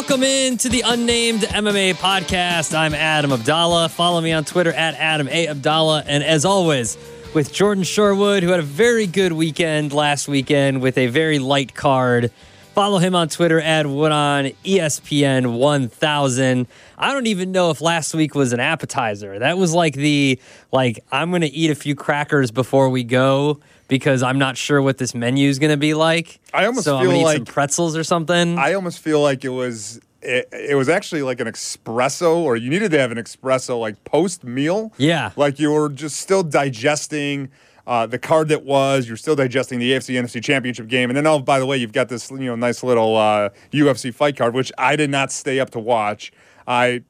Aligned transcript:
Welcome 0.00 0.22
in 0.22 0.56
to 0.56 0.70
the 0.70 0.80
Unnamed 0.80 1.42
MMA 1.42 1.92
podcast. 1.92 2.74
I'm 2.74 2.94
Adam 2.94 3.32
Abdalla. 3.32 3.90
Follow 3.90 4.22
me 4.22 4.32
on 4.32 4.46
Twitter 4.46 4.72
at 4.72 4.94
Adam 4.94 5.28
A. 5.28 5.46
Abdalla. 5.46 6.02
And 6.06 6.24
as 6.24 6.46
always, 6.46 6.96
with 7.34 7.52
Jordan 7.52 7.84
Sherwood, 7.84 8.42
who 8.42 8.48
had 8.48 8.60
a 8.60 8.62
very 8.62 9.06
good 9.06 9.32
weekend 9.32 9.92
last 9.92 10.26
weekend 10.26 10.80
with 10.80 10.96
a 10.96 11.08
very 11.08 11.38
light 11.38 11.74
card. 11.74 12.32
Follow 12.80 12.96
him 12.96 13.14
on 13.14 13.28
Twitter 13.28 13.60
at 13.60 13.84
Woodon 13.84 14.54
ESPN 14.64 15.58
1000. 15.58 16.66
I 16.96 17.12
don't 17.12 17.26
even 17.26 17.52
know 17.52 17.68
if 17.70 17.82
last 17.82 18.14
week 18.14 18.34
was 18.34 18.54
an 18.54 18.60
appetizer. 18.60 19.38
That 19.38 19.58
was 19.58 19.74
like 19.74 19.92
the 19.92 20.38
like 20.72 20.98
I'm 21.12 21.28
going 21.28 21.42
to 21.42 21.48
eat 21.48 21.70
a 21.70 21.74
few 21.74 21.94
crackers 21.94 22.50
before 22.50 22.88
we 22.88 23.04
go 23.04 23.60
because 23.88 24.22
I'm 24.22 24.38
not 24.38 24.56
sure 24.56 24.80
what 24.80 24.96
this 24.96 25.14
menu 25.14 25.50
is 25.50 25.58
going 25.58 25.72
to 25.72 25.76
be 25.76 25.92
like. 25.92 26.40
I 26.54 26.64
almost 26.64 26.86
so 26.86 26.96
I'm 26.96 27.06
feel 27.06 27.22
like- 27.22 27.36
some 27.36 27.44
pretzels 27.44 27.98
or 27.98 28.02
something. 28.02 28.56
I 28.58 28.72
almost 28.72 29.00
feel 29.00 29.20
like 29.20 29.44
it 29.44 29.50
was 29.50 30.00
it, 30.22 30.48
it 30.50 30.74
was 30.74 30.88
actually 30.88 31.20
like 31.20 31.38
an 31.40 31.48
espresso, 31.48 32.36
or 32.36 32.56
you 32.56 32.70
needed 32.70 32.92
to 32.92 32.98
have 32.98 33.12
an 33.12 33.18
espresso 33.18 33.78
like 33.78 34.02
post 34.04 34.42
meal. 34.42 34.90
Yeah. 34.96 35.32
like 35.36 35.58
you 35.58 35.70
were 35.70 35.90
just 35.90 36.16
still 36.16 36.42
digesting. 36.42 37.50
Uh, 37.86 38.06
the 38.06 38.18
card 38.18 38.48
that 38.48 38.64
was, 38.64 39.08
you're 39.08 39.16
still 39.16 39.36
digesting 39.36 39.78
the 39.78 39.92
AFC 39.92 40.14
NFC 40.20 40.42
Championship 40.42 40.86
game, 40.88 41.10
and 41.10 41.16
then 41.16 41.26
oh, 41.26 41.38
by 41.38 41.58
the 41.58 41.66
way, 41.66 41.76
you've 41.76 41.92
got 41.92 42.08
this 42.08 42.30
you 42.30 42.38
know 42.38 42.54
nice 42.56 42.82
little 42.82 43.16
uh, 43.16 43.48
UFC 43.72 44.12
fight 44.14 44.36
card, 44.36 44.54
which 44.54 44.70
I 44.78 44.96
did 44.96 45.10
not 45.10 45.32
stay 45.32 45.58
up 45.60 45.70
to 45.70 45.78
watch. 45.80 46.32
I 46.66 47.02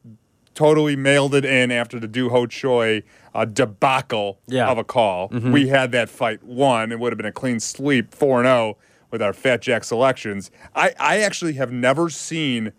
totally 0.55 0.97
mailed 0.97 1.35
it 1.35 1.45
in 1.45 1.71
after 1.71 1.99
the 1.99 2.09
Doo 2.09 2.29
Ho 2.29 2.47
Choi 2.47 3.03
uh, 3.35 3.45
debacle 3.45 4.39
Yeah. 4.47 4.69
of 4.69 4.79
a 4.79 4.85
call. 4.85 5.29
We 5.29 5.69
had 5.69 5.93
that 5.93 6.09
fight 6.09 6.43
won. 6.43 6.93
It 6.93 6.99
would 6.99 7.13
have 7.13 7.17
been 7.17 7.27
a 7.27 7.33
clean 7.33 7.61
sweep, 7.61 8.15
4 8.15 8.41
and 8.41 8.47
0 8.47 8.77
with 9.11 9.23
our 9.23 9.33
Fat 9.33 9.63
Jack 9.63 9.85
selections. 9.85 10.51
I, 10.75 10.93
I 10.99 11.19
actually 11.19 11.55
have 11.55 11.71
never 11.73 12.09
seen 12.11 12.73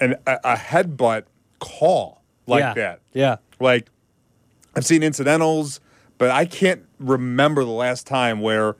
an, 0.00 0.16
a, 0.26 0.38
a 0.44 0.56
headbutt 0.56 1.24
call 1.58 2.22
like 2.46 2.60
yeah. 2.60 2.74
that. 2.74 3.00
Yeah. 3.12 3.36
Like, 3.58 3.88
I've 4.76 4.86
seen 4.86 5.02
incidentals, 5.02 5.80
but 6.20 6.30
I 6.30 6.44
can't 6.44 6.84
remember 6.98 7.64
the 7.64 7.70
last 7.70 8.06
time 8.06 8.40
where 8.40 8.76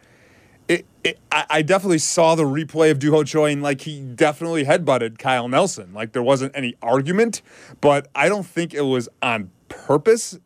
it, 0.69 0.85
it 1.03 1.19
I, 1.33 1.47
I 1.49 1.63
definitely 1.63 1.97
saw 1.97 2.35
the 2.35 2.43
replay 2.43 2.91
of 2.91 2.99
Doo 2.99 3.11
Ho 3.13 3.25
Choi 3.25 3.53
and 3.53 3.63
like 3.63 3.81
he 3.81 4.03
definitely 4.03 4.67
headbutted 4.67 5.17
Kyle 5.17 5.49
Nelson. 5.49 5.95
Like 5.95 6.13
there 6.13 6.23
wasn't 6.23 6.55
any 6.55 6.77
argument, 6.83 7.41
but 7.81 8.09
I 8.15 8.29
don't 8.29 8.45
think 8.45 8.75
it 8.75 8.83
was 8.83 9.09
on 9.23 9.51
purpose. 9.71 10.39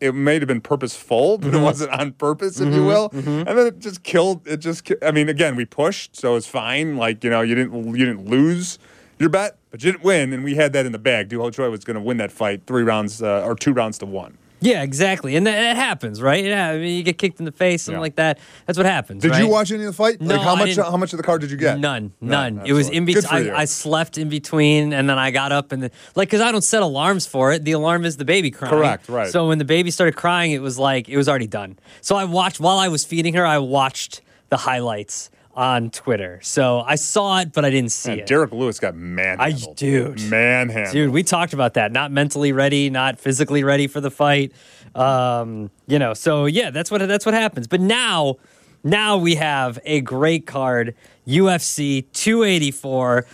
It 0.00 0.14
may 0.14 0.38
have 0.38 0.48
been 0.48 0.62
purposeful, 0.62 1.36
but 1.36 1.48
it 1.48 1.50
mm-hmm. 1.52 1.62
wasn't 1.62 1.90
on 1.90 2.12
purpose, 2.12 2.58
if 2.58 2.68
you 2.68 2.80
mm-hmm. 2.80 2.86
will. 2.86 3.10
Mm-hmm. 3.10 3.46
And 3.46 3.58
then 3.58 3.66
it 3.66 3.78
just 3.78 4.02
killed. 4.02 4.48
It 4.48 4.60
just. 4.60 4.90
I 5.02 5.10
mean, 5.10 5.28
again, 5.28 5.56
we 5.56 5.66
pushed, 5.66 6.16
so 6.16 6.36
it's 6.36 6.46
fine. 6.46 6.96
Like 6.96 7.22
you 7.22 7.28
know, 7.28 7.42
you 7.42 7.54
didn't 7.54 7.84
you 7.94 8.06
didn't 8.06 8.30
lose 8.30 8.78
your 9.18 9.28
bet, 9.28 9.58
but 9.70 9.84
you 9.84 9.92
didn't 9.92 10.04
win, 10.04 10.32
and 10.32 10.42
we 10.42 10.54
had 10.54 10.72
that 10.72 10.86
in 10.86 10.92
the 10.92 10.98
bag. 10.98 11.28
Doo 11.28 11.40
Ho 11.42 11.50
Choi 11.50 11.68
was 11.68 11.84
going 11.84 11.96
to 11.96 12.00
win 12.00 12.16
that 12.16 12.32
fight 12.32 12.62
three 12.66 12.82
rounds 12.82 13.22
uh, 13.22 13.44
or 13.44 13.54
two 13.54 13.74
rounds 13.74 13.98
to 13.98 14.06
one. 14.06 14.38
Yeah, 14.60 14.82
exactly. 14.82 15.36
And 15.36 15.46
that, 15.46 15.56
that 15.58 15.76
happens, 15.76 16.20
right? 16.20 16.44
Yeah, 16.44 16.68
I 16.70 16.78
mean, 16.78 16.96
you 16.96 17.02
get 17.02 17.16
kicked 17.18 17.38
in 17.38 17.44
the 17.46 17.52
face, 17.52 17.82
something 17.82 17.96
Yeah. 17.96 18.00
like 18.00 18.16
that. 18.16 18.38
That's 18.66 18.76
what 18.76 18.86
happens. 18.86 19.22
Did 19.22 19.36
you 19.36 19.48
watch 19.48 19.70
any 19.72 19.80
of 19.84 19.86
the 19.86 19.92
fight? 19.92 20.20
No, 20.20 20.34
like 20.34 20.42
how 20.44 20.54
I 20.54 20.58
much? 20.58 20.68
didn't. 20.68 20.84
How 20.84 20.96
much 20.96 21.12
of 21.12 21.16
the 21.16 21.22
card 21.22 21.40
did 21.40 21.50
you 21.50 21.56
get? 21.56 21.78
None, 21.78 22.12
None, 22.20 22.56
none. 22.56 22.66
It 22.66 22.72
was 22.72 22.88
in 22.90 23.04
absolutely. 23.04 23.14
Good 23.14 23.24
for 23.24 23.36
between. 23.36 23.54
I, 23.54 23.60
I 23.60 23.64
slept 23.64 24.18
in 24.18 24.28
between, 24.28 24.92
and 24.92 25.08
then 25.08 25.18
I 25.18 25.30
got 25.30 25.52
up 25.52 25.72
and 25.72 25.82
then, 25.82 25.90
like, 26.14 26.28
because 26.28 26.40
I 26.42 26.52
don't 26.52 26.62
set 26.62 26.82
alarms 26.82 27.26
for 27.26 27.52
it. 27.52 27.64
The 27.64 27.72
alarm 27.72 28.04
is 28.04 28.16
the 28.18 28.24
baby 28.24 28.50
crying. 28.50 28.70
Correct, 28.74 29.08
right. 29.08 29.28
So 29.30 29.48
when 29.48 29.58
the 29.58 29.64
baby 29.64 29.90
started 29.90 30.16
crying, 30.16 30.52
it 30.52 30.60
was 30.62 30.78
like 30.78 31.08
it 31.08 31.16
was 31.16 31.28
already 31.28 31.46
done. 31.46 31.78
So 32.02 32.16
I 32.16 32.24
watched 32.24 32.60
while 32.60 32.78
I 32.78 32.88
was 32.88 33.04
feeding 33.04 33.34
her. 33.34 33.46
I 33.46 33.58
watched 33.58 34.20
the 34.50 34.56
highlights 34.58 35.30
on 35.54 35.90
Twitter. 35.90 36.38
So 36.42 36.80
I 36.80 36.94
saw 36.94 37.40
it, 37.40 37.52
but 37.52 37.64
I 37.64 37.70
didn't 37.70 37.92
see 37.92 38.10
Man, 38.10 38.18
it. 38.20 38.26
Derrick 38.26 38.52
Lewis 38.52 38.78
got 38.78 38.94
manhandled. 38.94 39.76
dude. 39.76 40.22
manhandled. 40.30 40.92
Dude, 40.92 41.10
we 41.10 41.22
talked 41.22 41.52
about 41.52 41.74
that. 41.74 41.92
Not 41.92 42.12
mentally 42.12 42.52
ready, 42.52 42.88
not 42.90 43.18
physically 43.18 43.64
ready 43.64 43.86
for 43.86 44.00
the 44.00 44.10
fight. 44.10 44.52
Um, 44.94 45.70
you 45.86 45.98
know, 45.98 46.14
so 46.14 46.46
yeah, 46.46 46.70
that's 46.70 46.90
what 46.90 47.06
that's 47.06 47.26
what 47.26 47.34
happens. 47.34 47.66
But 47.66 47.80
now, 47.80 48.36
now 48.84 49.16
we 49.18 49.34
have 49.36 49.78
a 49.84 50.00
great 50.00 50.46
card, 50.46 50.94
UFC 51.26 52.04
284. 52.12 53.26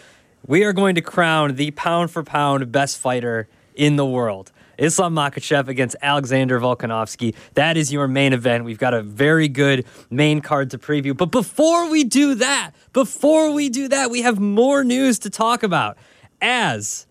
We 0.47 0.65
are 0.65 0.73
going 0.73 0.95
to 0.95 1.01
crown 1.01 1.57
the 1.57 1.71
pound 1.73 2.11
for 2.11 2.23
pound 2.23 2.71
best 2.73 2.99
fighter 2.99 3.49
in 3.75 3.97
the 3.97 4.07
world. 4.07 4.53
Islam 4.79 5.15
Makhachev 5.15 5.69
against 5.69 5.97
Alexander 6.03 6.61
Volkanovski. 6.61 7.35
That 7.55 7.77
is 7.77 7.93
your 7.93 8.09
main 8.09 8.33
event. 8.33 8.65
We've 8.65 8.79
got 8.79 8.95
a 8.95 9.03
very 9.03 9.49
good 9.49 9.87
main 10.11 10.41
card 10.41 10.71
to 10.71 10.79
preview. 10.79 11.17
But 11.17 11.31
before 11.31 11.89
we 11.91 12.05
do 12.05 12.35
that, 12.37 12.73
before 12.93 13.53
we 13.53 13.69
do 13.69 13.89
that, 13.89 14.11
we 14.11 14.23
have 14.23 14.39
more 14.39 14.85
news 14.85 15.19
to 15.21 15.31
talk 15.31 15.63
about. 15.63 15.97
As 16.41 17.07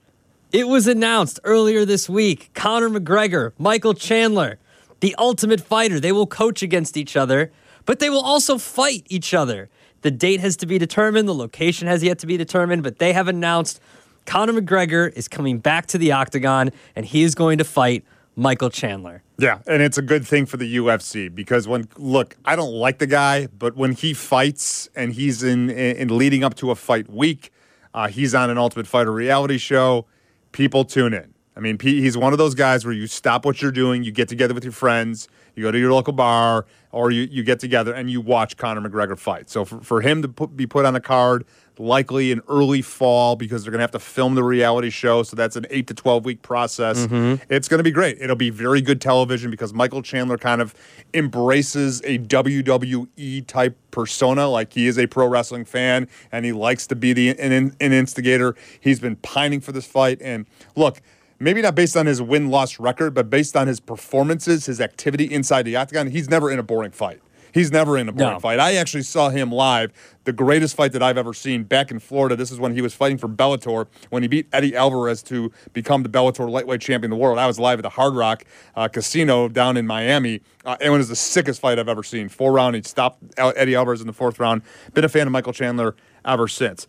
it 0.51 0.67
was 0.67 0.87
announced 0.87 1.39
earlier 1.43 1.85
this 1.85 2.07
week 2.07 2.51
Conor 2.53 2.89
McGregor, 2.89 3.51
Michael 3.57 3.93
Chandler, 3.93 4.59
the 4.99 5.15
ultimate 5.17 5.61
fighter. 5.61 5.99
They 5.99 6.11
will 6.11 6.27
coach 6.27 6.63
against 6.63 6.97
each 6.97 7.15
other, 7.15 7.51
but 7.85 7.99
they 7.99 8.09
will 8.09 8.21
also 8.21 8.57
fight 8.57 9.03
each 9.07 9.33
other. 9.33 9.69
The 10.01 10.11
date 10.11 10.39
has 10.39 10.55
to 10.57 10.65
be 10.65 10.77
determined, 10.77 11.27
the 11.27 11.33
location 11.33 11.87
has 11.87 12.03
yet 12.03 12.19
to 12.19 12.27
be 12.27 12.37
determined, 12.37 12.83
but 12.83 12.99
they 12.99 13.13
have 13.13 13.27
announced 13.27 13.79
Conor 14.25 14.53
McGregor 14.53 15.11
is 15.13 15.27
coming 15.27 15.59
back 15.59 15.85
to 15.87 15.97
the 15.97 16.11
octagon 16.11 16.71
and 16.95 17.05
he 17.05 17.23
is 17.23 17.35
going 17.35 17.57
to 17.57 17.63
fight 17.63 18.03
Michael 18.35 18.69
Chandler. 18.69 19.23
Yeah, 19.37 19.59
and 19.67 19.81
it's 19.81 19.97
a 19.97 20.01
good 20.01 20.25
thing 20.25 20.45
for 20.45 20.57
the 20.57 20.75
UFC 20.77 21.33
because 21.33 21.67
when 21.67 21.87
look, 21.97 22.35
I 22.45 22.55
don't 22.55 22.73
like 22.73 22.99
the 22.99 23.07
guy, 23.07 23.47
but 23.47 23.75
when 23.75 23.93
he 23.93 24.13
fights 24.13 24.89
and 24.95 25.13
he's 25.13 25.43
in 25.43 25.69
in 25.69 26.17
leading 26.17 26.43
up 26.43 26.55
to 26.55 26.71
a 26.71 26.75
fight 26.75 27.09
week, 27.09 27.51
uh, 27.93 28.07
he's 28.07 28.35
on 28.35 28.49
an 28.49 28.57
Ultimate 28.57 28.87
Fighter 28.87 29.11
reality 29.11 29.57
show. 29.57 30.05
People 30.51 30.85
tune 30.85 31.13
in. 31.13 31.33
I 31.57 31.61
mean, 31.61 31.79
he's 31.79 32.17
one 32.17 32.33
of 32.33 32.37
those 32.37 32.53
guys 32.53 32.83
where 32.83 32.93
you 32.93 33.07
stop 33.07 33.45
what 33.45 33.61
you're 33.61 33.71
doing, 33.71 34.03
you 34.03 34.11
get 34.11 34.27
together 34.27 34.53
with 34.53 34.65
your 34.65 34.73
friends, 34.73 35.29
you 35.55 35.63
go 35.63 35.71
to 35.71 35.79
your 35.79 35.93
local 35.93 36.11
bar, 36.11 36.65
or 36.91 37.11
you, 37.11 37.23
you 37.31 37.43
get 37.43 37.61
together 37.61 37.93
and 37.93 38.09
you 38.09 38.19
watch 38.19 38.57
Conor 38.57 38.81
McGregor 38.81 39.17
fight. 39.17 39.49
So 39.49 39.63
for, 39.63 39.79
for 39.79 40.01
him 40.01 40.21
to 40.21 40.27
put, 40.27 40.57
be 40.57 40.67
put 40.67 40.83
on 40.83 40.97
a 40.97 40.99
card, 40.99 41.45
likely 41.79 42.31
in 42.31 42.41
early 42.47 42.81
fall 42.81 43.35
because 43.35 43.63
they're 43.63 43.71
going 43.71 43.79
to 43.79 43.83
have 43.83 43.91
to 43.91 43.99
film 43.99 44.35
the 44.35 44.43
reality 44.43 44.89
show. 44.89 45.23
So 45.23 45.35
that's 45.35 45.55
an 45.55 45.65
eight 45.69 45.87
to 45.87 45.93
12 45.93 46.25
week 46.25 46.41
process. 46.41 47.05
Mm-hmm. 47.05 47.43
It's 47.49 47.67
going 47.67 47.79
to 47.79 47.83
be 47.83 47.91
great. 47.91 48.17
It'll 48.19 48.35
be 48.35 48.49
very 48.49 48.81
good 48.81 49.01
television 49.01 49.51
because 49.51 49.73
Michael 49.73 50.01
Chandler 50.01 50.37
kind 50.37 50.61
of 50.61 50.73
embraces 51.13 52.01
a 52.03 52.19
WWE 52.19 53.47
type 53.47 53.77
persona. 53.91 54.47
Like 54.47 54.73
he 54.73 54.87
is 54.87 54.97
a 54.97 55.07
pro 55.07 55.27
wrestling 55.27 55.65
fan 55.65 56.07
and 56.31 56.45
he 56.45 56.51
likes 56.51 56.87
to 56.87 56.95
be 56.95 57.13
the 57.13 57.29
an, 57.29 57.75
an 57.79 57.93
instigator. 57.93 58.55
He's 58.79 58.99
been 58.99 59.15
pining 59.17 59.61
for 59.61 59.71
this 59.71 59.85
fight. 59.85 60.21
And 60.21 60.45
look, 60.75 61.01
maybe 61.39 61.61
not 61.61 61.75
based 61.75 61.97
on 61.97 62.05
his 62.05 62.21
win 62.21 62.49
loss 62.49 62.79
record, 62.79 63.13
but 63.13 63.29
based 63.29 63.55
on 63.55 63.67
his 63.67 63.79
performances, 63.79 64.65
his 64.65 64.79
activity 64.81 65.25
inside 65.25 65.63
the 65.63 65.75
octagon, 65.75 66.07
he's 66.07 66.29
never 66.29 66.51
in 66.51 66.59
a 66.59 66.63
boring 66.63 66.91
fight. 66.91 67.21
He's 67.55 67.71
never 67.71 67.97
in 67.97 68.09
a 68.09 68.11
boring 68.11 68.33
No. 68.33 68.39
fight. 68.39 68.59
I 68.59 68.75
actually 68.75 69.03
saw 69.03 69.29
him 69.29 69.49
live, 69.49 69.93
the 70.25 70.33
greatest 70.33 70.75
fight 70.75 70.91
that 70.91 71.01
I've 71.01 71.17
ever 71.17 71.33
seen 71.33 71.63
back 71.63 71.89
in 71.89 71.99
Florida. 71.99 72.35
This 72.35 72.51
is 72.51 72.59
when 72.59 72.73
he 72.73 72.81
was 72.81 72.93
fighting 72.93 73.17
for 73.17 73.29
Bellator, 73.29 73.87
when 74.09 74.23
he 74.23 74.27
beat 74.27 74.49
Eddie 74.51 74.75
Alvarez 74.75 75.23
to 75.23 75.53
become 75.71 76.03
the 76.03 76.09
Bellator 76.09 76.49
lightweight 76.49 76.81
champion 76.81 77.13
of 77.13 77.17
the 77.17 77.23
world. 77.23 77.39
I 77.39 77.47
was 77.47 77.57
live 77.57 77.79
at 77.79 77.83
the 77.83 77.89
Hard 77.91 78.13
Rock 78.13 78.43
uh, 78.75 78.89
Casino 78.89 79.47
down 79.47 79.77
in 79.77 79.87
Miami, 79.87 80.41
uh, 80.65 80.75
and 80.81 80.93
it 80.93 80.97
was 80.97 81.07
the 81.07 81.15
sickest 81.15 81.61
fight 81.61 81.79
I've 81.79 81.87
ever 81.87 82.03
seen. 82.03 82.27
Four 82.27 82.51
round, 82.51 82.75
he 82.75 82.81
stopped 82.83 83.23
Eddie 83.37 83.75
Alvarez 83.75 84.01
in 84.01 84.07
the 84.07 84.11
fourth 84.11 84.37
round. 84.37 84.61
Been 84.93 85.05
a 85.05 85.09
fan 85.09 85.25
of 85.25 85.31
Michael 85.31 85.53
Chandler 85.53 85.95
ever 86.25 86.49
since. 86.49 86.87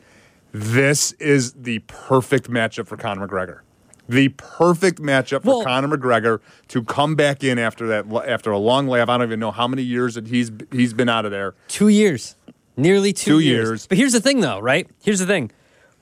This 0.50 1.12
is 1.12 1.52
the 1.52 1.78
perfect 1.86 2.50
matchup 2.50 2.88
for 2.88 2.96
Conor 2.96 3.28
McGregor. 3.28 3.60
The 4.08 4.28
perfect 4.30 5.00
matchup 5.00 5.42
for 5.42 5.48
Well- 5.58 5.64
Conor 5.64 5.96
McGregor 5.96 6.40
to 6.68 6.82
come 6.84 7.14
back 7.16 7.42
in 7.42 7.58
after 7.58 7.86
that 7.88 8.06
after 8.28 8.50
a 8.50 8.58
long 8.58 8.86
layoff. 8.88 9.08
I 9.08 9.18
don't 9.18 9.26
even 9.28 9.40
know 9.40 9.50
how 9.50 9.66
many 9.66 9.82
years 9.82 10.14
that 10.14 10.28
he's 10.28 10.50
he's 10.72 10.92
been 10.94 11.08
out 11.08 11.24
of 11.24 11.30
there. 11.30 11.54
Two 11.68 11.88
years. 11.88 12.36
Nearly 12.76 13.12
two, 13.12 13.32
Two 13.32 13.38
years. 13.40 13.68
years. 13.68 13.86
But 13.86 13.96
here's 13.98 14.12
the 14.12 14.20
thing, 14.20 14.40
though, 14.40 14.60
right? 14.60 14.86
Here's 15.02 15.18
the 15.18 15.26
thing. 15.26 15.50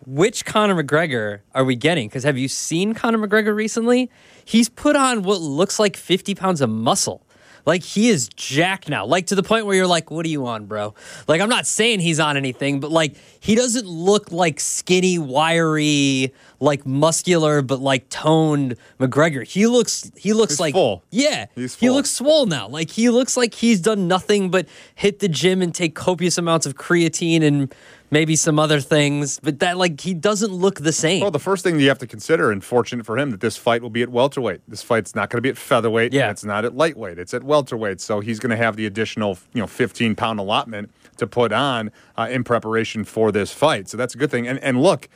Which 0.06 0.44
Conor 0.44 0.82
McGregor 0.82 1.38
are 1.54 1.64
we 1.64 1.76
getting? 1.76 2.08
Because 2.08 2.24
have 2.24 2.36
you 2.36 2.48
seen 2.48 2.92
Conor 2.94 3.26
McGregor 3.26 3.54
recently? 3.54 4.10
He's 4.44 4.68
put 4.68 4.96
on 4.96 5.22
what 5.22 5.40
looks 5.40 5.78
like 5.78 5.96
50 5.96 6.34
pounds 6.34 6.60
of 6.60 6.68
muscle. 6.68 7.23
Like 7.66 7.82
he 7.82 8.08
is 8.10 8.28
jacked 8.28 8.88
now, 8.88 9.06
like 9.06 9.26
to 9.28 9.34
the 9.34 9.42
point 9.42 9.64
where 9.66 9.74
you're 9.74 9.86
like, 9.86 10.10
what 10.10 10.26
are 10.26 10.28
you 10.28 10.46
on, 10.46 10.66
bro? 10.66 10.94
Like, 11.26 11.40
I'm 11.40 11.48
not 11.48 11.66
saying 11.66 12.00
he's 12.00 12.20
on 12.20 12.36
anything, 12.36 12.78
but 12.80 12.90
like 12.90 13.16
he 13.40 13.54
doesn't 13.54 13.86
look 13.86 14.30
like 14.30 14.60
skinny, 14.60 15.18
wiry, 15.18 16.32
like 16.60 16.84
muscular, 16.86 17.62
but 17.62 17.80
like 17.80 18.08
toned 18.10 18.76
McGregor. 19.00 19.46
He 19.46 19.66
looks, 19.66 20.10
he 20.16 20.32
looks 20.32 20.52
He's 20.54 20.60
like, 20.60 20.74
full. 20.74 21.04
yeah, 21.10 21.46
He's 21.54 21.74
full. 21.74 21.86
he 21.86 21.90
looks 21.90 22.10
swole 22.10 22.46
now. 22.46 22.68
Like 22.68 22.90
he 22.90 23.08
looks 23.10 23.36
like 23.36 23.54
he's 23.54 23.80
done 23.80 24.08
nothing 24.08 24.50
but 24.50 24.66
hit 24.94 25.20
the 25.20 25.28
gym 25.28 25.62
and 25.62 25.74
take 25.74 25.94
copious 25.94 26.36
amounts 26.38 26.66
of 26.66 26.74
creatine 26.74 27.42
and 27.42 27.74
maybe 28.10 28.36
some 28.36 28.58
other 28.58 28.80
things. 28.80 29.40
But 29.42 29.58
that 29.60 29.76
like 29.76 30.00
he 30.00 30.14
doesn't 30.14 30.52
look 30.52 30.80
the 30.80 30.92
same. 30.92 31.20
Well, 31.20 31.30
the 31.30 31.38
first 31.38 31.64
thing 31.64 31.78
you 31.80 31.88
have 31.88 31.98
to 31.98 32.06
consider, 32.06 32.50
and 32.50 32.64
fortunate 32.64 33.06
for 33.06 33.18
him, 33.18 33.30
that 33.30 33.40
this 33.40 33.56
fight 33.56 33.82
will 33.82 33.90
be 33.90 34.02
at 34.02 34.08
welterweight. 34.08 34.62
This 34.68 34.82
fight's 34.82 35.14
not 35.14 35.30
going 35.30 35.38
to 35.38 35.42
be 35.42 35.48
at 35.48 35.56
featherweight. 35.56 36.12
Yeah. 36.12 36.24
and 36.24 36.30
it's 36.32 36.44
not 36.44 36.64
at 36.64 36.74
lightweight. 36.74 37.18
It's 37.18 37.34
at 37.34 37.42
welterweight. 37.42 38.00
So 38.00 38.20
he's 38.20 38.38
going 38.40 38.50
to 38.50 38.56
have 38.56 38.76
the 38.76 38.86
additional, 38.86 39.38
you 39.52 39.60
know, 39.60 39.66
15 39.66 40.14
pound 40.14 40.38
allotment 40.40 40.90
to 41.16 41.26
put 41.26 41.52
on 41.52 41.90
uh, 42.16 42.28
in 42.30 42.44
preparation 42.44 43.04
for 43.04 43.30
this 43.32 43.52
fight. 43.52 43.88
So 43.88 43.96
that's 43.96 44.14
a 44.14 44.18
good 44.18 44.30
thing. 44.30 44.46
And 44.48 44.58
and 44.60 44.82
look, 44.82 45.08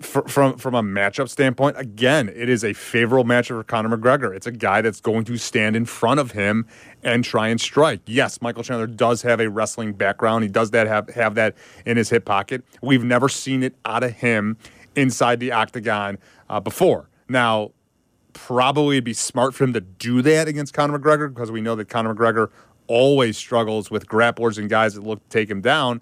fr- 0.00 0.26
from 0.26 0.56
from 0.56 0.74
a 0.74 0.82
matchup 0.82 1.28
standpoint, 1.28 1.78
again, 1.78 2.28
it 2.34 2.48
is 2.48 2.64
a 2.64 2.72
favorable 2.72 3.24
matchup 3.24 3.48
for 3.48 3.64
Conor 3.64 3.96
McGregor. 3.96 4.34
It's 4.34 4.46
a 4.46 4.52
guy 4.52 4.80
that's 4.80 5.00
going 5.00 5.24
to 5.24 5.36
stand 5.36 5.76
in 5.76 5.84
front 5.84 6.20
of 6.20 6.32
him 6.32 6.66
and 7.02 7.24
try 7.24 7.48
and 7.48 7.60
strike. 7.60 8.00
Yes, 8.06 8.42
Michael 8.42 8.62
Chandler 8.62 8.86
does 8.86 9.22
have 9.22 9.40
a 9.40 9.48
wrestling 9.48 9.92
background. 9.92 10.42
He 10.42 10.48
does 10.48 10.70
that 10.72 10.86
have 10.86 11.08
have 11.10 11.34
that 11.36 11.56
in 11.86 11.96
his 11.96 12.10
hip 12.10 12.24
pocket. 12.24 12.64
We've 12.82 13.04
never 13.04 13.28
seen 13.28 13.62
it 13.62 13.76
out 13.84 14.02
of 14.02 14.12
him 14.12 14.56
inside 14.96 15.40
the 15.40 15.52
octagon 15.52 16.18
uh, 16.48 16.60
before. 16.60 17.08
Now, 17.28 17.70
probably 18.32 18.96
it'd 18.96 19.04
be 19.04 19.12
smart 19.12 19.54
for 19.54 19.64
him 19.64 19.72
to 19.72 19.80
do 19.80 20.22
that 20.22 20.48
against 20.48 20.74
Conor 20.74 20.98
McGregor 20.98 21.32
because 21.32 21.50
we 21.50 21.60
know 21.60 21.76
that 21.76 21.88
Conor 21.88 22.14
McGregor 22.14 22.50
always 22.86 23.36
struggles 23.36 23.90
with 23.90 24.06
grapplers 24.06 24.58
and 24.58 24.68
guys 24.68 24.94
that 24.94 25.04
look 25.04 25.22
to 25.22 25.28
take 25.28 25.48
him 25.48 25.60
down. 25.60 26.00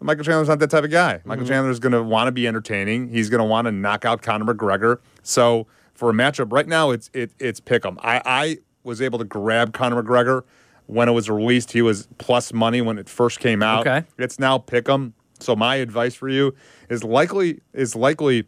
Michael 0.00 0.24
Chandler's 0.24 0.48
not 0.48 0.58
that 0.60 0.70
type 0.70 0.84
of 0.84 0.90
guy. 0.90 1.20
Michael 1.24 1.44
mm-hmm. 1.44 1.52
Chandler's 1.52 1.78
going 1.78 1.92
to 1.92 2.02
want 2.02 2.28
to 2.28 2.32
be 2.32 2.48
entertaining. 2.48 3.08
He's 3.08 3.28
going 3.28 3.40
to 3.40 3.44
want 3.44 3.66
to 3.66 3.72
knock 3.72 4.04
out 4.04 4.22
Conor 4.22 4.52
McGregor. 4.52 4.98
So 5.22 5.66
for 5.94 6.10
a 6.10 6.12
matchup 6.12 6.52
right 6.52 6.66
now, 6.66 6.90
it's 6.90 7.10
it, 7.12 7.32
it's 7.38 7.60
pick 7.60 7.84
'em. 7.84 7.98
I, 8.02 8.22
I 8.24 8.58
was 8.82 9.02
able 9.02 9.18
to 9.18 9.24
grab 9.24 9.72
Conor 9.72 10.02
McGregor 10.02 10.42
when 10.86 11.08
it 11.08 11.12
was 11.12 11.28
released. 11.28 11.72
He 11.72 11.82
was 11.82 12.08
plus 12.18 12.52
money 12.52 12.80
when 12.80 12.98
it 12.98 13.08
first 13.08 13.40
came 13.40 13.62
out. 13.62 13.86
Okay. 13.86 14.06
It's 14.18 14.38
now 14.38 14.58
pick 14.58 14.88
'em. 14.88 15.14
So 15.38 15.54
my 15.54 15.76
advice 15.76 16.14
for 16.14 16.28
you 16.28 16.54
is 16.88 17.04
likely 17.04 17.60
is 17.72 17.94
likely 17.94 18.46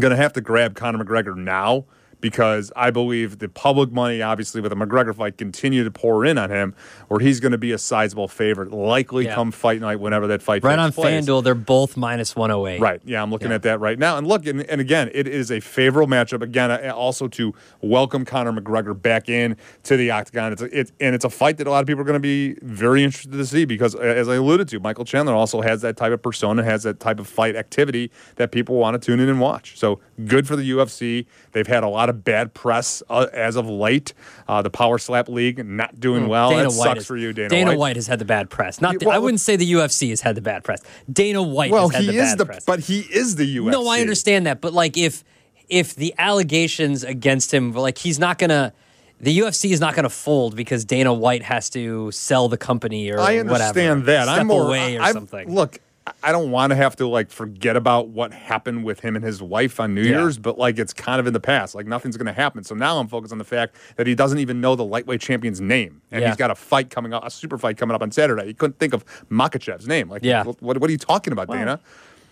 going 0.00 0.10
to 0.10 0.16
have 0.16 0.32
to 0.32 0.40
grab 0.40 0.74
Conor 0.74 1.04
McGregor 1.04 1.36
now 1.36 1.84
because 2.24 2.72
I 2.74 2.90
believe 2.90 3.38
the 3.38 3.50
public 3.50 3.92
money, 3.92 4.22
obviously, 4.22 4.62
with 4.62 4.72
a 4.72 4.74
McGregor 4.74 5.14
fight, 5.14 5.36
continue 5.36 5.84
to 5.84 5.90
pour 5.90 6.24
in 6.24 6.38
on 6.38 6.48
him, 6.48 6.74
or 7.10 7.20
he's 7.20 7.38
going 7.38 7.52
to 7.52 7.58
be 7.58 7.70
a 7.72 7.76
sizable 7.76 8.28
favorite, 8.28 8.72
likely 8.72 9.26
yeah. 9.26 9.34
come 9.34 9.52
fight 9.52 9.78
night 9.82 10.00
whenever 10.00 10.26
that 10.28 10.40
fight 10.40 10.62
comes. 10.62 10.70
right 10.70 10.78
on 10.78 10.90
place. 10.90 11.26
FanDuel. 11.26 11.44
They're 11.44 11.54
both 11.54 11.98
minus 11.98 12.34
108. 12.34 12.80
Right. 12.80 13.02
Yeah, 13.04 13.20
I'm 13.20 13.30
looking 13.30 13.50
yeah. 13.50 13.56
at 13.56 13.62
that 13.64 13.78
right 13.78 13.98
now. 13.98 14.16
And 14.16 14.26
look, 14.26 14.46
and, 14.46 14.62
and, 14.70 14.80
again, 14.80 15.10
it 15.12 15.28
is 15.28 15.50
a 15.50 15.60
favorable 15.60 16.10
matchup. 16.10 16.40
Again, 16.40 16.70
uh, 16.70 16.94
also 16.96 17.28
to 17.28 17.54
welcome 17.82 18.24
Conor 18.24 18.58
McGregor 18.58 18.98
back 18.98 19.28
in 19.28 19.58
to 19.82 19.98
the 19.98 20.10
octagon. 20.10 20.54
It's 20.54 20.62
a, 20.62 20.80
it, 20.80 20.92
and 21.00 21.14
it's 21.14 21.26
a 21.26 21.30
fight 21.30 21.58
that 21.58 21.66
a 21.66 21.70
lot 21.70 21.82
of 21.82 21.86
people 21.86 22.00
are 22.00 22.06
going 22.06 22.14
to 22.14 22.20
be 22.20 22.54
very 22.62 23.04
interested 23.04 23.32
to 23.32 23.44
see 23.44 23.66
because, 23.66 23.94
uh, 23.94 23.98
as 23.98 24.30
I 24.30 24.36
alluded 24.36 24.66
to, 24.68 24.80
Michael 24.80 25.04
Chandler 25.04 25.34
also 25.34 25.60
has 25.60 25.82
that 25.82 25.98
type 25.98 26.12
of 26.14 26.22
persona, 26.22 26.64
has 26.64 26.84
that 26.84 27.00
type 27.00 27.20
of 27.20 27.28
fight 27.28 27.54
activity 27.54 28.10
that 28.36 28.50
people 28.50 28.76
want 28.76 28.98
to 28.98 29.04
tune 29.04 29.20
in 29.20 29.28
and 29.28 29.40
watch. 29.40 29.78
So 29.78 30.00
good 30.24 30.48
for 30.48 30.56
the 30.56 30.70
UFC. 30.70 31.26
They've 31.52 31.66
had 31.66 31.84
a 31.84 31.88
lot 31.88 32.08
of 32.08 32.13
bad 32.14 32.54
press 32.54 33.02
uh, 33.10 33.26
as 33.32 33.56
of 33.56 33.68
late. 33.68 34.14
Uh, 34.46 34.62
the 34.62 34.70
Power 34.70 34.98
Slap 34.98 35.28
League 35.28 35.64
not 35.66 35.98
doing 35.98 36.24
mm, 36.24 36.28
well. 36.28 36.50
Dana 36.50 36.62
that 36.62 36.76
White 36.76 36.84
sucks 36.84 37.00
is, 37.00 37.06
for 37.06 37.16
you, 37.16 37.32
Dana. 37.32 37.48
Dana 37.48 37.70
White. 37.70 37.78
White. 37.78 37.96
has 37.96 38.06
had 38.06 38.18
the 38.18 38.24
bad 38.24 38.50
press. 38.50 38.80
Not 38.80 38.98
the, 38.98 39.06
well, 39.06 39.14
I 39.14 39.18
wouldn't 39.18 39.40
say 39.40 39.56
the 39.56 39.70
UFC 39.72 40.10
has 40.10 40.20
had 40.20 40.34
the 40.34 40.42
bad 40.42 40.64
press. 40.64 40.80
Dana 41.12 41.42
White 41.42 41.70
well, 41.70 41.88
has 41.88 41.96
had 41.96 42.04
he 42.04 42.16
the 42.16 42.22
is 42.22 42.30
bad 42.30 42.38
the, 42.38 42.46
press. 42.46 42.64
But 42.64 42.80
he 42.80 43.00
is 43.00 43.36
the 43.36 43.56
UFC. 43.56 43.70
No, 43.70 43.88
I 43.88 44.00
understand 44.00 44.46
that. 44.46 44.60
But 44.60 44.72
like 44.72 44.96
if 44.96 45.24
if 45.68 45.94
the 45.94 46.14
allegations 46.18 47.04
against 47.04 47.52
him, 47.52 47.72
like 47.72 47.98
he's 47.98 48.18
not 48.18 48.38
gonna 48.38 48.72
the 49.20 49.38
UFC 49.38 49.70
is 49.70 49.80
not 49.80 49.94
going 49.94 50.04
to 50.04 50.10
fold 50.10 50.54
because 50.54 50.84
Dana 50.84 51.12
White 51.12 51.42
has 51.42 51.70
to 51.70 52.10
sell 52.10 52.48
the 52.48 52.58
company 52.58 53.10
or 53.10 53.20
I 53.20 53.38
understand 53.38 54.00
whatever. 54.00 54.26
that. 54.26 54.28
I'm 54.28 54.46
more 54.46 54.66
away 54.66 54.96
or 54.96 55.02
i 55.02 55.12
something. 55.12 55.52
Look, 55.52 55.78
I 56.22 56.32
don't 56.32 56.50
want 56.50 56.70
to 56.70 56.76
have 56.76 56.96
to 56.96 57.06
like 57.06 57.30
forget 57.30 57.76
about 57.76 58.08
what 58.08 58.32
happened 58.32 58.84
with 58.84 59.00
him 59.00 59.16
and 59.16 59.24
his 59.24 59.40
wife 59.40 59.80
on 59.80 59.94
New 59.94 60.02
yeah. 60.02 60.18
Year's, 60.18 60.36
but 60.36 60.58
like 60.58 60.78
it's 60.78 60.92
kind 60.92 61.18
of 61.18 61.26
in 61.26 61.32
the 61.32 61.40
past. 61.40 61.74
Like 61.74 61.86
nothing's 61.86 62.18
going 62.18 62.26
to 62.26 62.32
happen. 62.32 62.62
So 62.62 62.74
now 62.74 62.98
I'm 62.98 63.08
focused 63.08 63.32
on 63.32 63.38
the 63.38 63.44
fact 63.44 63.76
that 63.96 64.06
he 64.06 64.14
doesn't 64.14 64.38
even 64.38 64.60
know 64.60 64.76
the 64.76 64.84
lightweight 64.84 65.22
champion's 65.22 65.62
name, 65.62 66.02
and 66.10 66.20
yeah. 66.20 66.28
he's 66.28 66.36
got 66.36 66.50
a 66.50 66.54
fight 66.54 66.90
coming 66.90 67.14
up, 67.14 67.24
a 67.24 67.30
super 67.30 67.56
fight 67.56 67.78
coming 67.78 67.94
up 67.94 68.02
on 68.02 68.10
Saturday. 68.10 68.46
He 68.46 68.54
couldn't 68.54 68.78
think 68.78 68.92
of 68.92 69.04
Makhachev's 69.30 69.88
name. 69.88 70.10
Like, 70.10 70.24
yeah. 70.24 70.44
what, 70.44 70.60
what 70.60 70.82
are 70.82 70.92
you 70.92 70.98
talking 70.98 71.32
about, 71.32 71.48
Dana? 71.48 71.80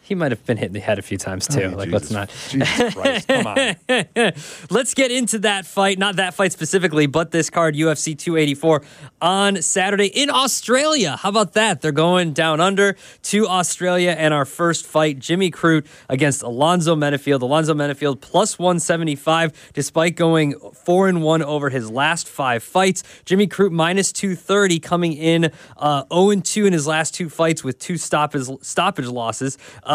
He 0.05 0.17
might 0.17 0.33
have 0.33 0.45
been 0.45 0.57
hit 0.57 0.67
in 0.67 0.73
the 0.73 0.81
head 0.81 0.99
a 0.99 1.03
few 1.03 1.17
times 1.17 1.47
too. 1.47 1.71
Oh, 1.73 1.77
like, 1.77 1.89
Jesus, 1.89 2.11
let's 2.11 2.11
not. 2.11 2.31
Jesus 2.49 2.95
Christ, 2.95 3.29
come 3.29 3.47
on. 3.47 3.77
let's 4.71 4.95
get 4.95 5.13
into 5.13 5.39
that 5.41 5.65
fight. 5.65 5.97
Not 5.97 6.17
that 6.17 6.35
fight 6.35 6.53
specifically, 6.53 7.07
but 7.07 7.31
this 7.31 7.51
card, 7.51 7.77
UFC 7.77 8.19
284, 8.19 8.83
on 9.21 9.63
Saturday 9.63 10.07
in 10.07 10.29
Australia. 10.29 11.17
How 11.17 11.29
about 11.29 11.53
that? 11.53 11.83
They're 11.83 11.93
going 11.93 12.33
down 12.33 12.61
under 12.61 12.97
to 13.23 13.47
Australia, 13.47 14.11
and 14.11 14.35
our 14.35 14.45
first 14.45 14.87
fight, 14.87 15.21
Jimmy 15.21 15.53
Crute 15.53 15.87
against 16.09 16.43
Alonzo 16.43 16.97
Menifield. 16.97 17.41
Alonzo 17.41 17.73
Menifield 17.73 18.21
plus 18.21 18.59
175, 18.59 19.71
despite 19.73 20.17
going 20.17 20.59
four 20.85 21.09
and 21.09 21.23
one 21.23 21.43
over 21.43 21.71
his 21.71 21.89
last 21.89 22.29
five 22.29 22.65
fights. 22.65 23.05
Jimmy 23.25 23.47
Crute 23.47 23.71
minus 23.71 24.11
230, 24.11 24.81
coming 24.81 25.13
in 25.13 25.53
uh, 25.77 26.03
0 26.13 26.31
and 26.31 26.45
2 26.45 26.67
in 26.67 26.73
his 26.73 26.89
last 26.89 27.15
two 27.15 27.29
fights 27.29 27.63
with 27.63 27.79
two 27.79 27.97
stoppage 27.97 28.49
stoppage 28.63 29.07
losses 29.07 29.59
uh, 29.85 29.92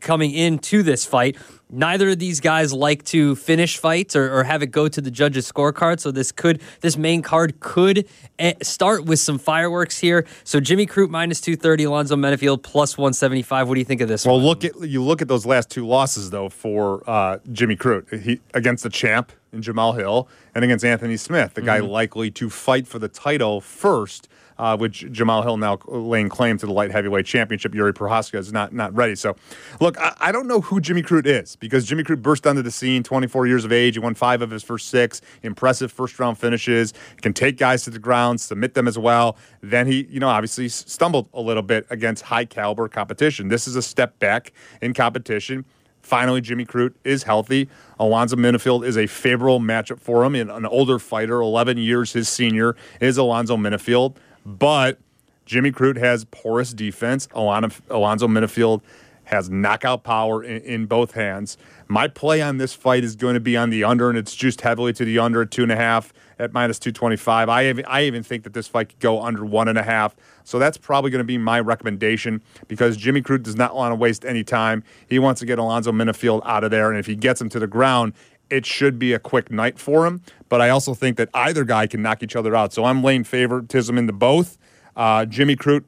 coming 0.00 0.32
into 0.32 0.82
this 0.82 1.04
fight. 1.04 1.36
Neither 1.68 2.10
of 2.10 2.18
these 2.20 2.40
guys 2.40 2.72
like 2.72 3.04
to 3.06 3.34
finish 3.34 3.76
fights 3.76 4.14
or, 4.14 4.32
or, 4.32 4.44
have 4.44 4.62
it 4.62 4.68
go 4.68 4.86
to 4.86 5.00
the 5.00 5.10
judges' 5.10 5.50
scorecard. 5.50 5.98
So 5.98 6.12
this 6.12 6.30
could 6.30 6.62
this 6.80 6.96
main 6.96 7.22
card 7.22 7.58
could 7.58 8.08
eh, 8.38 8.54
start 8.62 9.04
with 9.04 9.18
some 9.18 9.38
fireworks 9.38 9.98
here. 9.98 10.26
So 10.44 10.60
Jimmy 10.60 10.86
Crute 10.86 11.10
minus 11.10 11.40
two 11.40 11.56
thirty, 11.56 11.82
Alonzo 11.82 12.14
Menifield 12.14 12.62
plus 12.62 12.96
one 12.96 13.12
seventy 13.12 13.42
five. 13.42 13.68
What 13.68 13.74
do 13.74 13.80
you 13.80 13.84
think 13.84 14.00
of 14.00 14.06
this? 14.06 14.24
Well, 14.24 14.36
one? 14.36 14.44
look 14.44 14.64
at 14.64 14.80
you 14.80 15.02
look 15.02 15.20
at 15.20 15.26
those 15.26 15.44
last 15.44 15.68
two 15.68 15.84
losses 15.84 16.30
though 16.30 16.48
for 16.48 17.02
uh, 17.10 17.38
Jimmy 17.50 17.76
Crute. 17.76 18.22
He 18.22 18.40
against 18.54 18.84
the 18.84 18.90
champ 18.90 19.32
in 19.52 19.60
Jamahal 19.60 19.98
Hill 19.98 20.28
and 20.54 20.64
against 20.64 20.84
Anthony 20.84 21.16
Smith, 21.16 21.54
the 21.54 21.62
guy 21.62 21.80
mm-hmm. 21.80 21.88
likely 21.88 22.30
to 22.30 22.48
fight 22.48 22.86
for 22.86 23.00
the 23.00 23.08
title 23.08 23.60
first 23.60 24.28
uh, 24.58 24.76
which 24.76 25.04
Jamahal 25.06 25.42
Hill 25.42 25.56
now 25.56 25.78
laying 25.86 26.28
claim 26.28 26.58
to 26.58 26.66
the 26.66 26.72
light 26.72 26.90
heavyweight 26.90 27.26
championship. 27.26 27.72
Jiri 27.72 27.92
Prochazka 27.92 28.38
is 28.38 28.52
not 28.52 28.72
not 28.72 28.94
ready. 28.94 29.14
So, 29.14 29.36
look, 29.80 29.98
I, 29.98 30.14
I, 30.20 30.32
don't 30.32 30.46
know 30.46 30.60
who 30.60 30.80
Jimmy 30.80 31.02
Crute 31.02 31.26
is 31.26 31.56
because 31.56 31.84
Jimmy 31.84 32.02
Crute 32.02 32.22
burst 32.22 32.46
onto 32.46 32.62
the 32.62 32.70
scene, 32.70 33.02
24 33.02 33.46
years 33.46 33.64
of 33.64 33.72
age. 33.72 33.94
He 33.94 34.00
won 34.00 34.14
five 34.14 34.42
of 34.42 34.50
his 34.50 34.62
first 34.62 34.88
six. 34.88 35.20
Impressive 35.42 35.92
first 35.92 36.18
round 36.18 36.38
finishes. 36.38 36.94
Can 37.22 37.32
take 37.32 37.56
guys 37.58 37.84
to 37.84 37.90
the 37.90 37.98
ground, 37.98 38.40
submit 38.40 38.74
them 38.74 38.88
as 38.88 38.98
well. 38.98 39.36
Then 39.62 39.86
he, 39.86 40.06
you 40.10 40.20
know, 40.20 40.28
obviously 40.28 40.68
stumbled 40.68 41.28
a 41.34 41.40
little 41.40 41.62
bit 41.62 41.86
against 41.90 42.24
high 42.24 42.44
caliber 42.44 42.88
competition. 42.88 43.48
This 43.48 43.66
is 43.66 43.76
a 43.76 43.82
step 43.82 44.18
back 44.18 44.52
in 44.80 44.94
competition. 44.94 45.64
Finally, 46.06 46.40
Jimmy 46.40 46.64
Crute 46.64 46.94
is 47.02 47.24
healthy. 47.24 47.68
Alonzo 47.98 48.36
Menifield 48.36 48.86
is 48.86 48.96
a 48.96 49.08
favorable 49.08 49.58
matchup 49.58 49.98
for 49.98 50.24
him. 50.24 50.36
an 50.36 50.64
older 50.64 51.00
fighter, 51.00 51.40
11 51.40 51.78
years 51.78 52.12
his 52.12 52.28
senior, 52.28 52.76
is 53.00 53.18
Alonzo 53.18 53.56
Menifield. 53.56 54.14
But 54.46 55.00
Jimmy 55.44 55.72
Crute 55.72 55.98
has 55.98 56.24
porous 56.24 56.72
defense. 56.72 57.28
Alonzo 57.34 58.28
Menifield 58.28 58.80
has 59.24 59.50
knockout 59.50 60.04
power 60.04 60.44
in, 60.44 60.62
in, 60.62 60.86
both 60.86 61.12
hands. 61.12 61.58
My 61.88 62.06
play 62.06 62.40
on 62.40 62.58
this 62.58 62.74
fight 62.74 63.02
is 63.02 63.16
going 63.16 63.34
to 63.34 63.40
be 63.40 63.56
on 63.56 63.70
the 63.70 63.82
under, 63.82 64.08
and 64.08 64.16
it's 64.16 64.34
juiced 64.36 64.60
heavily 64.60 64.92
to 64.92 65.04
the 65.04 65.18
under 65.18 65.42
at 65.42 65.50
two 65.50 65.64
and 65.64 65.72
a 65.72 65.76
half 65.76 66.12
at 66.38 66.52
minus 66.52 66.78
225. 66.78 67.48
I 67.48 67.68
even, 67.68 67.84
I 67.86 68.04
even 68.04 68.22
think 68.22 68.44
that 68.44 68.52
this 68.52 68.68
fight 68.68 68.90
could 68.90 69.00
go 69.00 69.20
under 69.20 69.44
one 69.44 69.66
and 69.66 69.78
a 69.78 69.82
half. 69.82 70.14
So 70.44 70.60
that's 70.60 70.78
probably 70.78 71.10
going 71.10 71.20
to 71.20 71.24
be 71.24 71.38
my 71.38 71.58
recommendation 71.58 72.40
because 72.68 72.96
Jimmy 72.96 73.20
Crute 73.20 73.42
does 73.42 73.56
not 73.56 73.74
want 73.74 73.90
to 73.90 73.96
waste 73.96 74.24
any 74.24 74.44
time. 74.44 74.84
He 75.08 75.18
wants 75.18 75.40
to 75.40 75.46
get 75.46 75.58
Alonzo 75.58 75.90
Menifield 75.90 76.42
out 76.44 76.62
of 76.62 76.70
there, 76.70 76.88
and 76.88 76.98
if 76.98 77.06
he 77.06 77.16
gets 77.16 77.40
him 77.40 77.48
to 77.48 77.58
the 77.58 77.66
ground, 77.66 78.12
it 78.50 78.66
should 78.66 78.98
be 78.98 79.12
a 79.12 79.18
quick 79.18 79.50
night 79.50 79.78
for 79.78 80.06
him. 80.06 80.22
But 80.48 80.60
I 80.60 80.68
also 80.68 80.94
think 80.94 81.16
that 81.16 81.28
either 81.34 81.64
guy 81.64 81.86
can 81.86 82.02
knock 82.02 82.22
each 82.22 82.36
other 82.36 82.54
out. 82.54 82.72
So 82.72 82.84
I'm 82.84 83.02
laying 83.02 83.24
favoritism 83.24 83.98
into 83.98 84.12
both. 84.12 84.58
Uh, 84.94 85.24
Jimmy 85.26 85.56
Crute, 85.56 85.84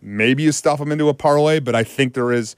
maybe 0.00 0.42
you 0.42 0.52
stuff 0.52 0.80
him 0.80 0.90
into 0.90 1.08
a 1.08 1.14
parlay, 1.14 1.60
but 1.60 1.74
I 1.74 1.84
think 1.84 2.14
there 2.14 2.32
is 2.32 2.56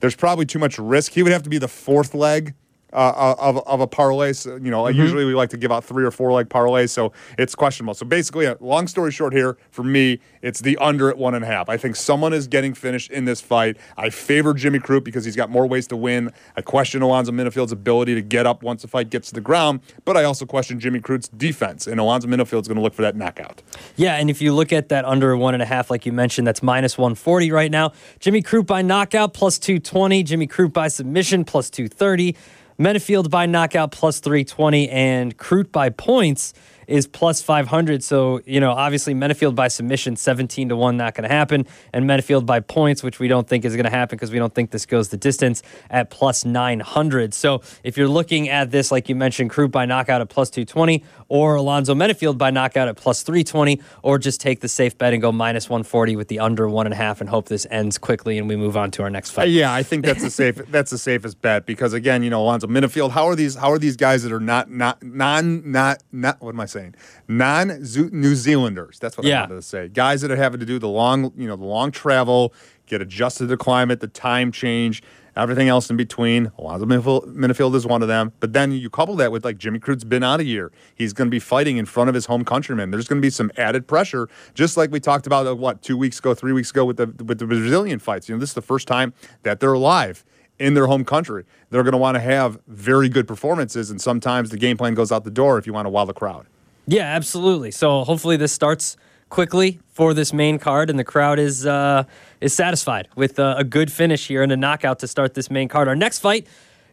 there's 0.00 0.16
probably 0.16 0.44
too 0.44 0.58
much 0.58 0.78
risk. 0.78 1.12
He 1.12 1.22
would 1.22 1.32
have 1.32 1.44
to 1.44 1.50
be 1.50 1.58
the 1.58 1.68
fourth 1.68 2.14
leg 2.14 2.54
uh, 2.92 3.34
of, 3.38 3.58
of 3.66 3.80
a 3.80 3.86
parlay. 3.86 4.32
So, 4.32 4.56
you 4.56 4.70
know, 4.70 4.84
mm-hmm. 4.84 4.98
usually 4.98 5.24
we 5.24 5.34
like 5.34 5.50
to 5.50 5.56
give 5.56 5.72
out 5.72 5.84
three 5.84 6.04
or 6.04 6.10
four 6.10 6.32
leg 6.32 6.48
parlays, 6.48 6.90
so 6.90 7.12
it's 7.38 7.54
questionable. 7.54 7.94
So 7.94 8.06
basically, 8.06 8.46
a 8.46 8.56
long 8.60 8.86
story 8.86 9.12
short 9.12 9.32
here, 9.32 9.56
for 9.70 9.82
me, 9.82 10.20
it's 10.42 10.60
the 10.60 10.76
under 10.78 11.08
at 11.08 11.18
one 11.18 11.34
and 11.34 11.44
a 11.44 11.46
half. 11.46 11.68
I 11.68 11.76
think 11.76 11.96
someone 11.96 12.32
is 12.32 12.46
getting 12.46 12.74
finished 12.74 13.10
in 13.10 13.24
this 13.24 13.40
fight. 13.40 13.76
I 13.96 14.10
favor 14.10 14.54
Jimmy 14.54 14.78
Crute 14.78 15.04
because 15.04 15.24
he's 15.24 15.36
got 15.36 15.50
more 15.50 15.66
ways 15.66 15.86
to 15.88 15.96
win. 15.96 16.30
I 16.56 16.62
question 16.62 17.02
Alonzo 17.02 17.32
Menifield's 17.32 17.72
ability 17.72 18.14
to 18.14 18.22
get 18.22 18.46
up 18.46 18.62
once 18.62 18.82
the 18.82 18.88
fight 18.88 19.10
gets 19.10 19.28
to 19.28 19.34
the 19.34 19.40
ground, 19.40 19.80
but 20.04 20.16
I 20.16 20.24
also 20.24 20.46
question 20.46 20.80
Jimmy 20.80 21.00
Crute's 21.00 21.28
defense, 21.28 21.86
and 21.86 22.00
Alonzo 22.00 22.28
Menifield's 22.28 22.68
going 22.68 22.76
to 22.76 22.82
look 22.82 22.94
for 22.94 23.02
that 23.02 23.16
knockout. 23.16 23.62
Yeah, 23.96 24.16
and 24.16 24.30
if 24.30 24.42
you 24.42 24.52
look 24.52 24.72
at 24.72 24.88
that 24.88 25.04
under 25.04 25.36
one 25.36 25.54
and 25.54 25.62
a 25.62 25.66
half, 25.66 25.90
like 25.90 26.06
you 26.06 26.12
mentioned, 26.12 26.46
that's 26.46 26.62
minus 26.62 26.98
140 26.98 27.50
right 27.50 27.70
now. 27.70 27.92
Jimmy 28.20 28.42
Crute 28.42 28.66
by 28.66 28.82
knockout 28.82 29.34
plus 29.34 29.58
220. 29.58 30.22
Jimmy 30.22 30.46
Crute 30.46 30.72
by 30.72 30.88
submission 30.88 31.44
plus 31.44 31.70
230. 31.70 32.36
Menifield 32.78 33.30
by 33.30 33.46
knockout 33.46 33.92
plus 33.92 34.20
320 34.20 34.88
and 34.88 35.36
Crute 35.36 35.72
by 35.72 35.90
points 35.90 36.54
is 36.86 37.06
plus 37.06 37.42
500. 37.42 38.02
So, 38.02 38.40
you 38.44 38.60
know, 38.60 38.72
obviously 38.72 39.14
Menifield 39.14 39.54
by 39.54 39.68
submission, 39.68 40.16
17 40.16 40.70
to 40.70 40.76
1, 40.76 40.96
not 40.96 41.14
going 41.14 41.28
to 41.28 41.34
happen. 41.34 41.66
And 41.92 42.04
Menifield 42.04 42.44
by 42.44 42.60
points, 42.60 43.02
which 43.02 43.18
we 43.18 43.28
don't 43.28 43.48
think 43.48 43.64
is 43.64 43.74
going 43.74 43.84
to 43.84 43.90
happen 43.90 44.16
because 44.16 44.30
we 44.30 44.38
don't 44.38 44.54
think 44.54 44.70
this 44.70 44.86
goes 44.86 45.08
the 45.08 45.16
distance 45.16 45.62
at 45.90 46.10
plus 46.10 46.44
900. 46.44 47.34
So 47.34 47.62
if 47.84 47.96
you're 47.96 48.08
looking 48.08 48.48
at 48.48 48.70
this, 48.70 48.90
like 48.90 49.08
you 49.08 49.14
mentioned, 49.14 49.50
Crute 49.50 49.70
by 49.70 49.86
knockout 49.86 50.20
at 50.20 50.28
plus 50.28 50.50
220 50.50 51.04
or 51.32 51.54
Alonzo 51.54 51.94
Menifield 51.94 52.36
by 52.36 52.50
knockout 52.50 52.88
at 52.88 52.96
plus 52.96 53.22
320, 53.22 53.80
or 54.02 54.18
just 54.18 54.38
take 54.38 54.60
the 54.60 54.68
safe 54.68 54.98
bet 54.98 55.14
and 55.14 55.22
go 55.22 55.32
minus 55.32 55.66
140 55.66 56.14
with 56.14 56.28
the 56.28 56.38
under 56.38 56.68
one 56.68 56.86
and 56.86 56.92
a 56.92 56.96
half 56.96 57.22
and 57.22 57.30
hope 57.30 57.48
this 57.48 57.66
ends 57.70 57.96
quickly 57.96 58.36
and 58.36 58.48
we 58.48 58.54
move 58.54 58.76
on 58.76 58.90
to 58.90 59.02
our 59.02 59.08
next 59.08 59.30
fight. 59.30 59.44
Uh, 59.44 59.46
yeah, 59.46 59.72
I 59.72 59.82
think 59.82 60.04
that's 60.04 60.22
the 60.22 60.28
safe 60.28 60.56
that's 60.70 60.90
the 60.90 60.98
safest 60.98 61.40
bet 61.40 61.64
because 61.64 61.94
again, 61.94 62.22
you 62.22 62.28
know, 62.28 62.42
Alonzo 62.42 62.66
Menifield, 62.66 63.12
how 63.12 63.24
are 63.24 63.34
these 63.34 63.54
how 63.54 63.72
are 63.72 63.78
these 63.78 63.96
guys 63.96 64.22
that 64.24 64.30
are 64.30 64.40
not 64.40 64.70
not 64.70 65.02
non 65.02 65.72
not 65.72 66.02
not 66.12 66.38
what 66.42 66.52
am 66.52 66.60
I 66.60 66.66
saying? 66.66 66.96
Non 67.28 67.68
New 67.68 68.34
Zealanders. 68.34 68.98
That's 68.98 69.16
what 69.16 69.26
yeah. 69.26 69.38
I 69.38 69.40
wanted 69.44 69.54
to 69.54 69.62
say. 69.62 69.88
Guys 69.88 70.20
that 70.20 70.30
are 70.30 70.36
having 70.36 70.60
to 70.60 70.66
do 70.66 70.78
the 70.78 70.88
long, 70.88 71.32
you 71.34 71.48
know, 71.48 71.56
the 71.56 71.64
long 71.64 71.92
travel, 71.92 72.52
get 72.84 73.00
adjusted 73.00 73.44
to 73.44 73.46
the 73.46 73.56
climate, 73.56 74.00
the 74.00 74.06
time 74.06 74.52
change 74.52 75.02
everything 75.36 75.68
else 75.68 75.90
in 75.90 75.96
between. 75.96 76.50
Alonzo 76.58 76.86
Menifield 76.86 77.74
is 77.74 77.86
one 77.86 78.02
of 78.02 78.08
them. 78.08 78.32
But 78.40 78.52
then 78.52 78.72
you 78.72 78.90
couple 78.90 79.16
that 79.16 79.32
with 79.32 79.44
like 79.44 79.58
Jimmy 79.58 79.78
Crute's 79.78 80.04
been 80.04 80.22
out 80.22 80.40
a 80.40 80.44
year. 80.44 80.72
He's 80.94 81.12
going 81.12 81.26
to 81.26 81.30
be 81.30 81.38
fighting 81.38 81.76
in 81.76 81.86
front 81.86 82.08
of 82.08 82.14
his 82.14 82.26
home 82.26 82.44
countrymen. 82.44 82.90
There's 82.90 83.08
going 83.08 83.20
to 83.20 83.24
be 83.24 83.30
some 83.30 83.50
added 83.56 83.86
pressure, 83.86 84.28
just 84.54 84.76
like 84.76 84.90
we 84.90 85.00
talked 85.00 85.26
about 85.26 85.46
uh, 85.46 85.54
what 85.54 85.82
two 85.82 85.96
weeks 85.96 86.18
ago, 86.18 86.34
three 86.34 86.52
weeks 86.52 86.70
ago 86.70 86.84
with 86.84 86.96
the 86.96 87.06
with 87.24 87.38
the 87.38 87.46
Brazilian 87.46 87.98
fights. 87.98 88.28
You 88.28 88.34
know, 88.34 88.40
this 88.40 88.50
is 88.50 88.54
the 88.54 88.62
first 88.62 88.86
time 88.86 89.12
that 89.42 89.60
they're 89.60 89.72
alive 89.72 90.24
in 90.58 90.74
their 90.74 90.86
home 90.86 91.04
country. 91.04 91.44
They're 91.70 91.82
going 91.82 91.92
to 91.92 91.98
want 91.98 92.14
to 92.16 92.20
have 92.20 92.58
very 92.68 93.08
good 93.08 93.26
performances, 93.26 93.90
and 93.90 94.00
sometimes 94.00 94.50
the 94.50 94.58
game 94.58 94.76
plan 94.76 94.94
goes 94.94 95.10
out 95.10 95.24
the 95.24 95.30
door 95.30 95.58
if 95.58 95.66
you 95.66 95.72
want 95.72 95.86
to 95.86 95.90
wow 95.90 96.04
the 96.04 96.12
crowd. 96.12 96.46
Yeah, 96.86 97.04
absolutely. 97.04 97.70
So 97.70 98.04
hopefully 98.04 98.36
this 98.36 98.52
starts 98.52 98.96
quickly 99.28 99.80
for 99.88 100.14
this 100.14 100.32
main 100.32 100.58
card, 100.58 100.90
and 100.90 100.98
the 100.98 101.04
crowd 101.04 101.38
is 101.38 101.66
uh, 101.66 102.04
is 102.42 102.52
satisfied 102.52 103.08
with 103.14 103.38
uh, 103.38 103.54
a 103.56 103.64
good 103.64 103.90
finish 103.90 104.26
here 104.26 104.42
and 104.42 104.52
a 104.52 104.56
knockout 104.56 104.98
to 104.98 105.08
start 105.08 105.34
this 105.34 105.50
main 105.50 105.68
card. 105.68 105.88
Our 105.88 105.96
next 105.96 106.18
fight. 106.18 106.46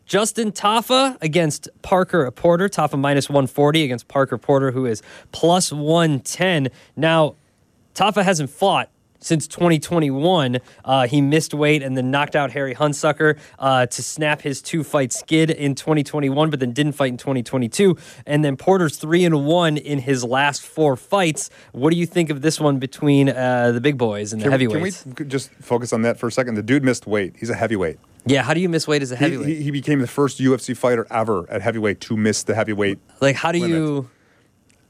Justin 0.06 0.52
Tafa 0.52 1.18
against 1.22 1.70
Parker 1.82 2.30
Porter. 2.32 2.70
Tafa 2.70 2.98
minus 2.98 3.30
140 3.30 3.84
against 3.84 4.08
Parker 4.08 4.38
Porter, 4.38 4.72
who 4.72 4.86
is 4.86 5.04
plus 5.32 5.72
110. 5.72 6.70
Now, 6.96 7.36
Tafa 7.94 8.24
hasn't 8.24 8.50
fought 8.50 8.90
since 9.20 9.48
2021. 9.48 10.60
Uh, 10.84 11.08
he 11.08 11.22
missed 11.22 11.54
weight 11.54 11.84
and 11.84 11.96
then 11.98 12.12
knocked 12.12 12.36
out 12.36 12.52
Harry 12.52 12.76
Hunsucker 12.76 13.38
uh, 13.58 13.86
to 13.86 14.04
snap 14.04 14.42
his 14.42 14.62
two 14.62 14.84
fight 14.84 15.14
skid 15.14 15.50
in 15.50 15.76
2021, 15.76 16.50
but 16.50 16.60
then 16.60 16.72
didn't 16.72 16.94
fight 16.94 17.12
in 17.12 17.18
2022. 17.18 17.98
And 18.26 18.44
then 18.44 18.58
Porter's 18.58 18.98
three 18.98 19.26
and 19.26 19.46
one 19.46 19.78
in 19.78 20.00
his 20.00 20.24
last 20.24 20.62
four 20.62 20.96
fights. 20.96 21.50
What 21.72 21.92
do 21.92 21.98
you 21.98 22.06
think 22.06 22.30
of 22.30 22.42
this 22.42 22.60
one 22.60 22.80
between 22.80 23.30
uh, 23.30 23.72
the 23.72 23.82
big 23.82 23.98
boys 23.98 24.34
and 24.34 24.42
the 24.42 24.46
can, 24.46 24.52
heavyweights? 24.52 25.04
Can 25.04 25.16
we 25.18 25.26
just 25.26 25.52
focus 25.56 25.94
on 25.94 26.02
that 26.04 26.20
for 26.20 26.28
a 26.28 26.32
second? 26.32 26.56
The 26.56 26.64
dude 26.64 26.84
missed 26.84 27.08
weight. 27.08 27.36
He's 27.38 27.50
a 27.50 27.56
heavyweight. 27.56 28.00
Yeah, 28.26 28.44
how 28.44 28.54
do 28.54 28.60
you 28.60 28.70
miss 28.70 28.88
weight 28.88 29.02
as 29.02 29.12
a 29.12 29.16
heavyweight? 29.16 29.48
He, 29.48 29.56
he, 29.56 29.64
he 29.64 29.72
became 29.72 30.00
the 30.00 30.08
first 30.08 30.40
UFC 30.40 30.76
fighter 30.76 31.08
ever 31.10 31.50
at 31.50 31.62
heavyweight 31.62 32.02
to 32.02 32.18
miss 32.18 32.44
the 32.44 32.54
heavyweight. 32.54 33.00
Like, 33.22 33.36
how 33.36 33.52
do 33.52 33.60
limit. 33.60 33.78
you? 33.78 34.10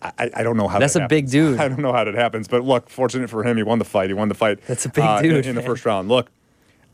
I, 0.02 0.30
I, 0.34 0.44
don't 0.44 0.56
know 0.56 0.68
how 0.68 0.80
that's 0.80 0.94
that 0.94 1.04
a 1.04 1.08
big 1.08 1.30
dude. 1.30 1.60
I 1.60 1.68
don't 1.68 1.82
know 1.82 1.92
how 1.92 2.06
that 2.06 2.16
happens, 2.16 2.48
but 2.48 2.64
look, 2.64 2.90
fortunate 2.90 3.30
for 3.30 3.44
him, 3.44 3.58
he 3.58 3.64
won 3.64 3.80
the 3.80 3.86
fight. 3.86 4.10
He 4.10 4.14
won 4.14 4.30
the 4.30 4.36
fight. 4.36 4.60
That's 4.66 4.86
a 4.86 4.90
big 4.90 5.04
uh, 5.04 5.22
dude 5.22 5.46
in, 5.46 5.50
in 5.50 5.56
the 5.56 5.62
first 5.62 5.86
round. 5.86 6.08
Look, 6.08 6.30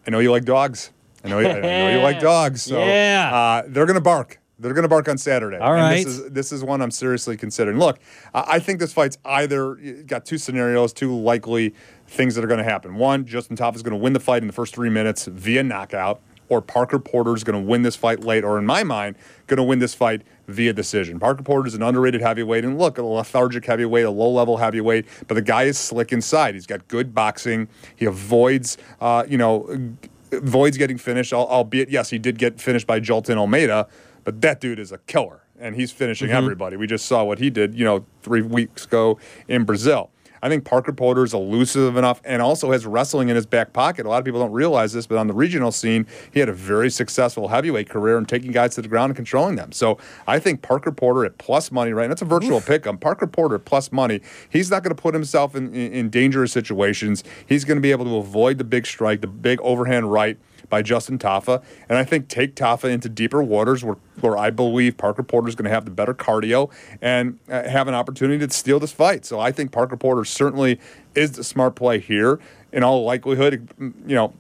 I 0.08 0.12
know 0.12 0.20
you 0.20 0.32
like 0.32 0.46
dogs. 0.46 0.92
I 1.24 1.30
know 1.30 1.40
you, 1.40 1.48
I 1.48 1.60
know 1.60 1.90
you 1.90 2.02
like 2.02 2.20
dogs. 2.22 2.64
So 2.64 2.80
yeah. 2.80 3.32
uh, 3.34 3.64
they're 3.68 3.86
gonna 3.86 4.02
bark. 4.02 4.40
They're 4.58 4.74
gonna 4.74 4.88
bark 4.88 5.08
on 5.08 5.18
Saturday. 5.18 5.58
All 5.58 5.74
right. 5.74 6.04
This 6.04 6.06
is 6.06 6.32
this 6.32 6.52
is 6.52 6.64
one 6.64 6.82
I'm 6.82 6.92
seriously 6.92 7.38
considering. 7.38 7.78
Look, 7.78 8.00
I 8.34 8.60
think 8.60 8.80
this 8.80 8.94
fight's 8.94 9.18
either 9.24 9.76
got 10.08 10.26
two 10.26 10.38
scenarios, 10.38 10.94
two 10.94 11.16
likely 11.16 11.76
things 12.08 12.36
that 12.36 12.44
are 12.44 12.48
going 12.48 12.60
to 12.60 12.64
happen. 12.64 12.96
One, 12.96 13.26
Justin 13.26 13.58
Tafa 13.58 13.76
is 13.76 13.84
going 13.84 13.98
to 13.98 14.02
win 14.02 14.14
the 14.14 14.20
fight 14.20 14.42
in 14.42 14.48
the 14.48 14.54
first 14.54 14.76
three 14.76 14.90
minutes 14.90 15.26
via 15.26 15.64
knockout 15.64 16.22
or 16.50 16.62
Parker 16.62 17.00
Porter 17.00 17.34
is 17.34 17.44
going 17.44 17.62
to 17.62 17.68
win 17.68 17.82
this 17.82 17.96
fight 17.96 18.22
late, 18.22 18.44
or 18.44 18.58
in 18.58 18.66
my 18.66 18.84
mind, 18.84 19.16
going 19.48 19.58
to 19.58 19.64
win 19.64 19.80
this 19.80 19.94
fight 19.94 20.22
via 20.48 20.74
decision. 20.74 21.20
Parker 21.20 21.44
Porter 21.44 21.68
is 21.68 21.74
an 21.74 21.82
underrated 21.82 22.22
heavyweight, 22.22 22.64
and 22.64 22.78
look, 22.78 22.98
a 22.98 23.04
lethargic 23.04 23.66
heavyweight, 23.66 24.06
a 24.06 24.12
low 24.12 24.30
level 24.30 24.58
heavyweight, 24.58 25.06
but 25.28 25.36
the 25.36 25.42
guy 25.42 25.64
is 25.64 25.78
slick 25.78 26.12
inside. 26.12 26.54
He's 26.54 26.68
got 26.68 26.88
good 26.88 27.14
boxing. 27.14 27.68
He 27.96 28.06
avoids, 28.06 28.78
uh, 29.02 29.26
you 29.28 29.38
know, 29.38 29.96
avoids 30.32 30.78
getting 30.78 30.98
finished, 30.98 31.34
albeit, 31.34 31.90
yes, 31.90 32.10
he 32.10 32.20
did 32.20 32.38
get 32.38 32.60
finished 32.60 32.88
by 32.88 33.00
Jailton 33.00 33.38
Almeida, 33.38 33.88
but 34.24 34.42
that 34.42 34.60
dude 34.60 34.80
is 34.80 34.92
a 34.92 34.98
killer, 35.00 35.42
and 35.60 35.76
he's 35.76 35.92
finishing 35.92 36.28
mm-hmm. 36.28 36.38
everybody. 36.38 36.78
We 36.78 36.88
just 36.88 37.06
saw 37.06 37.24
what 37.24 37.40
he 37.40 37.50
did, 37.50 37.76
you 37.76 37.86
know, 37.86 38.06
three 38.22 38.42
weeks 38.42 38.86
ago 38.86 39.20
in 39.48 39.64
Brazil. 39.64 40.12
I 40.46 40.48
think 40.48 40.64
Parker 40.64 40.94
Porter 40.94 41.24
is 41.24 41.34
elusive 41.34 41.98
enough 41.98 42.22
and 42.24 42.40
also 42.40 42.72
has 42.72 42.86
wrestling 42.86 43.30
in 43.30 43.36
his 43.36 43.48
back 43.48 43.74
pocket. 43.74 44.06
A 44.06 44.10
lot 44.10 44.20
of 44.20 44.26
people 44.26 44.40
don't 44.40 44.52
realize 44.52 44.94
this, 44.94 45.08
but 45.08 45.18
on 45.18 45.26
the 45.26 45.34
regional 45.34 45.72
scene, 45.72 46.06
he 46.32 46.40
had 46.40 46.50
a 46.50 46.54
very 46.54 46.92
successful 46.92 47.48
heavyweight 47.48 47.90
career 47.90 48.16
and 48.16 48.30
taking 48.30 48.52
guys 48.52 48.76
to 48.76 48.84
the 48.84 48.88
ground 48.88 49.10
and 49.10 49.16
controlling 49.16 49.56
them. 49.56 49.72
So 49.72 49.98
I 50.28 50.38
think 50.38 50.62
Parker 50.62 50.92
Porter 50.92 51.26
at 51.26 51.40
plus 51.40 51.72
money, 51.72 51.94
right? 51.94 52.08
That's 52.08 52.22
a 52.22 52.26
virtual 52.26 52.62
pick 52.62 52.86
on 52.86 53.00
Parker 53.00 53.26
Porter 53.26 53.56
at 53.56 53.66
plus 53.66 53.92
money. 53.92 54.22
He's 54.48 54.70
not 54.70 54.84
going 54.84 54.96
to 54.96 55.02
put 55.02 55.16
himself 55.16 55.56
in, 55.56 55.74
in, 55.74 55.92
in 55.92 56.10
dangerous 56.12 56.52
situations. 56.52 57.24
He's 57.48 57.66
going 57.66 57.78
to 57.78 57.82
be 57.82 57.90
able 57.90 58.06
to 58.06 58.18
avoid 58.18 58.60
the 58.60 58.64
big 58.64 58.86
strike, 58.86 59.22
the 59.22 59.28
big 59.28 59.60
overhand 59.62 60.12
right 60.12 60.38
by 60.76 60.82
Justin 60.82 61.18
Tafa. 61.18 61.64
And 61.88 61.98
I 61.98 62.04
think 62.04 62.28
take 62.28 62.54
Tafa 62.54 62.92
into 62.92 63.08
deeper 63.08 63.42
waters 63.42 63.82
where, 63.82 63.96
where 64.20 64.38
I 64.38 64.50
believe 64.50 64.98
Parker 64.98 65.24
Porter 65.24 65.48
is 65.48 65.56
going 65.56 65.64
to 65.64 65.70
have 65.70 65.86
the 65.86 65.92
better 65.92 66.14
cardio 66.14 66.70
and 67.02 67.40
uh, 67.50 67.64
have 67.64 67.88
an 67.88 67.94
opportunity 67.94 68.46
to 68.46 68.54
steal 68.54 68.78
this 68.78 68.92
fight. 68.92 69.24
So 69.24 69.40
I 69.40 69.54
think 69.54 69.72
Parker 69.72 69.96
Porter 69.96 70.26
certainly 70.26 70.78
is 71.16 71.32
the 71.32 71.46
smart 71.46 71.76
play 71.76 72.00
here. 72.00 72.42
In 72.74 72.84
all 72.84 73.06
likelihood, 73.06 73.70
you 73.80 74.16
know, 74.16 74.34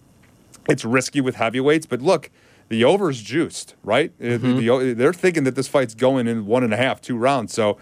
it's 0.68 0.84
risky 0.84 1.22
with 1.22 1.36
heavyweights, 1.36 1.86
but 1.86 2.02
look, 2.02 2.30
the 2.68 2.84
over 2.84 3.10
is 3.10 3.22
juiced, 3.22 3.76
right? 3.82 4.12
Uh, 4.20 4.24
mm-hmm. 4.24 4.58
The, 4.58 4.78
the, 4.80 4.94
they're 4.94 5.14
thinking 5.14 5.46
that 5.46 5.56
this 5.56 5.70
fight's 5.70 5.96
going 5.96 6.28
in 6.28 6.46
one 6.46 6.66
and 6.66 6.74
a 6.74 6.78
half, 6.78 7.00
two 7.00 7.16
rounds. 7.16 7.54
So 7.54 7.78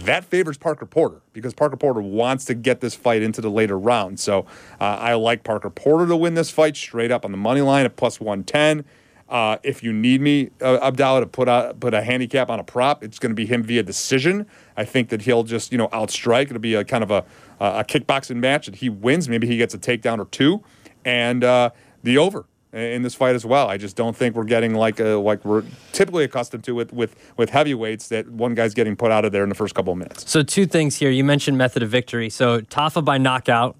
that 0.00 0.24
favors 0.24 0.58
Parker 0.58 0.86
Porter 0.86 1.20
because 1.32 1.54
Parker 1.54 1.76
Porter 1.76 2.00
wants 2.00 2.44
to 2.46 2.54
get 2.54 2.80
this 2.80 2.94
fight 2.94 3.22
into 3.22 3.40
the 3.40 3.50
later 3.50 3.78
rounds. 3.78 4.22
So 4.22 4.46
uh, 4.80 4.84
I 4.84 5.14
like 5.14 5.44
Parker 5.44 5.70
Porter 5.70 6.06
to 6.06 6.16
win 6.16 6.34
this 6.34 6.50
fight 6.50 6.76
straight 6.76 7.10
up 7.10 7.24
on 7.24 7.30
the 7.30 7.38
money 7.38 7.60
line 7.60 7.84
at 7.84 7.96
plus 7.96 8.20
110. 8.20 8.84
Uh, 9.28 9.56
if 9.62 9.82
you 9.82 9.94
need 9.94 10.20
me, 10.20 10.50
uh, 10.60 10.90
Abdalla, 10.90 11.20
to 11.20 11.26
put 11.26 11.48
a 11.48 11.74
put 11.80 11.94
a 11.94 12.02
handicap 12.02 12.50
on 12.50 12.60
a 12.60 12.64
prop, 12.64 13.02
it's 13.02 13.18
going 13.18 13.30
to 13.30 13.34
be 13.34 13.46
him 13.46 13.62
via 13.62 13.82
decision. 13.82 14.46
I 14.76 14.84
think 14.84 15.08
that 15.08 15.22
he'll 15.22 15.42
just 15.42 15.72
you 15.72 15.78
know 15.78 15.88
outstrike. 15.88 16.46
It'll 16.46 16.58
be 16.58 16.74
a 16.74 16.84
kind 16.84 17.02
of 17.02 17.10
a 17.10 17.24
a 17.58 17.82
kickboxing 17.82 18.36
match 18.36 18.66
that 18.66 18.76
he 18.76 18.90
wins. 18.90 19.30
Maybe 19.30 19.46
he 19.46 19.56
gets 19.56 19.72
a 19.72 19.78
takedown 19.78 20.18
or 20.18 20.26
two, 20.26 20.62
and 21.06 21.42
uh, 21.44 21.70
the 22.02 22.18
over 22.18 22.44
in 22.72 23.02
this 23.02 23.14
fight 23.14 23.34
as 23.34 23.44
well. 23.44 23.68
I 23.68 23.76
just 23.76 23.96
don't 23.96 24.16
think 24.16 24.34
we're 24.34 24.44
getting 24.44 24.74
like 24.74 24.98
a, 24.98 25.10
like 25.16 25.44
we're 25.44 25.64
typically 25.92 26.24
accustomed 26.24 26.64
to 26.64 26.74
with 26.74 26.92
with 26.92 27.14
with 27.36 27.50
heavyweights 27.50 28.08
that 28.08 28.28
one 28.28 28.54
guy's 28.54 28.74
getting 28.74 28.96
put 28.96 29.12
out 29.12 29.24
of 29.24 29.32
there 29.32 29.42
in 29.42 29.48
the 29.48 29.54
first 29.54 29.74
couple 29.74 29.92
of 29.92 29.98
minutes. 29.98 30.30
So 30.30 30.42
two 30.42 30.66
things 30.66 30.96
here. 30.96 31.10
You 31.10 31.24
mentioned 31.24 31.58
method 31.58 31.82
of 31.82 31.90
victory. 31.90 32.30
So 32.30 32.60
Tafa 32.62 33.04
by 33.04 33.18
knockout 33.18 33.76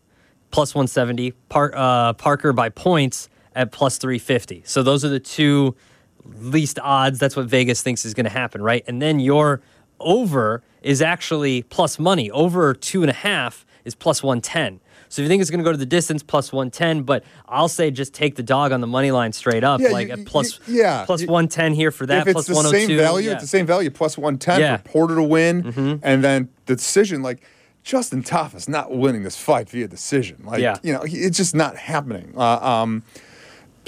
plus 0.50 0.74
170, 0.74 1.30
Par- 1.48 1.72
uh, 1.74 2.12
Parker 2.12 2.52
by 2.52 2.68
points 2.68 3.30
at 3.54 3.72
plus 3.72 3.96
350. 3.96 4.62
So 4.66 4.82
those 4.82 5.04
are 5.04 5.08
the 5.08 5.20
two 5.20 5.74
least 6.24 6.78
odds. 6.80 7.18
That's 7.18 7.34
what 7.34 7.46
Vegas 7.46 7.82
thinks 7.82 8.04
is 8.04 8.12
going 8.12 8.24
to 8.24 8.30
happen, 8.30 8.60
right? 8.62 8.84
And 8.86 9.00
then 9.00 9.18
your 9.18 9.62
over 9.98 10.62
is 10.82 11.00
actually 11.00 11.62
plus 11.62 11.98
money. 11.98 12.30
Over 12.30 12.74
two 12.74 13.02
and 13.02 13.10
a 13.10 13.14
half 13.14 13.64
is 13.84 13.94
plus 13.94 14.22
110. 14.22 14.80
So 15.12 15.20
if 15.20 15.24
you 15.24 15.28
think 15.28 15.42
it's 15.42 15.50
going 15.50 15.58
to 15.58 15.64
go 15.64 15.72
to 15.72 15.78
the 15.78 15.84
distance, 15.84 16.22
plus 16.22 16.54
110, 16.54 17.02
but 17.02 17.22
I'll 17.46 17.68
say 17.68 17.90
just 17.90 18.14
take 18.14 18.34
the 18.34 18.42
dog 18.42 18.72
on 18.72 18.80
the 18.80 18.86
money 18.86 19.10
line 19.10 19.34
straight 19.34 19.62
up, 19.62 19.78
yeah, 19.78 19.90
like 19.90 20.08
you, 20.08 20.14
at 20.14 20.24
plus, 20.24 20.58
you, 20.66 20.80
yeah. 20.80 21.04
plus 21.04 21.20
110 21.20 21.74
here 21.74 21.90
for 21.90 22.06
that, 22.06 22.22
if 22.22 22.28
it's 22.28 22.46
plus 22.46 22.62
the 22.62 22.70
same 22.70 22.96
value, 22.96 23.28
yeah. 23.28 23.34
it's 23.34 23.42
the 23.42 23.48
same 23.48 23.66
value, 23.66 23.90
plus 23.90 24.16
110 24.16 24.60
yeah. 24.60 24.78
for 24.78 24.84
Porter 24.84 25.16
to 25.16 25.22
win, 25.22 25.64
mm-hmm. 25.64 25.96
and 26.02 26.24
then 26.24 26.48
the 26.64 26.76
decision, 26.76 27.22
like 27.22 27.42
Justin 27.82 28.22
Tafa 28.22 28.54
is 28.54 28.70
not 28.70 28.90
winning 28.90 29.22
this 29.22 29.36
fight 29.36 29.68
via 29.68 29.86
decision. 29.86 30.44
Like, 30.46 30.62
yeah. 30.62 30.78
you 30.82 30.94
know, 30.94 31.02
it's 31.04 31.36
just 31.36 31.54
not 31.54 31.76
happening. 31.76 32.32
Uh, 32.34 32.58
um, 32.66 33.02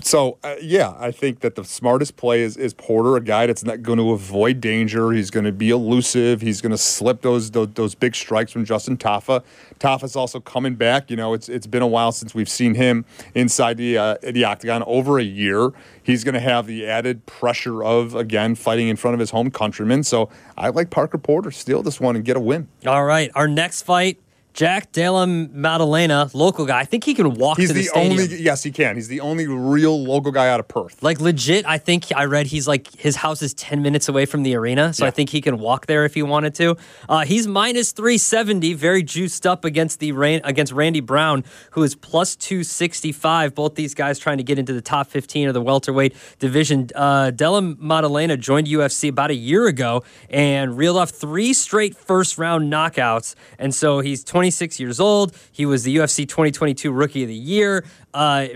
so 0.02 0.38
uh, 0.42 0.56
yeah, 0.60 0.94
I 0.98 1.10
think 1.10 1.40
that 1.40 1.54
the 1.54 1.64
smartest 1.64 2.16
play 2.16 2.42
is, 2.42 2.56
is 2.56 2.74
Porter, 2.74 3.16
a 3.16 3.20
guy 3.20 3.46
that's 3.46 3.64
not 3.64 3.82
going 3.82 3.98
to 3.98 4.10
avoid 4.10 4.60
danger. 4.60 5.12
He's 5.12 5.30
going 5.30 5.44
to 5.44 5.52
be 5.52 5.70
elusive. 5.70 6.40
He's 6.40 6.60
going 6.60 6.72
to 6.72 6.78
slip 6.78 7.22
those, 7.22 7.50
those, 7.52 7.68
those 7.74 7.94
big 7.94 8.14
strikes 8.14 8.52
from 8.52 8.64
Justin 8.64 8.96
Tafa. 8.96 9.42
Tafa's 9.78 10.16
also 10.16 10.40
coming 10.40 10.74
back. 10.74 11.10
You 11.10 11.16
know, 11.16 11.34
it's 11.34 11.48
it's 11.48 11.66
been 11.66 11.82
a 11.82 11.86
while 11.86 12.12
since 12.12 12.34
we've 12.34 12.48
seen 12.48 12.74
him 12.74 13.04
inside 13.34 13.76
the 13.76 13.98
uh, 13.98 14.16
the 14.22 14.44
octagon. 14.44 14.82
Over 14.86 15.18
a 15.18 15.24
year, 15.24 15.72
he's 16.02 16.24
going 16.24 16.34
to 16.34 16.40
have 16.40 16.66
the 16.66 16.86
added 16.86 17.26
pressure 17.26 17.82
of 17.82 18.14
again 18.14 18.54
fighting 18.54 18.88
in 18.88 18.96
front 18.96 19.14
of 19.14 19.20
his 19.20 19.30
home 19.30 19.50
countrymen. 19.50 20.02
So 20.04 20.28
I 20.56 20.68
like 20.68 20.90
Parker 20.90 21.18
Porter 21.18 21.50
steal 21.50 21.82
this 21.82 22.00
one 22.00 22.16
and 22.16 22.24
get 22.24 22.36
a 22.36 22.40
win. 22.40 22.68
All 22.86 23.04
right, 23.04 23.30
our 23.34 23.48
next 23.48 23.82
fight 23.82 24.18
Jack 24.54 24.92
Della 24.92 25.26
Maddalena, 25.26 26.30
local 26.32 26.64
guy. 26.64 26.78
I 26.78 26.84
think 26.84 27.02
he 27.02 27.12
can 27.12 27.34
walk 27.34 27.58
He's 27.58 27.70
to 27.70 27.75
the, 27.75 27.80
the 27.80 27.87
stadium. 27.87 28.12
only 28.20 28.37
yes, 28.40 28.62
he 28.62 28.70
can. 28.70 28.94
He's 28.94 29.08
the 29.08 29.18
only 29.20 29.49
real 29.49 30.00
local 30.04 30.30
guy 30.30 30.49
out 30.49 30.61
of 30.61 30.68
Perth. 30.68 31.02
Like 31.02 31.20
legit, 31.20 31.66
I 31.66 31.76
think 31.78 32.06
I 32.14 32.26
read 32.26 32.46
he's 32.46 32.68
like 32.68 32.94
his 32.94 33.16
house 33.16 33.42
is 33.42 33.52
ten 33.52 33.82
minutes 33.82 34.08
away 34.08 34.26
from 34.26 34.44
the 34.44 34.54
arena, 34.54 34.92
so 34.94 35.04
I 35.04 35.11
think 35.11 35.30
he 35.30 35.40
can 35.40 35.58
walk 35.58 35.87
there 35.87 36.04
if 36.04 36.14
he 36.14 36.23
wanted 36.23 36.54
to. 36.54 36.76
Uh, 37.08 37.25
he's 37.25 37.49
minus 37.49 37.90
three 37.90 38.16
seventy, 38.16 38.75
very 38.75 39.02
juiced 39.02 39.44
up 39.44 39.64
against 39.64 39.99
the 39.99 40.12
rain 40.12 40.40
against 40.44 40.73
Randy 40.73 41.00
Brown, 41.00 41.42
who 41.73 41.82
is 41.82 41.96
plus 41.96 42.37
two 42.37 42.62
sixty 42.62 43.11
five. 43.11 43.56
Both 43.56 43.75
these 43.75 43.92
guys 43.92 44.20
trying 44.20 44.38
to 44.38 44.44
get 44.44 44.56
into 44.61 44.73
the 44.73 44.82
top 44.82 45.08
fifteen 45.08 45.49
of 45.49 45.54
the 45.54 45.62
welterweight 45.62 46.14
division. 46.38 46.90
Uh, 46.94 47.32
Della 47.32 47.61
Maddalena 47.61 48.37
joined 48.37 48.68
UFC 48.68 49.08
about 49.08 49.32
a 49.32 49.34
year 49.34 49.66
ago 49.66 50.04
and 50.30 50.76
reeled 50.78 50.96
off 50.96 51.11
three 51.11 51.52
straight 51.52 51.96
first 51.96 52.38
round 52.38 52.73
knockouts, 52.73 53.34
and 53.58 53.75
so 53.75 53.99
he's 53.99 54.23
twenty 54.23 54.43
six 54.50 54.78
years 54.80 55.00
old. 55.00 55.36
He 55.52 55.66
was 55.66 55.84
the 55.84 55.96
UFC 55.96 56.28
twenty 56.28 56.50
twenty 56.50 56.74
two 56.74 56.92
Rookie 56.92 57.22
of 57.22 57.28
the 57.28 57.34
Year. 57.34 57.84
Uh, 58.12 58.46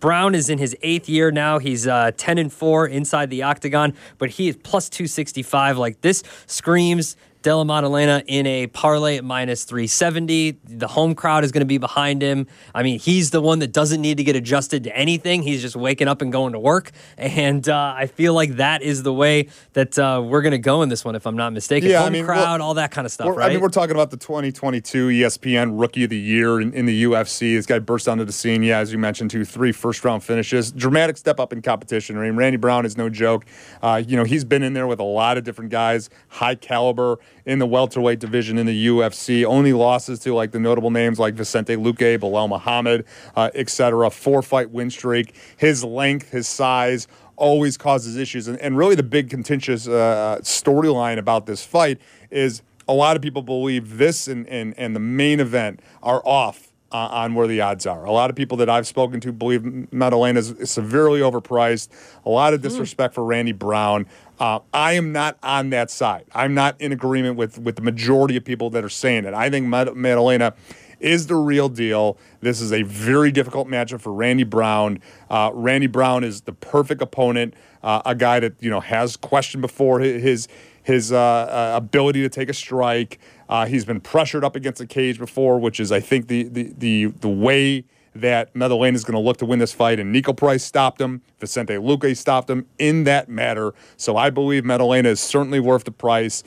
Brown 0.00 0.34
is 0.34 0.50
in 0.50 0.58
his 0.58 0.76
eighth 0.82 1.08
year 1.08 1.30
now. 1.30 1.58
He's 1.58 1.86
uh, 1.86 2.12
10 2.16 2.36
and 2.38 2.52
4 2.52 2.86
inside 2.86 3.30
the 3.30 3.42
octagon, 3.42 3.94
but 4.18 4.28
he 4.30 4.48
is 4.48 4.56
plus 4.56 4.90
265. 4.90 5.78
Like 5.78 6.00
this 6.02 6.22
screams 6.46 7.16
Della 7.46 7.64
Maddalena 7.64 8.24
in 8.26 8.44
a 8.44 8.66
parlay 8.66 9.18
at 9.18 9.24
minus 9.24 9.62
370. 9.62 10.58
The 10.64 10.88
home 10.88 11.14
crowd 11.14 11.44
is 11.44 11.52
going 11.52 11.60
to 11.60 11.64
be 11.64 11.78
behind 11.78 12.20
him. 12.20 12.48
I 12.74 12.82
mean, 12.82 12.98
he's 12.98 13.30
the 13.30 13.40
one 13.40 13.60
that 13.60 13.72
doesn't 13.72 14.00
need 14.00 14.16
to 14.16 14.24
get 14.24 14.34
adjusted 14.34 14.82
to 14.82 14.96
anything. 14.96 15.44
He's 15.44 15.62
just 15.62 15.76
waking 15.76 16.08
up 16.08 16.22
and 16.22 16.32
going 16.32 16.54
to 16.54 16.58
work. 16.58 16.90
And 17.16 17.68
uh, 17.68 17.94
I 17.96 18.06
feel 18.08 18.34
like 18.34 18.56
that 18.56 18.82
is 18.82 19.04
the 19.04 19.14
way 19.14 19.46
that 19.74 19.96
uh, 19.96 20.24
we're 20.26 20.42
going 20.42 20.54
to 20.54 20.58
go 20.58 20.82
in 20.82 20.88
this 20.88 21.04
one, 21.04 21.14
if 21.14 21.24
I'm 21.24 21.36
not 21.36 21.52
mistaken. 21.52 21.88
Yeah, 21.88 22.02
I 22.02 22.10
mean, 22.10 22.24
crowd, 22.24 22.60
all 22.60 22.74
that 22.74 22.90
kind 22.90 23.06
of 23.06 23.12
stuff, 23.12 23.36
right? 23.36 23.48
I 23.48 23.50
mean, 23.50 23.60
we're 23.60 23.68
talking 23.68 23.94
about 23.94 24.10
the 24.10 24.16
2022 24.16 25.06
ESPN 25.06 25.80
Rookie 25.80 26.02
of 26.02 26.10
the 26.10 26.18
Year 26.18 26.60
in, 26.60 26.72
in 26.72 26.84
the 26.84 27.04
UFC. 27.04 27.54
This 27.54 27.66
guy 27.66 27.78
burst 27.78 28.08
onto 28.08 28.24
the 28.24 28.32
scene. 28.32 28.64
Yeah, 28.64 28.80
as 28.80 28.90
you 28.90 28.98
mentioned, 28.98 29.30
two, 29.30 29.44
three 29.44 29.70
first 29.70 30.04
round 30.04 30.24
finishes. 30.24 30.72
Dramatic 30.72 31.16
step 31.16 31.38
up 31.38 31.52
in 31.52 31.62
competition. 31.62 32.18
I 32.18 32.22
mean, 32.22 32.34
Randy 32.34 32.56
Brown 32.56 32.84
is 32.84 32.96
no 32.96 33.08
joke. 33.08 33.46
Uh, 33.80 34.02
you 34.04 34.16
know, 34.16 34.24
he's 34.24 34.44
been 34.44 34.64
in 34.64 34.72
there 34.72 34.88
with 34.88 34.98
a 34.98 35.04
lot 35.04 35.38
of 35.38 35.44
different 35.44 35.70
guys, 35.70 36.10
high 36.26 36.56
caliber 36.56 37.20
in 37.46 37.60
the 37.60 37.66
welterweight 37.66 38.18
division 38.18 38.58
in 38.58 38.66
the 38.66 38.86
UFC. 38.88 39.44
Only 39.44 39.72
losses 39.72 40.18
to 40.20 40.34
like 40.34 40.50
the 40.50 40.58
notable 40.58 40.90
names 40.90 41.18
like 41.18 41.34
Vicente 41.34 41.76
Luque, 41.76 42.18
Belal 42.18 42.48
Muhammad, 42.48 43.06
uh, 43.36 43.50
et 43.54 43.70
cetera. 43.70 44.10
Four 44.10 44.42
fight 44.42 44.70
win 44.70 44.90
streak. 44.90 45.34
His 45.56 45.82
length, 45.82 46.30
his 46.30 46.48
size 46.48 47.06
always 47.36 47.76
causes 47.76 48.16
issues. 48.16 48.48
And, 48.48 48.58
and 48.58 48.76
really, 48.76 48.96
the 48.96 49.02
big 49.02 49.30
contentious 49.30 49.86
uh, 49.86 50.38
storyline 50.42 51.18
about 51.18 51.46
this 51.46 51.64
fight 51.64 52.00
is 52.30 52.62
a 52.88 52.92
lot 52.92 53.16
of 53.16 53.22
people 53.22 53.42
believe 53.42 53.98
this 53.98 54.28
and, 54.28 54.46
and, 54.48 54.74
and 54.76 54.94
the 54.94 55.00
main 55.00 55.40
event 55.40 55.80
are 56.02 56.22
off 56.24 56.72
uh, 56.92 56.96
on 56.96 57.34
where 57.34 57.46
the 57.46 57.60
odds 57.60 57.86
are. 57.86 58.04
A 58.04 58.12
lot 58.12 58.30
of 58.30 58.36
people 58.36 58.56
that 58.58 58.70
I've 58.70 58.86
spoken 58.86 59.20
to 59.20 59.32
believe 59.32 59.92
Maddalena 59.92 60.38
is 60.40 60.54
severely 60.70 61.20
overpriced. 61.20 61.88
A 62.24 62.30
lot 62.30 62.54
of 62.54 62.62
disrespect 62.62 63.14
for 63.14 63.24
Randy 63.24 63.52
Brown. 63.52 64.06
Uh, 64.38 64.60
I 64.72 64.92
am 64.92 65.12
not 65.12 65.38
on 65.42 65.70
that 65.70 65.90
side. 65.90 66.24
I'm 66.34 66.54
not 66.54 66.80
in 66.80 66.92
agreement 66.92 67.36
with, 67.36 67.58
with 67.58 67.76
the 67.76 67.82
majority 67.82 68.36
of 68.36 68.44
people 68.44 68.70
that 68.70 68.84
are 68.84 68.88
saying 68.88 69.24
it. 69.24 69.34
I 69.34 69.50
think 69.50 69.66
Mad- 69.66 69.96
Maddalena 69.96 70.54
is 71.00 71.26
the 71.26 71.34
real 71.34 71.68
deal. 71.68 72.16
This 72.40 72.60
is 72.60 72.72
a 72.72 72.82
very 72.82 73.30
difficult 73.30 73.68
matchup 73.68 74.00
for 74.00 74.12
Randy 74.12 74.44
Brown. 74.44 75.00
Uh, 75.28 75.50
Randy 75.52 75.86
Brown 75.86 76.24
is 76.24 76.42
the 76.42 76.52
perfect 76.52 77.02
opponent, 77.02 77.54
uh, 77.82 78.02
a 78.06 78.14
guy 78.14 78.40
that 78.40 78.54
you 78.60 78.70
know 78.70 78.80
has 78.80 79.16
questioned 79.16 79.60
before 79.62 80.00
hi- 80.00 80.06
his 80.18 80.48
his 80.86 81.10
uh, 81.10 81.18
uh, 81.18 81.72
ability 81.74 82.22
to 82.22 82.28
take 82.28 82.48
a 82.48 82.54
strike. 82.54 83.18
Uh, 83.48 83.66
he's 83.66 83.84
been 83.84 84.00
pressured 84.00 84.44
up 84.44 84.54
against 84.54 84.78
the 84.78 84.86
cage 84.86 85.18
before, 85.18 85.58
which 85.58 85.80
is 85.80 85.90
I 85.90 85.98
think 85.98 86.28
the 86.28 86.44
the 86.44 86.72
the, 86.78 87.06
the 87.06 87.28
way 87.28 87.84
that 88.14 88.54
Maddalena 88.54 88.94
is 88.94 89.02
going 89.02 89.14
to 89.14 89.20
look 89.20 89.36
to 89.38 89.44
win 89.44 89.58
this 89.58 89.72
fight. 89.72 89.98
And 89.98 90.14
Niko 90.14 90.34
Price 90.34 90.62
stopped 90.62 91.00
him. 91.00 91.22
Vicente 91.40 91.74
Luque 91.74 92.16
stopped 92.16 92.48
him 92.48 92.66
in 92.78 93.02
that 93.02 93.28
matter. 93.28 93.74
So 93.96 94.16
I 94.16 94.30
believe 94.30 94.64
Maddalena 94.64 95.08
is 95.08 95.20
certainly 95.20 95.58
worth 95.58 95.84
the 95.84 95.90
price. 95.90 96.44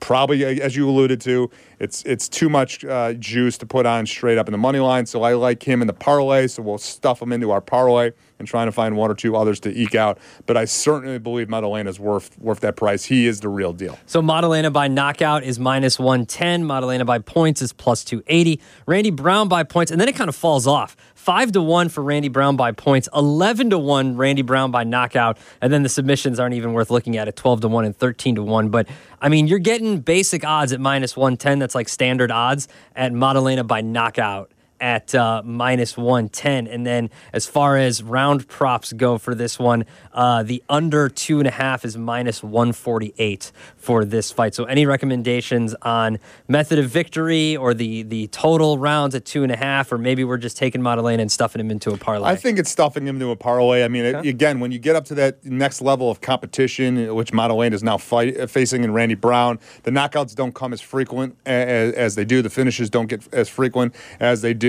Probably, 0.00 0.44
as 0.60 0.74
you 0.74 0.90
alluded 0.90 1.20
to, 1.20 1.48
it's 1.78 2.02
it's 2.02 2.28
too 2.28 2.48
much 2.48 2.84
uh, 2.84 3.12
juice 3.12 3.56
to 3.58 3.66
put 3.66 3.86
on 3.86 4.04
straight 4.04 4.36
up 4.36 4.48
in 4.48 4.52
the 4.52 4.58
money 4.58 4.80
line. 4.80 5.06
So 5.06 5.22
I 5.22 5.34
like 5.34 5.62
him 5.62 5.80
in 5.80 5.86
the 5.86 5.94
parlay. 5.94 6.48
So 6.48 6.60
we'll 6.60 6.78
stuff 6.78 7.22
him 7.22 7.32
into 7.32 7.52
our 7.52 7.60
parlay 7.60 8.10
and 8.38 8.46
trying 8.46 8.66
to 8.66 8.72
find 8.72 8.96
one 8.96 9.10
or 9.10 9.14
two 9.14 9.36
others 9.36 9.60
to 9.60 9.70
eke 9.70 9.94
out. 9.94 10.18
But 10.46 10.56
I 10.56 10.64
certainly 10.64 11.18
believe 11.18 11.48
Maddalena 11.48 11.88
is 11.90 11.98
worth 11.98 12.38
worth 12.38 12.60
that 12.60 12.76
price. 12.76 13.04
He 13.04 13.26
is 13.26 13.40
the 13.40 13.48
real 13.48 13.72
deal. 13.72 13.98
So 14.06 14.20
Maddalena 14.22 14.70
by 14.70 14.88
knockout 14.88 15.42
is 15.44 15.58
minus 15.58 15.98
110. 15.98 16.66
Maddalena 16.66 17.04
by 17.04 17.18
points 17.18 17.62
is 17.62 17.72
plus 17.72 18.04
280. 18.04 18.60
Randy 18.86 19.10
Brown 19.10 19.48
by 19.48 19.62
points, 19.62 19.90
and 19.90 20.00
then 20.00 20.08
it 20.08 20.16
kind 20.16 20.28
of 20.28 20.36
falls 20.36 20.66
off. 20.66 20.96
Five 21.14 21.52
to 21.52 21.62
one 21.62 21.88
for 21.88 22.04
Randy 22.04 22.28
Brown 22.28 22.56
by 22.56 22.70
points, 22.70 23.08
11 23.14 23.70
to 23.70 23.78
one 23.78 24.16
Randy 24.16 24.42
Brown 24.42 24.70
by 24.70 24.84
knockout, 24.84 25.38
and 25.60 25.72
then 25.72 25.82
the 25.82 25.88
submissions 25.88 26.38
aren't 26.38 26.54
even 26.54 26.72
worth 26.72 26.90
looking 26.90 27.16
at 27.16 27.26
at 27.26 27.34
12 27.34 27.62
to 27.62 27.68
one 27.68 27.84
and 27.84 27.96
13 27.96 28.36
to 28.36 28.42
one. 28.42 28.68
But 28.68 28.86
I 29.20 29.28
mean, 29.28 29.48
you're 29.48 29.58
getting 29.58 30.00
basic 30.00 30.44
odds 30.44 30.72
at 30.72 30.80
minus 30.80 31.16
110. 31.16 31.58
That's 31.58 31.74
like 31.74 31.88
standard 31.88 32.30
odds 32.30 32.68
at 32.94 33.12
Maddalena 33.12 33.64
by 33.64 33.80
knockout 33.80 34.52
at 34.80 35.14
uh, 35.14 35.42
minus 35.44 35.96
110. 35.96 36.66
And 36.66 36.86
then 36.86 37.10
as 37.32 37.46
far 37.46 37.76
as 37.76 38.02
round 38.02 38.48
props 38.48 38.92
go 38.92 39.18
for 39.18 39.34
this 39.34 39.58
one, 39.58 39.84
uh, 40.12 40.42
the 40.42 40.62
under 40.68 41.08
two 41.08 41.38
and 41.38 41.48
a 41.48 41.50
half 41.50 41.84
is 41.84 41.96
minus 41.96 42.42
148 42.42 43.52
for 43.76 44.04
this 44.04 44.30
fight. 44.32 44.54
So 44.54 44.64
any 44.64 44.86
recommendations 44.86 45.74
on 45.82 46.18
method 46.48 46.78
of 46.78 46.90
victory 46.90 47.56
or 47.56 47.74
the, 47.74 48.02
the 48.02 48.26
total 48.28 48.78
rounds 48.78 49.14
at 49.14 49.24
two 49.24 49.42
and 49.42 49.52
a 49.52 49.56
half, 49.56 49.92
or 49.92 49.98
maybe 49.98 50.24
we're 50.24 50.36
just 50.38 50.56
taking 50.56 50.82
Maddalena 50.82 51.22
and 51.22 51.32
stuffing 51.32 51.60
him 51.60 51.70
into 51.70 51.90
a 51.92 51.96
parlay? 51.96 52.28
I 52.30 52.36
think 52.36 52.58
it's 52.58 52.70
stuffing 52.70 53.06
him 53.06 53.16
into 53.16 53.30
a 53.30 53.36
parlay. 53.36 53.84
I 53.84 53.88
mean, 53.88 54.04
it- 54.04 54.26
again, 54.26 54.60
when 54.60 54.72
you 54.72 54.78
get 54.78 54.96
up 54.96 55.04
to 55.06 55.14
that 55.16 55.44
next 55.44 55.80
level 55.80 56.10
of 56.10 56.20
competition, 56.20 57.14
which 57.14 57.32
Maddalena 57.32 57.74
is 57.74 57.82
now 57.82 57.96
fight, 57.98 58.50
facing 58.50 58.84
in 58.84 58.92
Randy 58.92 59.14
Brown, 59.14 59.58
the 59.84 59.90
knockouts 59.90 60.34
don't 60.34 60.54
come 60.54 60.72
as 60.72 60.80
frequent 60.80 61.36
as, 61.46 61.94
as 61.94 62.14
they 62.14 62.24
do. 62.24 62.42
The 62.42 62.50
finishes 62.50 62.90
don't 62.90 63.06
get 63.06 63.22
as 63.32 63.48
frequent 63.48 63.94
as 64.20 64.42
they 64.42 64.52
do. 64.54 64.65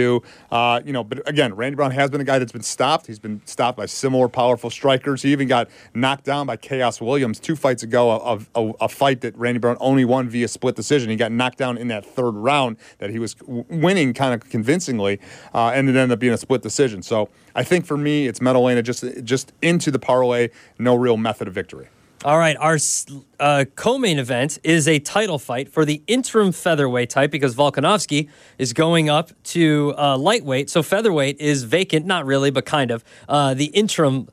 Uh, 0.52 0.82
you 0.86 0.94
know, 0.94 1.04
but 1.04 1.28
again, 1.28 1.54
Randy 1.56 1.76
Brown 1.76 1.92
has 1.92 2.10
been 2.10 2.22
a 2.22 2.26
guy 2.26 2.40
that's 2.40 2.52
been 2.52 2.62
stopped. 2.62 3.08
He's 3.08 3.20
been 3.20 3.42
stopped 3.46 3.78
by 3.78 3.86
similar 3.86 4.28
powerful 4.28 4.70
strikers. 4.70 5.22
He 5.22 5.32
even 5.32 5.48
got 5.48 5.70
knocked 5.94 6.26
down 6.26 6.48
by 6.48 6.58
Khaos 6.58 7.02
Williams 7.02 7.40
two 7.40 7.56
fights 7.56 7.84
ago. 7.84 8.12
A, 8.12 8.40
a, 8.56 8.72
a 8.82 8.90
fight 8.90 9.22
that 9.22 9.38
Randy 9.38 9.60
Brown 9.60 9.78
only 9.80 10.06
won 10.06 10.30
via 10.30 10.48
split 10.48 10.76
decision. 10.76 11.10
He 11.10 11.16
got 11.16 11.32
knocked 11.32 11.58
down 11.58 11.78
in 11.78 11.88
that 11.90 12.06
third 12.06 12.32
round 12.32 12.78
that 13.00 13.10
he 13.10 13.20
was 13.20 13.36
winning 13.48 14.14
kind 14.14 14.34
of 14.34 14.50
convincingly, 14.50 15.20
uh, 15.54 15.72
and 15.74 15.90
it 15.90 15.96
ended 15.96 16.12
up 16.12 16.20
being 16.20 16.34
a 16.34 16.38
split 16.38 16.62
decision. 16.62 17.02
So 17.02 17.30
I 17.56 17.64
think 17.64 17.86
for 17.86 17.98
me, 17.98 18.28
it's 18.28 18.42
Maddalena 18.42 18.84
just 18.84 19.04
just 19.24 19.54
into 19.62 19.92
the 19.92 20.00
parlay. 20.00 20.50
No 20.80 20.96
real 20.96 21.18
method 21.18 21.48
of 21.48 21.54
victory. 21.54 21.88
All 22.28 22.38
right, 22.38 22.58
our 22.60 22.78
uh, 23.40 23.64
co-main 23.76 24.20
event 24.20 24.60
is 24.62 24.86
a 24.86 25.00
title 25.00 25.40
fight 25.40 25.70
for 25.70 25.86
the 25.86 26.04
interim 26.08 26.52
featherweight 26.52 27.10
type 27.10 27.32
because 27.32 27.56
Volkanovski 27.56 28.28
is 28.58 28.74
going 28.74 29.10
up 29.10 29.32
to 29.44 29.94
uh, 29.98 30.18
lightweight. 30.18 30.70
So 30.70 30.84
featherweight 30.84 31.40
is 31.40 31.64
vacant, 31.64 32.06
not 32.06 32.26
really, 32.26 32.52
but 32.52 32.66
kind 32.66 32.92
of. 32.92 33.06
Uh, 33.30 33.54
the 33.54 33.68
interim 33.68 34.28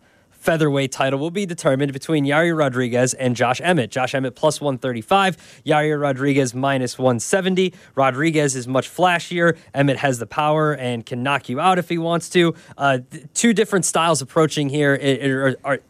featherweight 0.44 0.92
title 0.92 1.18
will 1.18 1.30
be 1.30 1.46
determined 1.46 1.90
between 1.94 2.26
Yair 2.26 2.56
Rodriguez 2.56 3.14
and 3.14 3.34
Josh 3.34 3.62
Emmett. 3.62 3.90
Josh 3.90 4.14
Emmett 4.14 4.34
plus 4.34 4.60
135, 4.60 5.62
Yair 5.64 5.98
Rodriguez 5.98 6.54
minus 6.54 6.98
170. 6.98 7.72
Rodriguez 7.94 8.54
is 8.54 8.68
much 8.68 8.88
flashier. 8.88 9.56
Emmett 9.72 9.96
has 9.96 10.18
the 10.18 10.26
power 10.26 10.74
and 10.74 11.06
can 11.06 11.22
knock 11.22 11.48
you 11.48 11.60
out 11.60 11.78
if 11.78 11.88
he 11.88 11.96
wants 11.96 12.28
to. 12.28 12.54
Uh, 12.76 12.98
two 13.32 13.54
different 13.54 13.86
styles 13.86 14.20
approaching 14.20 14.68
here 14.68 14.94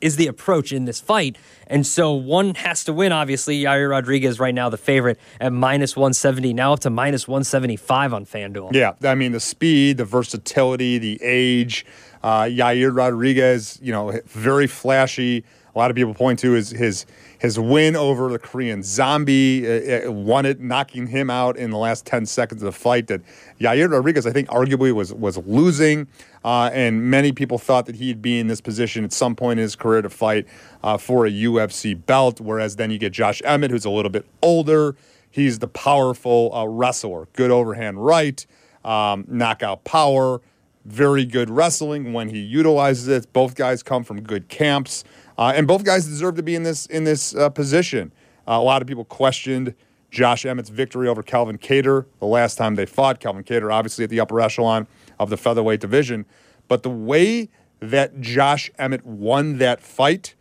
is 0.00 0.16
the 0.16 0.28
approach 0.28 0.72
in 0.72 0.84
this 0.84 1.00
fight. 1.00 1.36
And 1.66 1.84
so 1.84 2.12
one 2.12 2.54
has 2.54 2.84
to 2.84 2.92
win, 2.92 3.10
obviously. 3.10 3.60
Yair 3.60 3.90
Rodriguez 3.90 4.38
right 4.38 4.54
now 4.54 4.68
the 4.68 4.76
favorite 4.76 5.18
at 5.40 5.52
minus 5.52 5.96
170, 5.96 6.54
now 6.54 6.74
up 6.74 6.80
to 6.80 6.90
minus 6.90 7.26
175 7.26 8.14
on 8.14 8.24
FanDuel. 8.24 8.72
Yeah, 8.72 8.92
I 9.02 9.16
mean 9.16 9.32
the 9.32 9.40
speed, 9.40 9.96
the 9.96 10.04
versatility, 10.04 10.98
the 10.98 11.18
age. 11.22 11.84
Uh, 12.24 12.44
Yair 12.44 12.96
Rodriguez, 12.96 13.78
you 13.82 13.92
know, 13.92 14.18
very 14.24 14.66
flashy. 14.66 15.44
A 15.74 15.78
lot 15.78 15.90
of 15.90 15.94
people 15.94 16.14
point 16.14 16.38
to 16.38 16.52
his 16.52 16.70
his 16.70 17.04
his 17.38 17.58
win 17.58 17.96
over 17.96 18.30
the 18.30 18.38
Korean 18.38 18.82
Zombie, 18.82 19.66
uh, 19.66 20.08
uh, 20.08 20.10
won 20.10 20.46
it, 20.46 20.58
knocking 20.58 21.08
him 21.08 21.28
out 21.28 21.58
in 21.58 21.70
the 21.70 21.76
last 21.76 22.06
ten 22.06 22.24
seconds 22.24 22.62
of 22.62 22.66
the 22.66 22.72
fight. 22.72 23.08
That 23.08 23.20
Yair 23.60 23.90
Rodriguez, 23.90 24.26
I 24.26 24.32
think, 24.32 24.48
arguably 24.48 24.90
was 24.90 25.12
was 25.12 25.36
losing, 25.36 26.06
uh, 26.46 26.70
and 26.72 27.02
many 27.10 27.30
people 27.30 27.58
thought 27.58 27.84
that 27.84 27.96
he'd 27.96 28.22
be 28.22 28.38
in 28.38 28.46
this 28.46 28.62
position 28.62 29.04
at 29.04 29.12
some 29.12 29.36
point 29.36 29.58
in 29.58 29.64
his 29.64 29.76
career 29.76 30.00
to 30.00 30.08
fight 30.08 30.46
uh, 30.82 30.96
for 30.96 31.26
a 31.26 31.30
UFC 31.30 31.94
belt. 32.06 32.40
Whereas 32.40 32.76
then 32.76 32.90
you 32.90 32.96
get 32.96 33.12
Josh 33.12 33.42
Emmett, 33.44 33.70
who's 33.70 33.84
a 33.84 33.90
little 33.90 34.10
bit 34.10 34.24
older. 34.40 34.96
He's 35.30 35.58
the 35.58 35.68
powerful 35.68 36.54
uh, 36.54 36.64
wrestler, 36.64 37.28
good 37.34 37.50
overhand 37.50 38.02
right, 38.02 38.46
um, 38.82 39.26
knockout 39.28 39.84
power, 39.84 40.40
very 40.84 41.24
good 41.24 41.50
wrestling 41.50 42.12
when 42.12 42.28
he 42.28 42.38
utilizes 42.38 43.08
it. 43.08 43.32
Both 43.32 43.54
guys 43.54 43.82
come 43.82 44.04
from 44.04 44.22
good 44.22 44.48
camps, 44.48 45.04
uh, 45.38 45.52
and 45.54 45.66
both 45.66 45.84
guys 45.84 46.06
deserve 46.06 46.36
to 46.36 46.42
be 46.42 46.54
in 46.54 46.62
this 46.62 46.86
in 46.86 47.04
this 47.04 47.34
uh, 47.34 47.48
position. 47.48 48.12
Uh, 48.46 48.52
a 48.52 48.62
lot 48.62 48.82
of 48.82 48.88
people 48.88 49.04
questioned 49.04 49.74
Josh 50.10 50.44
Emmett's 50.44 50.68
victory 50.68 51.08
over 51.08 51.22
Calvin 51.22 51.58
Kattar 51.58 52.06
the 52.20 52.26
last 52.26 52.56
time 52.56 52.74
they 52.74 52.86
fought. 52.86 53.20
Calvin 53.20 53.42
Kattar, 53.42 53.72
obviously, 53.72 54.04
at 54.04 54.10
the 54.10 54.20
upper 54.20 54.40
echelon 54.40 54.86
of 55.18 55.30
the 55.30 55.36
featherweight 55.36 55.80
division. 55.80 56.26
But 56.68 56.82
the 56.82 56.90
way 56.90 57.50
that 57.80 58.20
Josh 58.20 58.70
Emmett 58.78 59.04
won 59.04 59.58
that 59.58 59.80
fight 59.80 60.34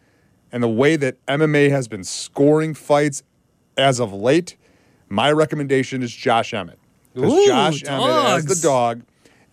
and 0.52 0.62
the 0.62 0.70
way 0.70 0.96
that 0.96 1.24
MMA 1.26 1.70
has 1.72 1.88
been 1.88 2.04
scoring 2.04 2.74
fights 2.74 3.24
as 3.78 4.00
of 4.00 4.14
late, 4.14 4.56
my 5.10 5.32
recommendation 5.32 6.04
is 6.04 6.14
Josh 6.14 6.54
Emmett. 6.54 6.80
Because 7.14 7.48
Josh 7.48 7.84
Emmett 7.86 8.26
as 8.26 8.46
the 8.46 8.56
dog. 8.56 9.04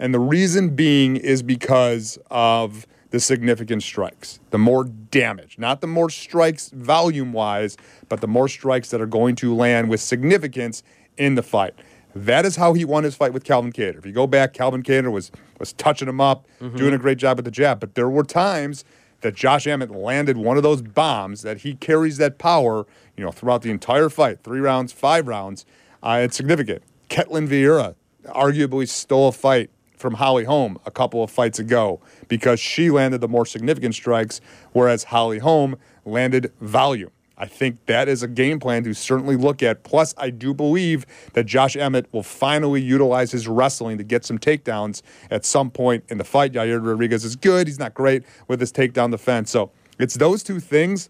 And 0.00 0.14
the 0.14 0.18
reason 0.18 0.70
being 0.70 1.16
is 1.16 1.42
because 1.42 2.18
of 2.30 2.86
the 3.10 3.20
significant 3.20 3.82
strikes. 3.82 4.40
The 4.48 4.58
more 4.58 4.84
damage, 4.84 5.58
not 5.58 5.82
the 5.82 5.86
more 5.86 6.08
strikes 6.08 6.70
volume 6.70 7.34
wise, 7.34 7.76
but 8.08 8.22
the 8.22 8.26
more 8.26 8.48
strikes 8.48 8.90
that 8.90 9.00
are 9.02 9.06
going 9.06 9.36
to 9.36 9.54
land 9.54 9.90
with 9.90 10.00
significance 10.00 10.82
in 11.18 11.34
the 11.34 11.42
fight. 11.42 11.74
That 12.14 12.46
is 12.46 12.56
how 12.56 12.72
he 12.72 12.84
won 12.84 13.04
his 13.04 13.14
fight 13.14 13.34
with 13.34 13.44
Calvin 13.44 13.72
Kattar. 13.72 13.98
If 13.98 14.06
you 14.06 14.12
go 14.12 14.26
back, 14.26 14.54
Calvin 14.54 14.82
Kattar 14.82 15.12
was 15.12 15.30
was 15.58 15.74
touching 15.74 16.08
him 16.08 16.20
up, 16.20 16.46
doing 16.76 16.94
a 16.94 16.98
great 16.98 17.18
job 17.18 17.36
with 17.36 17.44
the 17.44 17.50
jab. 17.50 17.78
But 17.78 17.94
there 17.94 18.08
were 18.08 18.24
times 18.24 18.84
that 19.20 19.34
Josh 19.34 19.66
Emmett 19.66 19.90
landed 19.90 20.38
one 20.38 20.56
of 20.56 20.62
those 20.62 20.80
bombs 20.80 21.42
that 21.42 21.58
he 21.58 21.74
carries 21.74 22.16
that 22.16 22.38
power, 22.38 22.86
you 23.18 23.24
know, 23.24 23.30
throughout 23.30 23.60
the 23.60 23.70
entire 23.70 24.08
fight, 24.08 24.42
three 24.42 24.60
rounds, 24.60 24.92
five 24.92 25.28
rounds. 25.28 25.66
Uh, 26.02 26.20
it's 26.22 26.36
significant. 26.36 26.82
Ketlin 27.10 27.46
Vieira 27.46 27.96
arguably 28.24 28.88
stole 28.88 29.28
a 29.28 29.32
fight 29.32 29.70
from 30.00 30.14
Holly 30.14 30.44
Holm 30.44 30.78
a 30.86 30.90
couple 30.90 31.22
of 31.22 31.30
fights 31.30 31.58
ago 31.58 32.00
because 32.28 32.58
she 32.58 32.90
landed 32.90 33.20
the 33.20 33.28
more 33.28 33.46
significant 33.46 33.94
strikes, 33.94 34.40
whereas 34.72 35.04
Holly 35.04 35.38
Holm 35.38 35.76
landed 36.04 36.52
volume. 36.60 37.10
I 37.40 37.46
think 37.46 37.86
that 37.86 38.06
is 38.06 38.22
a 38.22 38.28
game 38.28 38.60
plan 38.60 38.84
to 38.84 38.92
certainly 38.92 39.34
look 39.34 39.62
at. 39.62 39.82
Plus, 39.82 40.12
I 40.18 40.28
do 40.28 40.52
believe 40.52 41.06
that 41.32 41.46
Josh 41.46 41.74
Emmett 41.74 42.06
will 42.12 42.22
finally 42.22 42.82
utilize 42.82 43.32
his 43.32 43.48
wrestling 43.48 43.96
to 43.96 44.04
get 44.04 44.26
some 44.26 44.38
takedowns 44.38 45.00
at 45.30 45.46
some 45.46 45.70
point 45.70 46.04
in 46.08 46.18
the 46.18 46.24
fight. 46.24 46.52
Yair 46.52 46.84
Rodriguez 46.86 47.24
is 47.24 47.36
good. 47.36 47.66
He's 47.66 47.78
not 47.78 47.94
great 47.94 48.24
with 48.46 48.60
his 48.60 48.70
takedown 48.72 49.10
defense. 49.10 49.50
So 49.50 49.70
it's 49.98 50.16
those 50.16 50.42
two 50.42 50.60
things 50.60 51.08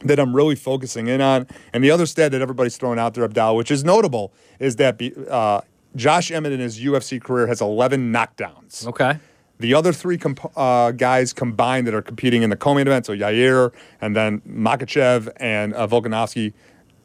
that 0.00 0.18
I'm 0.18 0.34
really 0.34 0.56
focusing 0.56 1.06
in 1.06 1.20
on. 1.20 1.46
And 1.72 1.84
the 1.84 1.92
other 1.92 2.06
stat 2.06 2.32
that 2.32 2.42
everybody's 2.42 2.76
throwing 2.76 2.98
out 2.98 3.14
there, 3.14 3.26
Abdal, 3.28 3.56
which 3.56 3.70
is 3.70 3.84
notable, 3.84 4.32
is 4.58 4.76
that 4.76 5.00
uh, 5.30 5.60
Josh 5.96 6.30
Emmett 6.30 6.52
in 6.52 6.60
his 6.60 6.80
UFC 6.80 7.20
career 7.22 7.46
has 7.46 7.60
11 7.60 8.12
knockdowns. 8.12 8.86
Okay. 8.86 9.18
The 9.58 9.74
other 9.74 9.92
three 9.92 10.18
comp- 10.18 10.50
uh, 10.56 10.90
guys 10.92 11.32
combined 11.32 11.86
that 11.86 11.94
are 11.94 12.02
competing 12.02 12.42
in 12.42 12.50
the 12.50 12.56
co-main 12.56 12.86
event, 12.86 13.06
so 13.06 13.12
Yair 13.14 13.72
and 14.00 14.16
then 14.16 14.40
Makhachev 14.40 15.28
and 15.36 15.72
uh, 15.74 15.86
Volkanovski, 15.86 16.52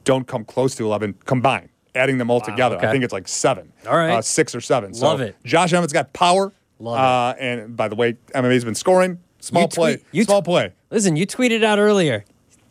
don't 0.05 0.25
come 0.27 0.43
close 0.45 0.73
to 0.75 0.85
11 0.85 1.15
combined. 1.25 1.69
Adding 1.93 2.17
them 2.19 2.29
all 2.31 2.41
together, 2.41 2.77
okay. 2.77 2.87
I 2.87 2.91
think 2.91 3.03
it's 3.03 3.13
like 3.13 3.27
seven, 3.27 3.73
All 3.87 3.97
right. 3.97 4.11
uh, 4.11 4.21
six 4.21 4.53
or 4.55 4.61
seven. 4.61 4.91
Love 4.93 5.19
so 5.19 5.25
it. 5.25 5.35
Josh 5.43 5.73
Emmett's 5.73 5.93
got 5.93 6.13
power. 6.13 6.53
Love 6.79 6.97
uh, 6.99 7.39
And 7.39 7.75
by 7.75 7.87
the 7.87 7.95
way, 7.95 8.17
MMA's 8.35 8.63
been 8.63 8.75
scoring. 8.75 9.19
Small 9.39 9.63
You 9.63 9.67
play. 9.67 9.95
tweet- 9.95 10.05
you 10.11 10.23
small 10.23 10.41
t- 10.41 10.45
play. 10.45 10.73
Listen, 10.91 11.15
you 11.15 11.25
tweeted 11.27 11.63
out 11.63 11.79
earlier 11.79 12.23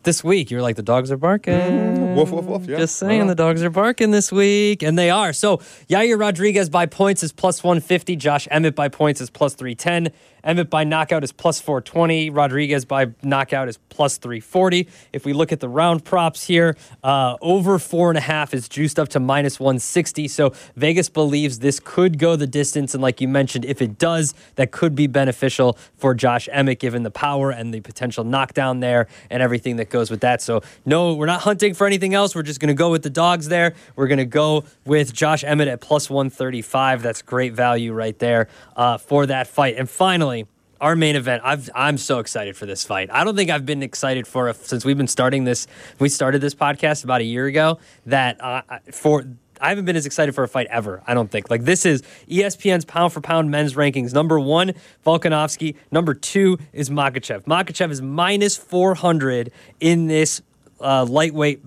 this 0.03 0.23
week. 0.23 0.49
You 0.49 0.57
were 0.57 0.63
like, 0.63 0.75
the 0.77 0.81
dogs 0.83 1.11
are 1.11 1.17
barking. 1.17 2.06
Woof, 2.17 2.31
woof, 2.31 2.45
woof. 2.45 2.67
Yeah. 2.67 2.77
Just 2.77 2.97
saying, 2.97 3.27
the 3.27 3.35
dogs 3.35 3.63
are 3.63 3.69
barking 3.69 4.11
this 4.11 4.31
week, 4.31 4.83
and 4.83 4.97
they 4.97 5.09
are. 5.09 5.33
So, 5.33 5.57
Yair 5.89 6.19
Rodriguez 6.19 6.69
by 6.69 6.85
points 6.85 7.23
is 7.23 7.31
plus 7.31 7.63
150. 7.63 8.15
Josh 8.15 8.47
Emmett 8.51 8.75
by 8.75 8.89
points 8.89 9.21
is 9.21 9.29
plus 9.29 9.53
310. 9.53 10.11
Emmett 10.47 10.69
by 10.69 10.85
knockout 10.85 11.25
is 11.25 11.33
plus 11.33 11.59
420. 11.59 12.29
Rodriguez 12.29 12.85
by 12.85 13.07
knockout 13.21 13.67
is 13.67 13.77
plus 13.89 14.17
340. 14.17 14.87
If 15.11 15.25
we 15.25 15.33
look 15.33 15.51
at 15.51 15.59
the 15.59 15.67
round 15.67 16.05
props 16.05 16.45
here, 16.45 16.77
uh, 17.03 17.35
over 17.41 17.77
four 17.77 18.09
and 18.09 18.17
a 18.17 18.21
half 18.21 18.53
is 18.53 18.69
juiced 18.69 18.97
up 18.97 19.09
to 19.09 19.19
minus 19.19 19.59
160. 19.59 20.29
So, 20.29 20.53
Vegas 20.77 21.09
believes 21.09 21.59
this 21.59 21.81
could 21.81 22.17
go 22.17 22.37
the 22.37 22.47
distance. 22.47 22.93
And, 22.93 23.03
like 23.03 23.19
you 23.19 23.27
mentioned, 23.27 23.65
if 23.65 23.81
it 23.81 23.97
does, 23.97 24.33
that 24.55 24.71
could 24.71 24.95
be 24.95 25.05
beneficial 25.05 25.77
for 25.97 26.13
Josh 26.13 26.47
Emmett, 26.49 26.79
given 26.79 27.03
the 27.03 27.11
power 27.11 27.51
and 27.51 27.73
the 27.73 27.81
potential 27.81 28.23
knockdown 28.23 28.79
there 28.79 29.07
and 29.29 29.43
everything 29.43 29.75
that 29.75 29.89
goes 29.89 30.09
with 30.09 30.21
that. 30.21 30.41
So, 30.41 30.61
no, 30.85 31.13
we're 31.13 31.25
not 31.25 31.41
hunting 31.41 31.73
for 31.73 31.85
anything 31.85 32.13
else. 32.13 32.33
We're 32.33 32.43
just 32.43 32.61
going 32.61 32.69
to 32.69 32.73
go 32.73 32.89
with 32.89 33.03
the 33.03 33.09
dogs 33.09 33.49
there. 33.49 33.73
We're 33.97 34.07
going 34.07 34.17
to 34.19 34.25
go 34.25 34.63
with 34.85 35.13
Josh 35.13 35.43
Emmett 35.43 35.67
at 35.67 35.81
plus 35.81 36.09
135. 36.09 37.01
That's 37.01 37.21
great 37.21 37.53
value 37.53 37.91
right 37.91 38.17
there 38.17 38.47
uh, 38.77 38.97
for 38.97 39.25
that 39.25 39.47
fight. 39.47 39.75
And 39.77 39.89
finally, 39.89 40.36
our 40.79 40.95
main 40.95 41.15
event. 41.15 41.41
I've, 41.45 41.69
I'm 41.75 41.97
so 41.97 42.19
excited 42.19 42.55
for 42.55 42.65
this 42.65 42.83
fight. 42.83 43.09
I 43.11 43.23
don't 43.23 43.35
think 43.35 43.49
I've 43.49 43.65
been 43.65 43.83
excited 43.83 44.27
for 44.27 44.49
a, 44.49 44.53
since 44.53 44.85
we've 44.85 44.97
been 44.97 45.07
starting 45.07 45.43
this. 45.43 45.67
We 45.99 46.09
started 46.09 46.41
this 46.41 46.55
podcast 46.55 47.03
about 47.03 47.21
a 47.21 47.25
year 47.25 47.45
ago. 47.45 47.79
That 48.05 48.41
uh, 48.41 48.61
for 48.91 49.25
I 49.59 49.69
haven't 49.69 49.85
been 49.85 49.95
as 49.95 50.05
excited 50.05 50.35
for 50.35 50.43
a 50.43 50.47
fight 50.47 50.67
ever. 50.69 51.01
I 51.07 51.13
don't 51.13 51.29
think. 51.31 51.49
Like 51.49 51.63
this 51.63 51.85
is 51.85 52.03
ESPN's 52.29 52.85
pound 52.85 53.13
for 53.13 53.21
pound 53.21 53.51
men's 53.51 53.73
rankings. 53.73 54.13
Number 54.13 54.39
one, 54.39 54.73
Volkanovski. 55.05 55.75
Number 55.91 56.13
two 56.13 56.57
is 56.73 56.89
Makhachev. 56.89 57.43
Makhachev 57.43 57.91
is 57.91 58.01
minus 58.01 58.57
400 58.57 59.51
in 59.79 60.07
this 60.07 60.41
uh, 60.79 61.05
lightweight 61.05 61.61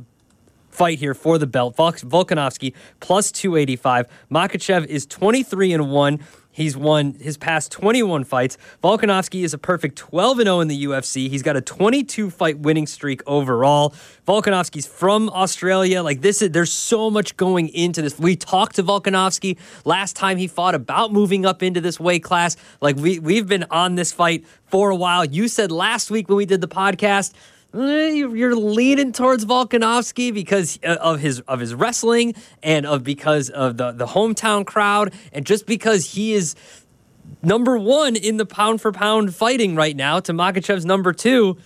fight 0.70 0.98
here 0.98 1.14
for 1.14 1.38
the 1.38 1.46
belt. 1.46 1.76
Vol- 1.76 1.92
Volkanovski 1.92 2.74
plus 3.00 3.32
285. 3.32 4.06
Makhachev 4.30 4.86
is 4.86 5.06
23 5.06 5.72
and 5.72 5.90
1. 5.90 6.20
He's 6.52 6.76
won 6.76 7.14
his 7.14 7.36
past 7.36 7.70
21 7.70 8.24
fights. 8.24 8.58
Volkanovski 8.82 9.44
is 9.44 9.54
a 9.54 9.58
perfect 9.58 9.96
12 9.96 10.38
0 10.38 10.60
in 10.60 10.68
the 10.68 10.84
UFC. 10.84 11.28
He's 11.28 11.42
got 11.42 11.56
a 11.56 11.60
22 11.60 12.28
fight 12.30 12.58
winning 12.58 12.86
streak 12.86 13.22
overall. 13.26 13.94
Volkanovski's 14.26 14.86
from 14.86 15.30
Australia. 15.30 16.02
Like 16.02 16.22
this 16.22 16.42
is 16.42 16.50
there's 16.50 16.72
so 16.72 17.08
much 17.08 17.36
going 17.36 17.68
into 17.68 18.02
this. 18.02 18.18
We 18.18 18.34
talked 18.34 18.76
to 18.76 18.82
Volkanovski 18.82 19.58
last 19.84 20.16
time 20.16 20.38
he 20.38 20.48
fought 20.48 20.74
about 20.74 21.12
moving 21.12 21.46
up 21.46 21.62
into 21.62 21.80
this 21.80 22.00
weight 22.00 22.24
class. 22.24 22.56
Like 22.80 22.96
we 22.96 23.20
we've 23.20 23.46
been 23.46 23.66
on 23.70 23.94
this 23.94 24.12
fight 24.12 24.44
for 24.66 24.90
a 24.90 24.96
while. 24.96 25.24
You 25.24 25.46
said 25.46 25.70
last 25.70 26.10
week 26.10 26.28
when 26.28 26.36
we 26.36 26.46
did 26.46 26.60
the 26.60 26.68
podcast 26.68 27.32
you're 27.72 28.56
leaning 28.56 29.12
towards 29.12 29.44
Volkanovski 29.44 30.32
because 30.34 30.78
uh, 30.84 30.96
of 31.00 31.20
his 31.20 31.40
of 31.40 31.60
his 31.60 31.74
wrestling 31.74 32.34
and 32.62 32.86
of 32.86 33.04
because 33.04 33.50
of 33.50 33.76
the 33.76 33.92
the 33.92 34.06
hometown 34.06 34.66
crowd 34.66 35.12
and 35.32 35.46
just 35.46 35.66
because 35.66 36.12
he 36.12 36.32
is 36.34 36.54
number 37.42 37.78
one 37.78 38.16
in 38.16 38.36
the 38.36 38.46
pound 38.46 38.80
for 38.80 38.92
pound 38.92 39.34
fighting 39.34 39.74
right 39.74 39.96
now 39.96 40.20
to 40.20 40.32
Makhachev's 40.32 40.84
number 40.84 41.12
two. 41.12 41.56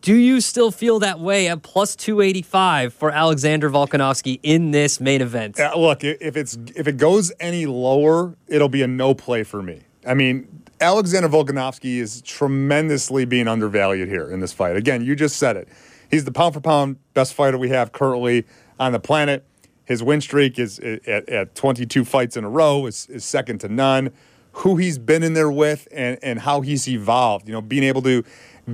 Do 0.00 0.14
you 0.14 0.40
still 0.40 0.70
feel 0.70 0.98
that 1.00 1.20
way 1.20 1.48
at 1.48 1.62
plus 1.62 1.94
two 1.96 2.20
eighty 2.20 2.42
five 2.42 2.92
for 2.92 3.10
Alexander 3.10 3.70
Volkanovski 3.70 4.40
in 4.42 4.72
this 4.72 5.00
main 5.00 5.22
event? 5.22 5.60
Uh, 5.60 5.72
look, 5.76 6.02
if 6.02 6.36
it's 6.36 6.58
if 6.74 6.88
it 6.88 6.96
goes 6.96 7.32
any 7.38 7.66
lower, 7.66 8.36
it'll 8.48 8.68
be 8.68 8.82
a 8.82 8.88
no 8.88 9.14
play 9.14 9.44
for 9.44 9.62
me. 9.62 9.82
I 10.06 10.14
mean, 10.14 10.61
Alexander 10.82 11.28
Volkanovski 11.28 11.98
is 11.98 12.20
tremendously 12.22 13.24
being 13.24 13.46
undervalued 13.46 14.08
here 14.08 14.28
in 14.28 14.40
this 14.40 14.52
fight. 14.52 14.76
Again, 14.76 15.04
you 15.04 15.14
just 15.14 15.36
said 15.36 15.56
it. 15.56 15.68
He's 16.10 16.24
the 16.24 16.32
pound 16.32 16.54
for 16.54 16.60
pound 16.60 16.96
best 17.14 17.34
fighter 17.34 17.56
we 17.56 17.68
have 17.68 17.92
currently 17.92 18.44
on 18.80 18.90
the 18.90 18.98
planet. 18.98 19.46
His 19.84 20.02
win 20.02 20.20
streak 20.20 20.58
is 20.58 20.80
at, 20.80 21.28
at 21.28 21.54
22 21.54 22.04
fights 22.04 22.36
in 22.36 22.44
a 22.44 22.50
row 22.50 22.86
is, 22.86 23.06
is 23.06 23.24
second 23.24 23.58
to 23.60 23.68
none. 23.68 24.10
Who 24.56 24.76
he's 24.76 24.98
been 24.98 25.22
in 25.22 25.34
there 25.34 25.50
with 25.50 25.86
and, 25.92 26.18
and 26.20 26.40
how 26.40 26.60
he's 26.60 26.88
evolved, 26.88 27.46
you 27.46 27.52
know, 27.52 27.62
being 27.62 27.84
able 27.84 28.02
to 28.02 28.24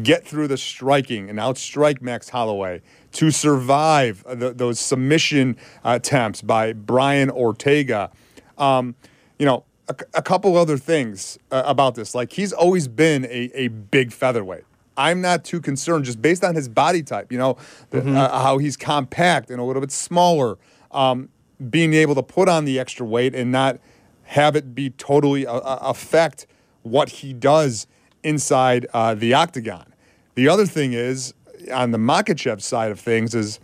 get 0.02 0.26
through 0.26 0.48
the 0.48 0.56
striking 0.56 1.28
and 1.28 1.38
outstrike 1.38 2.00
Max 2.00 2.30
Holloway, 2.30 2.80
to 3.12 3.30
survive 3.30 4.24
the, 4.26 4.52
those 4.52 4.80
submission 4.80 5.56
attempts 5.84 6.40
by 6.42 6.72
Brian 6.72 7.30
Ortega. 7.30 8.10
Um, 8.56 8.96
you 9.38 9.46
know, 9.46 9.64
a, 9.88 9.96
a 10.14 10.22
couple 10.22 10.56
other 10.56 10.76
things 10.76 11.38
uh, 11.50 11.62
about 11.64 11.94
this. 11.94 12.14
Like 12.14 12.32
he's 12.32 12.52
always 12.52 12.88
been 12.88 13.24
a, 13.24 13.50
a 13.54 13.68
big 13.68 14.12
featherweight. 14.12 14.64
I'm 14.96 15.20
not 15.20 15.44
too 15.44 15.60
concerned 15.60 16.04
just 16.04 16.20
based 16.20 16.42
on 16.42 16.56
his 16.56 16.68
body 16.68 17.02
type, 17.02 17.30
you 17.30 17.38
know, 17.38 17.56
the, 17.90 18.00
uh, 18.00 18.42
how 18.42 18.58
he's 18.58 18.76
compact 18.76 19.48
and 19.48 19.60
a 19.60 19.62
little 19.62 19.80
bit 19.80 19.92
smaller, 19.92 20.58
um, 20.90 21.28
being 21.70 21.94
able 21.94 22.16
to 22.16 22.22
put 22.22 22.48
on 22.48 22.64
the 22.64 22.80
extra 22.80 23.06
weight 23.06 23.34
and 23.34 23.52
not 23.52 23.78
have 24.24 24.56
it 24.56 24.74
be 24.74 24.90
totally 24.90 25.46
uh, 25.46 25.54
uh, 25.54 25.78
affect 25.82 26.46
what 26.82 27.08
he 27.08 27.32
does 27.32 27.86
inside 28.24 28.86
uh, 28.92 29.14
the 29.14 29.32
octagon. 29.34 29.94
The 30.34 30.48
other 30.48 30.66
thing 30.66 30.92
is 30.92 31.32
on 31.72 31.92
the 31.92 31.98
Makhachev 31.98 32.60
side 32.60 32.90
of 32.90 32.98
things 32.98 33.34
is 33.34 33.60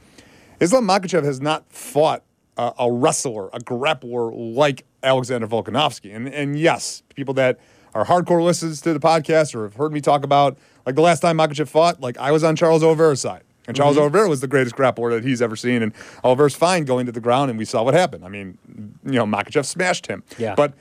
Islam 0.61 0.87
Makhachev 0.87 1.25
has 1.25 1.41
not 1.41 1.71
fought 1.71 2.23
a, 2.57 2.73
a 2.79 2.93
wrestler, 2.93 3.49
a 3.49 3.59
grappler 3.59 4.33
like 4.55 4.85
Alexander 5.05 5.47
Volkanovski. 5.47 6.15
And, 6.15 6.29
and 6.29 6.59
yes, 6.59 7.03
people 7.15 7.35
that 7.35 7.61
are 7.95 8.05
hardcore 8.05 8.43
listeners 8.43 8.81
to 8.83 8.93
the 8.93 9.01
podcast 9.01 9.55
or 9.55 9.63
have 9.63 9.75
heard 9.75 9.93
me 9.93 10.01
talk 10.01 10.25
about, 10.25 10.59
like 10.85 10.97
the 10.97 11.03
last 11.03 11.21
time 11.21 11.39
Makhachev 11.39 11.69
fought, 11.69 12.01
like 12.01 12.19
I 12.19 12.33
was 12.33 12.43
on 12.43 12.57
Charles 12.57 12.83
Oliveira's 12.83 13.21
side. 13.21 13.43
And 13.67 13.77
Charles 13.77 13.95
mm-hmm. 13.95 14.03
Oliveira 14.03 14.29
was 14.29 14.41
the 14.41 14.47
greatest 14.47 14.77
grappler 14.77 15.11
that 15.11 15.25
he's 15.25 15.41
ever 15.41 15.57
seen. 15.57 15.83
And 15.83 15.95
Oliveira's 16.23 16.55
fine 16.55 16.85
going 16.85 17.07
to 17.07 17.13
the 17.13 17.21
ground, 17.21 17.51
and 17.51 17.59
we 17.59 17.65
saw 17.65 17.83
what 17.83 17.95
happened. 17.95 18.25
I 18.25 18.29
mean, 18.29 18.59
you 19.05 19.13
know, 19.13 19.25
Makhachev 19.25 19.65
smashed 19.65 20.07
him. 20.07 20.23
Yeah. 20.37 20.55
But 20.55 20.75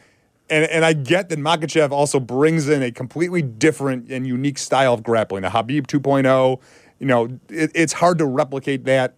and, 0.50 0.66
and 0.66 0.84
I 0.84 0.94
get 0.94 1.30
that 1.30 1.40
Makhachev 1.40 1.92
also 1.92 2.20
brings 2.20 2.68
in 2.68 2.84
a 2.84 2.92
completely 2.92 3.42
different 3.42 4.12
and 4.12 4.28
unique 4.28 4.58
style 4.58 4.94
of 4.94 5.02
grappling, 5.02 5.46
a 5.46 5.50
Khabib 5.50 5.88
2.0. 5.88 6.60
You 7.00 7.08
know, 7.08 7.40
it, 7.50 7.72
it's 7.74 7.94
hard 7.94 8.18
to 8.18 8.26
replicate 8.26 8.84
that 8.86 9.16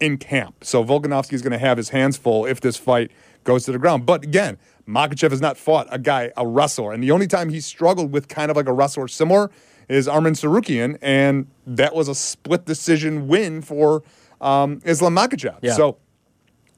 in 0.00 0.18
camp. 0.18 0.64
So 0.64 0.84
Volkanovski 0.84 1.34
is 1.34 1.42
going 1.42 1.52
to 1.52 1.58
have 1.58 1.76
his 1.76 1.90
hands 1.90 2.16
full 2.16 2.44
if 2.46 2.60
this 2.60 2.76
fight 2.76 3.12
goes 3.44 3.64
to 3.64 3.72
the 3.72 3.78
ground. 3.78 4.06
But 4.06 4.24
again, 4.24 4.58
Makhachev 4.88 5.30
has 5.30 5.40
not 5.40 5.56
fought 5.56 5.86
a 5.90 5.98
guy, 5.98 6.32
a 6.36 6.46
wrestler. 6.46 6.92
And 6.92 7.02
the 7.02 7.10
only 7.10 7.26
time 7.26 7.48
he 7.48 7.60
struggled 7.60 8.12
with 8.12 8.28
kind 8.28 8.50
of 8.50 8.56
like 8.56 8.66
a 8.66 8.72
wrestler 8.72 9.08
similar 9.08 9.50
is 9.88 10.06
Arman 10.06 10.32
Tsarukyan. 10.32 10.98
And 11.00 11.46
that 11.66 11.94
was 11.94 12.08
a 12.08 12.14
split 12.14 12.64
decision 12.64 13.28
win 13.28 13.62
for 13.62 14.02
um, 14.40 14.80
Islam 14.84 15.14
Makhachev. 15.14 15.58
Yeah. 15.62 15.72
So, 15.74 15.98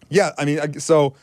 yeah, 0.09 0.31
I 0.39 0.45
mean, 0.45 0.79
so 0.79 1.15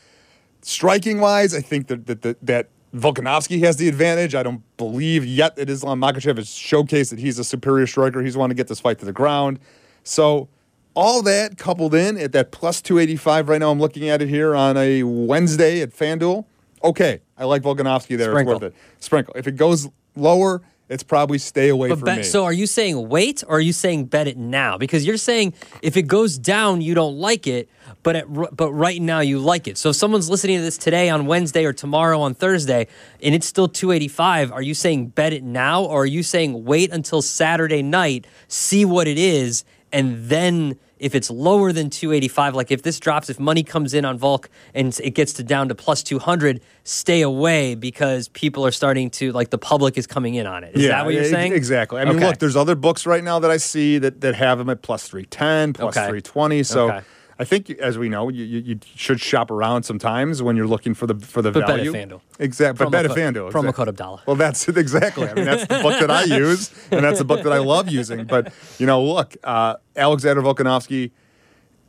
striking 0.62 1.20
wise, 1.20 1.54
I 1.54 1.60
think 1.60 1.86
that, 1.88 2.06
that, 2.06 2.22
that, 2.22 2.46
that 2.46 2.68
Volkanovski 2.94 3.60
has 3.60 3.76
the 3.76 3.88
advantage. 3.88 4.34
I 4.34 4.42
don't 4.42 4.62
believe 4.76 5.24
yet 5.24 5.56
that 5.56 5.68
Islam 5.68 6.00
Makhachev 6.00 6.36
has 6.36 6.48
showcased 6.48 7.10
that 7.10 7.18
he's 7.18 7.38
a 7.38 7.44
superior 7.44 7.86
striker. 7.86 8.22
He's 8.22 8.36
wanting 8.36 8.56
to 8.56 8.60
get 8.60 8.68
this 8.68 8.80
fight 8.80 8.98
to 9.00 9.04
the 9.04 9.12
ground. 9.12 9.58
So, 10.04 10.48
all 10.94 11.22
that 11.22 11.58
coupled 11.58 11.94
in 11.94 12.16
at 12.18 12.32
that 12.32 12.50
plus 12.52 12.80
285 12.80 13.48
right 13.48 13.58
now, 13.60 13.70
I'm 13.70 13.80
looking 13.80 14.08
at 14.08 14.22
it 14.22 14.28
here 14.28 14.54
on 14.54 14.76
a 14.76 15.02
Wednesday 15.02 15.80
at 15.80 15.90
FanDuel. 15.90 16.44
Okay, 16.82 17.20
I 17.38 17.44
like 17.44 17.62
Volkanovski 17.62 18.16
there. 18.16 18.30
Sprinkle. 18.30 18.54
It's 18.54 18.62
worth 18.62 18.72
it. 18.72 19.02
Sprinkle. 19.02 19.34
If 19.36 19.46
it 19.46 19.56
goes 19.56 19.88
lower, 20.16 20.62
it's 20.88 21.02
probably 21.02 21.38
stay 21.38 21.70
away 21.70 21.88
But 21.88 22.00
from 22.00 22.04
bet, 22.06 22.16
me. 22.18 22.22
so 22.24 22.44
are 22.44 22.52
you 22.52 22.66
saying 22.66 23.08
wait 23.08 23.42
or 23.48 23.56
are 23.56 23.60
you 23.60 23.72
saying 23.72 24.04
bet 24.04 24.28
it 24.28 24.36
now? 24.36 24.76
Because 24.76 25.06
you're 25.06 25.16
saying 25.16 25.54
if 25.80 25.96
it 25.96 26.02
goes 26.02 26.36
down, 26.36 26.82
you 26.82 26.94
don't 26.94 27.16
like 27.16 27.46
it, 27.46 27.70
but 28.02 28.16
at, 28.16 28.26
but 28.54 28.70
right 28.70 29.00
now 29.00 29.20
you 29.20 29.38
like 29.38 29.66
it. 29.66 29.78
So 29.78 29.88
if 29.88 29.96
someone's 29.96 30.28
listening 30.28 30.58
to 30.58 30.62
this 30.62 30.76
today 30.76 31.08
on 31.08 31.24
Wednesday 31.24 31.64
or 31.64 31.72
tomorrow 31.72 32.20
on 32.20 32.34
Thursday 32.34 32.86
and 33.22 33.34
it's 33.34 33.46
still 33.46 33.66
285, 33.66 34.52
are 34.52 34.60
you 34.60 34.74
saying 34.74 35.06
bet 35.08 35.32
it 35.32 35.42
now 35.42 35.82
or 35.84 36.02
are 36.02 36.06
you 36.06 36.22
saying 36.22 36.64
wait 36.66 36.92
until 36.92 37.22
Saturday 37.22 37.82
night, 37.82 38.26
see 38.48 38.84
what 38.84 39.08
it 39.08 39.18
is, 39.18 39.64
and 39.94 40.28
then 40.28 40.76
if 40.98 41.14
it's 41.14 41.30
lower 41.30 41.72
than 41.72 41.90
285, 41.90 42.54
like 42.54 42.70
if 42.70 42.82
this 42.82 42.98
drops, 42.98 43.28
if 43.28 43.38
money 43.38 43.62
comes 43.62 43.94
in 43.94 44.04
on 44.04 44.16
Volk 44.18 44.48
and 44.74 44.98
it 45.02 45.10
gets 45.10 45.32
to 45.34 45.42
down 45.42 45.68
to 45.68 45.74
plus 45.74 46.02
200, 46.02 46.60
stay 46.84 47.20
away 47.22 47.74
because 47.74 48.28
people 48.28 48.64
are 48.66 48.70
starting 48.70 49.10
to 49.10 49.32
like 49.32 49.50
the 49.50 49.58
public 49.58 49.98
is 49.98 50.06
coming 50.06 50.34
in 50.34 50.46
on 50.46 50.64
it. 50.64 50.74
Is 50.74 50.88
that 50.88 51.04
what 51.04 51.14
you're 51.14 51.24
saying? 51.24 51.52
Exactly. 51.52 52.00
I 52.00 52.04
mean, 52.04 52.16
Okay. 52.16 52.26
look, 52.26 52.38
there's 52.38 52.56
other 52.56 52.74
books 52.74 53.06
right 53.06 53.22
now 53.24 53.38
that 53.38 53.50
I 53.50 53.56
see 53.58 53.98
that, 53.98 54.20
that 54.22 54.34
have 54.34 54.58
them 54.58 54.70
at 54.70 54.82
plus 54.82 55.06
310, 55.08 55.74
plus 55.74 55.96
Okay. 55.96 56.06
320. 56.06 56.62
So 56.62 56.90
Okay. 56.90 57.00
I 57.38 57.44
think, 57.44 57.70
as 57.70 57.98
we 57.98 58.08
know, 58.08 58.28
you, 58.28 58.44
you, 58.44 58.78
should 58.94 59.20
shop 59.20 59.50
around 59.50 59.82
sometimes 59.82 60.42
when 60.42 60.56
you're 60.56 60.66
looking 60.66 60.94
for 60.94 61.06
the 61.06 61.14
for 61.16 61.42
the 61.42 61.50
But 61.50 61.66
value. 61.66 61.92
FanDuel. 61.92 62.20
Exactly. 62.38 62.84
But 62.84 62.90
better 62.90 63.08
code- 63.08 63.18
FanDuel. 63.18 63.50
promo 63.50 63.68
exact- 63.70 63.76
code 63.76 63.88
Abdalla. 63.96 64.26
Well, 64.26 64.36
that's 64.36 64.68
it 64.68 64.78
exactly. 64.84 65.28
I 65.28 65.34
mean, 65.34 65.44
that's 65.44 65.66
the 65.66 65.80
book 65.80 65.98
that 66.00 66.10
I 66.10 66.24
use, 66.38 66.72
and 66.90 67.04
that's 67.04 67.18
the 67.18 67.24
book 67.24 67.42
that 67.42 67.52
I 67.52 67.58
love 67.58 67.88
using. 67.88 68.24
But 68.24 68.52
you 68.78 68.86
know, 68.86 69.02
look, 69.02 69.36
uh, 69.42 69.76
Alexander 69.96 70.42
Volkanovski, 70.42 71.10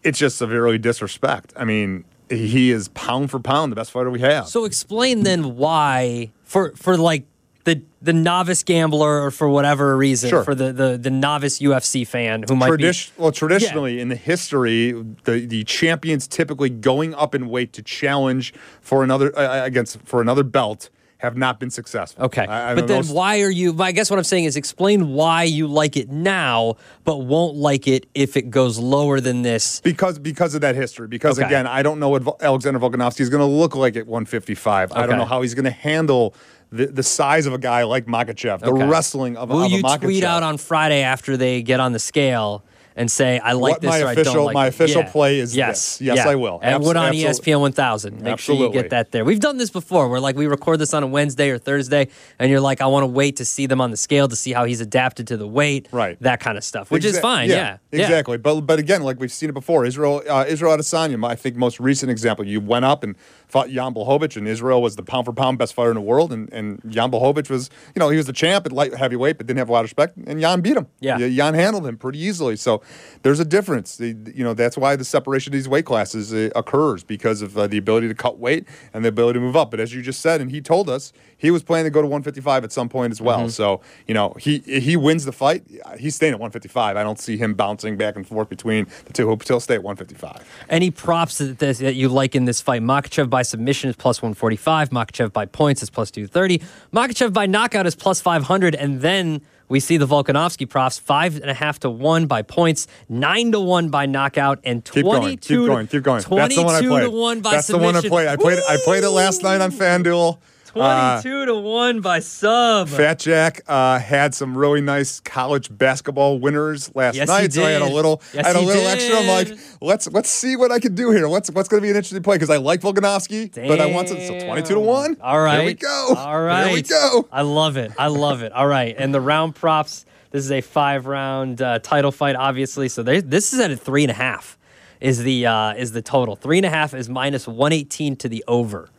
it's 0.03 0.17
just 0.17 0.38
severely 0.38 0.77
disrespect. 0.77 1.53
I 1.55 1.65
mean, 1.65 2.05
he 2.29 2.71
is 2.71 2.88
pound 2.89 3.29
for 3.31 3.39
pound 3.39 3.71
the 3.71 3.75
best 3.75 3.91
fighter 3.91 4.10
we 4.10 4.21
have. 4.21 4.47
So 4.47 4.65
explain 4.65 5.23
then 5.23 5.55
why 5.55 6.31
for 6.43 6.71
for 6.75 6.97
like 6.97 7.25
the 7.65 7.82
the 8.01 8.13
novice 8.13 8.63
gambler 8.63 9.21
or 9.23 9.32
for 9.32 9.49
whatever 9.49 9.97
reason 9.97 10.30
Sure. 10.30 10.43
for 10.43 10.56
the, 10.56 10.71
the 10.71 10.97
the 10.97 11.10
novice 11.12 11.60
UFC 11.60 12.08
fan 12.08 12.43
who 12.47 12.56
might 12.56 12.71
Tradi- 12.71 13.12
well, 13.17 13.32
traditionally 13.32 13.99
in 13.99 14.10
the 14.10 14.15
history, 14.15 14.91
the, 15.25 15.45
the 15.45 15.63
champions 15.65 16.28
typically 16.28 16.69
going 16.69 17.13
up 17.13 17.36
in 17.36 17.49
weight 17.49 17.73
to 17.73 17.82
challenge 17.82 18.54
for 18.82 19.04
another 19.04 19.38
uh, 19.38 19.65
against 19.65 19.99
for 20.06 20.21
another 20.21 20.43
belt 20.43 20.89
have 21.25 21.35
not 21.35 21.59
been 21.59 21.69
successful. 21.69 22.25
okay. 22.25 22.45
I- 22.45 22.71
I 22.71 22.75
but 22.75 22.88
then 22.88 23.03
why 23.07 23.41
are 23.41 23.49
you? 23.49 23.75
I 23.81 23.91
guess 23.91 24.09
what 24.09 24.17
I'm 24.17 24.23
saying 24.23 24.45
is 24.45 24.55
explain 24.55 25.09
why 25.09 25.43
you 25.43 25.67
like 25.67 25.97
it 25.97 26.09
now, 26.09 26.75
but 27.03 27.17
won't 27.17 27.55
like 27.55 27.88
it 27.88 28.05
if 28.13 28.38
it 28.38 28.49
goes 28.49 28.77
lower 28.79 29.19
than 29.19 29.41
this. 29.41 29.81
Because 29.81 30.17
because 30.19 30.55
of 30.55 30.61
that 30.61 30.75
history. 30.75 31.07
Because 31.07 31.38
Okay. 31.39 31.47
again, 31.47 31.67
I 31.67 31.83
don't 31.83 31.99
know 31.99 32.09
what 32.09 32.41
Alexander 32.41 32.79
Volkanovski 32.79 33.21
is 33.21 33.29
going 33.29 33.41
to 33.41 33.45
look 33.61 33.75
like 33.75 33.95
at 33.97 34.07
155. 34.07 34.91
I 34.93 35.05
don't 35.05 35.17
know 35.17 35.25
how 35.25 35.41
he's 35.41 35.53
going 35.55 35.65
to 35.65 35.71
handle 35.71 36.33
the, 36.71 36.88
the 36.88 37.03
size 37.03 37.45
of 37.45 37.53
a 37.53 37.57
guy 37.57 37.83
like 37.83 38.05
Makhachev, 38.05 38.59
the 38.59 38.67
Okay. 38.71 38.85
wrestling 38.85 39.38
of, 39.38 39.49
Will 39.49 39.63
of 39.63 39.71
you 39.71 39.79
a 39.79 39.83
Makhachev. 39.83 40.01
tweet 40.01 40.23
out 40.23 40.43
on 40.43 40.57
Friday 40.57 41.01
after 41.03 41.38
they 41.38 41.61
get 41.61 41.79
on 41.79 41.91
the 41.93 41.99
scale? 41.99 42.63
And 42.97 43.12
say 43.12 43.39
I 43.39 43.51
like 43.51 43.73
What 43.73 43.81
this 43.81 43.89
my 43.89 44.01
or 44.01 44.08
I 44.08 44.12
official- 44.13 44.34
don't 44.36 44.45
like 44.45 44.53
my 44.53 44.65
it." 44.67 44.69
official 44.69 45.01
Yeah. 45.01 45.12
play 45.12 45.39
is 45.39 45.53
yes, 45.55 45.97
this. 45.97 46.01
Yes, 46.08 46.15
yeah. 46.17 46.29
I 46.29 46.36
will. 46.36 46.60
And 46.63 46.75
Abs- 46.75 46.86
what 46.86 46.95
on 46.95 47.12
ESPN 47.13 47.60
1000? 47.60 48.21
Make 48.21 48.39
sure 48.39 48.55
you 48.55 48.71
get 48.71 48.89
that 48.91 49.12
there. 49.12 49.25
We've 49.25 49.39
done 49.39 49.58
this 49.58 49.69
before. 49.69 50.08
We're 50.08 50.19
like 50.19 50.38
we 50.38 50.47
record 50.47 50.79
this 50.79 50.93
on 50.93 51.03
a 51.03 51.08
Wednesday 51.08 51.49
or 51.49 51.58
Thursday, 51.58 52.08
and 52.39 52.49
you're 52.49 52.62
like, 52.62 52.79
I 52.79 52.86
want 52.88 53.03
to 53.03 53.08
wait 53.08 53.36
to 53.38 53.45
see 53.45 53.65
them 53.65 53.81
on 53.81 53.91
the 53.91 53.97
scale 53.97 54.29
to 54.29 54.36
see 54.36 54.53
how 54.53 54.63
he's 54.63 54.79
adapted 54.79 55.27
to 55.27 55.36
the 55.38 55.45
weight, 55.47 55.89
Right. 55.91 56.17
That 56.21 56.39
kind 56.39 56.58
of 56.58 56.63
stuff, 56.63 56.89
which 56.89 57.03
is 57.03 57.19
fine. 57.19 57.49
Yeah, 57.49 57.77
Yeah. 57.91 58.03
exactly. 58.03 58.38
But 58.38 58.62
but 58.62 58.79
again, 58.79 59.03
like 59.03 59.19
we've 59.19 59.31
seen 59.31 59.49
it 59.49 59.53
before, 59.53 59.86
Israel 59.86 60.21
uh, 60.29 60.45
Israel 60.47 60.77
Adesanya, 60.77 61.17
my- 61.17 61.31
I 61.31 61.36
think 61.36 61.58
most 61.58 61.79
recent 61.81 62.10
example. 62.12 62.45
You 62.47 62.62
went 62.62 62.86
up 62.86 63.03
and 63.03 63.15
fought 63.47 63.69
Jan 63.69 63.93
Blachowicz, 63.93 64.38
and 64.38 64.47
Israel 64.47 64.81
was 64.81 64.95
the 64.95 65.03
pound 65.03 65.25
for 65.25 65.34
pound 65.34 65.58
best 65.58 65.73
fighter 65.73 65.89
in 65.91 65.95
the 65.95 66.01
world, 66.01 66.31
and 66.31 66.47
and 66.53 66.81
Jan 66.88 67.12
Blachowicz 67.12 67.49
was 67.49 67.69
you 67.93 67.99
know 67.99 68.08
he 68.10 68.15
was 68.17 68.25
the 68.25 68.34
champ 68.34 68.65
at 68.65 68.71
light 68.71 68.93
heavyweight, 68.95 69.38
but 69.38 69.47
didn't 69.47 69.60
have 69.60 69.67
a 69.69 69.73
lot 69.73 69.79
of 69.79 69.84
respect, 69.86 70.15
and 70.25 70.39
Jan 70.39 70.62
beat 70.62 70.77
him. 70.77 70.88
Yeah. 71.01 71.17
Jan 71.17 71.53
handled 71.55 71.86
him 71.86 71.97
pretty 71.97 72.19
easily. 72.19 72.55
So 72.55 72.81
there's 73.24 73.39
a 73.39 73.45
difference. 73.45 73.98
The- 73.98 74.15
you 74.34 74.43
know 74.43 74.54
that's 74.54 74.78
why 74.78 74.95
the 74.95 75.06
separation 75.06 75.52
of 75.52 75.54
these 75.54 75.67
weight 75.67 75.86
classes 75.86 76.34
uh, 76.34 76.50
occurs 76.56 77.04
because 77.04 77.41
of 77.41 77.58
uh, 77.58 77.67
the 77.67 77.78
ability 77.78 78.08
to 78.08 78.13
cut 78.13 78.38
weight 78.39 78.67
and 78.93 79.04
the 79.04 79.10
ability 79.10 79.39
to 79.39 79.45
move 79.45 79.56
up. 79.56 79.71
But 79.71 79.80
as 79.80 79.93
you 79.93 80.02
just 80.02 80.21
said, 80.21 80.41
and 80.41 80.52
he 80.52 80.62
told 80.62 80.89
us 80.89 81.13
he 81.38 81.52
was 81.52 81.63
planning 81.63 81.86
to 81.86 81.89
go 81.89 82.02
to 82.02 82.08
155 82.08 82.63
at 82.63 82.71
some 82.71 82.89
point 82.89 83.12
as 83.12 83.21
well. 83.21 83.39
Mm-hmm. 83.39 83.50
So 83.50 83.82
you 84.08 84.13
know 84.13 84.36
he 84.39 84.60
he 84.60 84.95
wins 84.95 85.26
the 85.26 85.32
fight. 85.32 85.63
He's 85.98 86.15
staying 86.15 86.34
at 86.34 86.39
155. 86.39 86.98
I 86.98 87.04
don't 87.04 87.19
see 87.19 87.38
him 87.38 87.54
bouncing 87.54 87.98
back 87.98 88.15
and 88.15 88.28
forth 88.28 88.50
between 88.50 88.88
the 89.06 89.13
two. 89.13 89.28
He'll 89.28 89.39
still 89.39 89.60
stay 89.60 89.76
at 89.76 89.84
155. 89.84 90.48
Any 90.69 90.91
props 90.91 91.38
that, 91.39 91.60
that 91.60 91.78
that 91.78 91.95
you 91.95 92.10
like 92.10 92.36
in 92.36 92.45
this 92.45 92.62
fight? 92.62 92.82
Makhachev 92.82 93.30
by 93.30 93.41
submission 93.41 93.89
is 93.89 93.95
plus 93.95 94.21
145. 94.21 94.89
Makhachev 94.89 95.34
by 95.34 95.45
points 95.45 95.82
is 95.84 95.89
plus 95.89 96.12
230. 96.12 96.62
Makhachev 96.93 97.34
by 97.34 97.45
knockout 97.45 97.86
is 97.86 97.95
plus 97.95 98.21
500. 98.21 98.76
And 98.76 99.02
then 99.02 99.41
we 99.67 99.80
see 99.80 99.97
the 99.97 100.08
Volkanovski 100.08 100.69
props 100.69 100.97
five 100.97 101.36
and 101.38 101.49
a 101.49 101.54
half 101.54 101.80
to 101.80 101.89
one 101.89 102.28
by 102.28 102.41
points, 102.41 102.88
nine 103.10 103.51
to 103.51 103.60
one 103.60 103.89
by 103.89 104.06
knockout, 104.06 104.60
and 104.63 104.84
Keep 104.86 105.06
22 105.06 105.67
going. 105.67 105.88
Keep 105.88 106.04
going. 106.04 106.21
Keep 106.21 106.30
going. 106.30 106.39
That's 106.41 106.56
the 106.56 106.63
one 106.63 106.75
I 106.75 106.82
played. 106.82 107.04
to 107.04 107.10
one 107.10 107.41
by 107.41 107.51
That's 107.51 107.67
submission. 107.67 108.04
the 108.04 108.10
one 108.10 108.28
I 108.28 108.28
played. 108.28 108.28
I 108.28 108.36
played. 108.36 108.60
I 108.69 108.78
played 108.84 109.04
it 109.04 109.10
last 109.10 109.43
night 109.43 109.62
on 109.62 109.71
FanDuel. 109.71 110.38
Uh, 110.75 111.21
22 111.21 111.45
to 111.45 111.55
one 111.55 112.01
by 112.01 112.19
sub. 112.19 112.89
Fat 112.89 113.19
Jack 113.19 113.61
uh, 113.67 113.97
had 113.99 114.33
some 114.35 114.57
really 114.57 114.81
nice 114.81 115.19
college 115.21 115.75
basketball 115.75 116.39
winners 116.39 116.93
last 116.95 117.15
Yes, 117.15 117.29
he 117.29 117.35
night, 117.35 117.53
so 117.53 117.63
I 117.63 117.71
had 117.71 117.81
a 117.81 117.85
little, 117.85 118.21
Yes, 118.33 118.45
I 118.45 118.47
had 118.49 118.55
a 118.57 118.61
little 118.61 118.85
extra. 118.85 119.17
I'm 119.17 119.27
like, 119.27 119.57
let's 119.81 120.07
let's 120.11 120.29
see 120.29 120.55
what 120.55 120.71
I 120.71 120.79
can 120.79 120.93
do 120.93 121.11
here. 121.11 121.27
What's 121.29 121.49
what's 121.51 121.69
going 121.69 121.81
to 121.81 121.85
be 121.85 121.89
an 121.89 121.95
interesting 121.95 122.23
play 122.23 122.35
because 122.35 122.49
I 122.49 122.57
like 122.57 122.81
Volkanovski, 122.81 123.53
but 123.67 123.79
I 123.79 123.85
want 123.88 124.09
to 124.09 124.27
so 124.27 124.39
22 124.39 124.73
to 124.73 124.79
one. 124.79 125.17
All 125.21 125.39
right. 125.39 125.59
here 125.59 125.65
we 125.65 125.73
go. 125.73 126.13
All 126.17 126.41
right. 126.41 126.65
here 126.67 126.73
we 126.73 126.81
go. 126.81 127.27
I 127.31 127.41
love 127.43 127.77
it. 127.77 127.91
I 127.97 128.07
love 128.07 128.41
it. 128.43 128.51
All 128.51 128.67
right. 128.67 128.95
And 128.97 129.13
the 129.13 129.21
round 129.21 129.55
props. 129.55 130.05
This 130.31 130.43
is 130.43 130.51
a 130.51 130.59
five 130.59 131.05
round 131.05 131.61
uh, 131.61 131.79
title 131.79 132.11
fight, 132.11 132.35
obviously. 132.35 132.89
So 132.89 133.03
they, 133.03 133.21
this 133.21 133.53
is 133.53 133.59
at 133.61 133.71
a 133.71 133.77
three 133.77 134.03
and 134.03 134.11
a 134.11 134.15
half. 134.15 134.57
Is 134.99 135.23
the 135.23 135.45
uh, 135.45 135.73
is 135.75 135.93
the 135.93 136.01
total 136.01 136.35
three 136.35 136.57
and 136.57 136.65
a 136.65 136.69
half 136.69 136.93
is 136.93 137.07
minus 137.07 137.47
one 137.47 137.71
eighteen 137.71 138.17
to 138.17 138.27
the 138.27 138.43
over. 138.47 138.89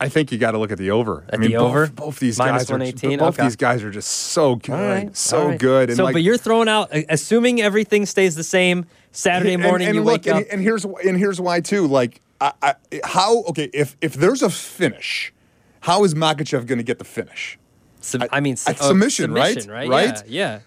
I 0.00 0.08
think 0.08 0.32
you 0.32 0.38
got 0.38 0.52
to 0.52 0.58
look 0.58 0.72
at 0.72 0.78
the 0.78 0.90
over. 0.90 1.24
I 1.32 1.36
mean, 1.36 1.52
the 1.52 1.56
both, 1.58 1.70
over? 1.70 1.86
both 1.86 2.18
these 2.18 2.38
Minus 2.38 2.68
guys 2.68 2.70
are 2.70 2.78
both 3.16 3.34
Okay. 3.38 3.44
these 3.44 3.56
guys 3.56 3.82
are 3.84 3.90
just 3.90 4.10
so 4.10 4.56
good, 4.56 4.72
right. 4.72 5.16
so 5.16 5.48
right. 5.48 5.58
good. 5.58 5.88
And 5.90 5.96
so, 5.96 6.04
like, 6.04 6.14
but 6.14 6.22
you're 6.22 6.36
throwing 6.36 6.68
out, 6.68 6.88
assuming 7.08 7.62
everything 7.62 8.04
stays 8.06 8.34
the 8.34 8.44
same. 8.44 8.86
Saturday 9.12 9.56
morning, 9.56 9.86
and 9.86 9.94
you 9.94 10.02
look, 10.02 10.24
wake 10.24 10.26
up. 10.26 10.38
and, 10.38 10.46
and 10.48 10.60
here's 10.60 10.84
and 10.84 11.16
here's 11.16 11.40
why 11.40 11.60
too. 11.60 11.86
Like, 11.86 12.20
I, 12.40 12.52
I, 12.60 12.74
how 13.04 13.44
okay 13.44 13.70
if 13.72 13.96
if 14.00 14.14
there's 14.14 14.42
a 14.42 14.50
finish, 14.50 15.32
how 15.80 16.02
is 16.02 16.14
Makhachev 16.14 16.66
going 16.66 16.78
to 16.78 16.84
get 16.84 16.98
the 16.98 17.04
finish? 17.04 17.56
sub- 18.00 18.24
I, 18.32 18.40
mean, 18.40 18.56
I- 18.66 18.72
uh, 18.72 18.74
submission, 18.74 19.32
right? 19.32 19.64
right? 19.66 19.88
Right? 19.88 20.22
Yeah. 20.26 20.54
yeah. 20.54 20.58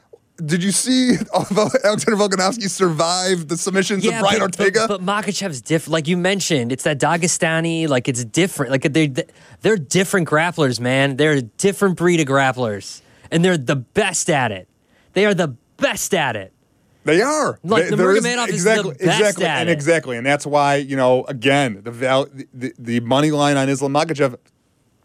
Did 0.45 0.63
you 0.63 0.71
see 0.71 1.15
Alexander 1.33 2.15
Volkanovski 2.15 2.69
survive 2.69 3.47
the 3.47 3.57
submissions 3.57 4.05
of 4.05 4.11
Brian 4.19 4.39
but, 4.39 4.41
Ortega? 4.59 4.85
But, 4.87 5.03
but 5.03 5.25
Makhachev's 5.25 5.61
different. 5.61 5.93
Like 5.93 6.07
you 6.07 6.17
mentioned, 6.17 6.71
it's 6.71 6.83
that 6.83 6.99
Dagestani. 6.99 7.87
Like 7.87 8.07
it's 8.07 8.23
different. 8.23 8.71
Like 8.71 8.81
they 8.93 9.13
they're 9.61 9.77
different 9.77 10.29
grapplers, 10.29 10.79
man. 10.79 11.17
They're 11.17 11.33
a 11.33 11.41
different 11.41 11.97
breed 11.97 12.19
of 12.19 12.27
grapplers, 12.27 13.01
and 13.31 13.43
they're 13.43 13.57
the 13.57 13.75
best 13.77 14.29
at 14.29 14.51
it. 14.51 14.67
They 15.13 15.25
are 15.25 15.33
the 15.33 15.55
best 15.77 16.13
at 16.13 16.35
it. 16.35 16.53
They 17.03 17.21
are. 17.21 17.57
Like, 17.63 17.85
They- 17.85 17.89
the 17.91 17.95
Nurmagomedov 18.03 18.49
is 18.49 18.63
the 18.63 18.71
exactly, 18.71 18.91
best 18.91 19.01
exactly, 19.19 19.45
at 19.45 19.61
and 19.61 19.69
it. 19.69 19.73
exactly, 19.73 20.17
and 20.17 20.25
that's 20.25 20.45
why 20.45 20.75
you 20.75 20.95
know 20.95 21.23
again 21.25 21.81
the 21.83 21.91
val- 21.91 22.27
the, 22.53 22.73
the 22.77 22.99
money 22.99 23.31
line 23.31 23.57
on 23.57 23.69
Islam 23.69 23.93
Makhachev 23.93 24.35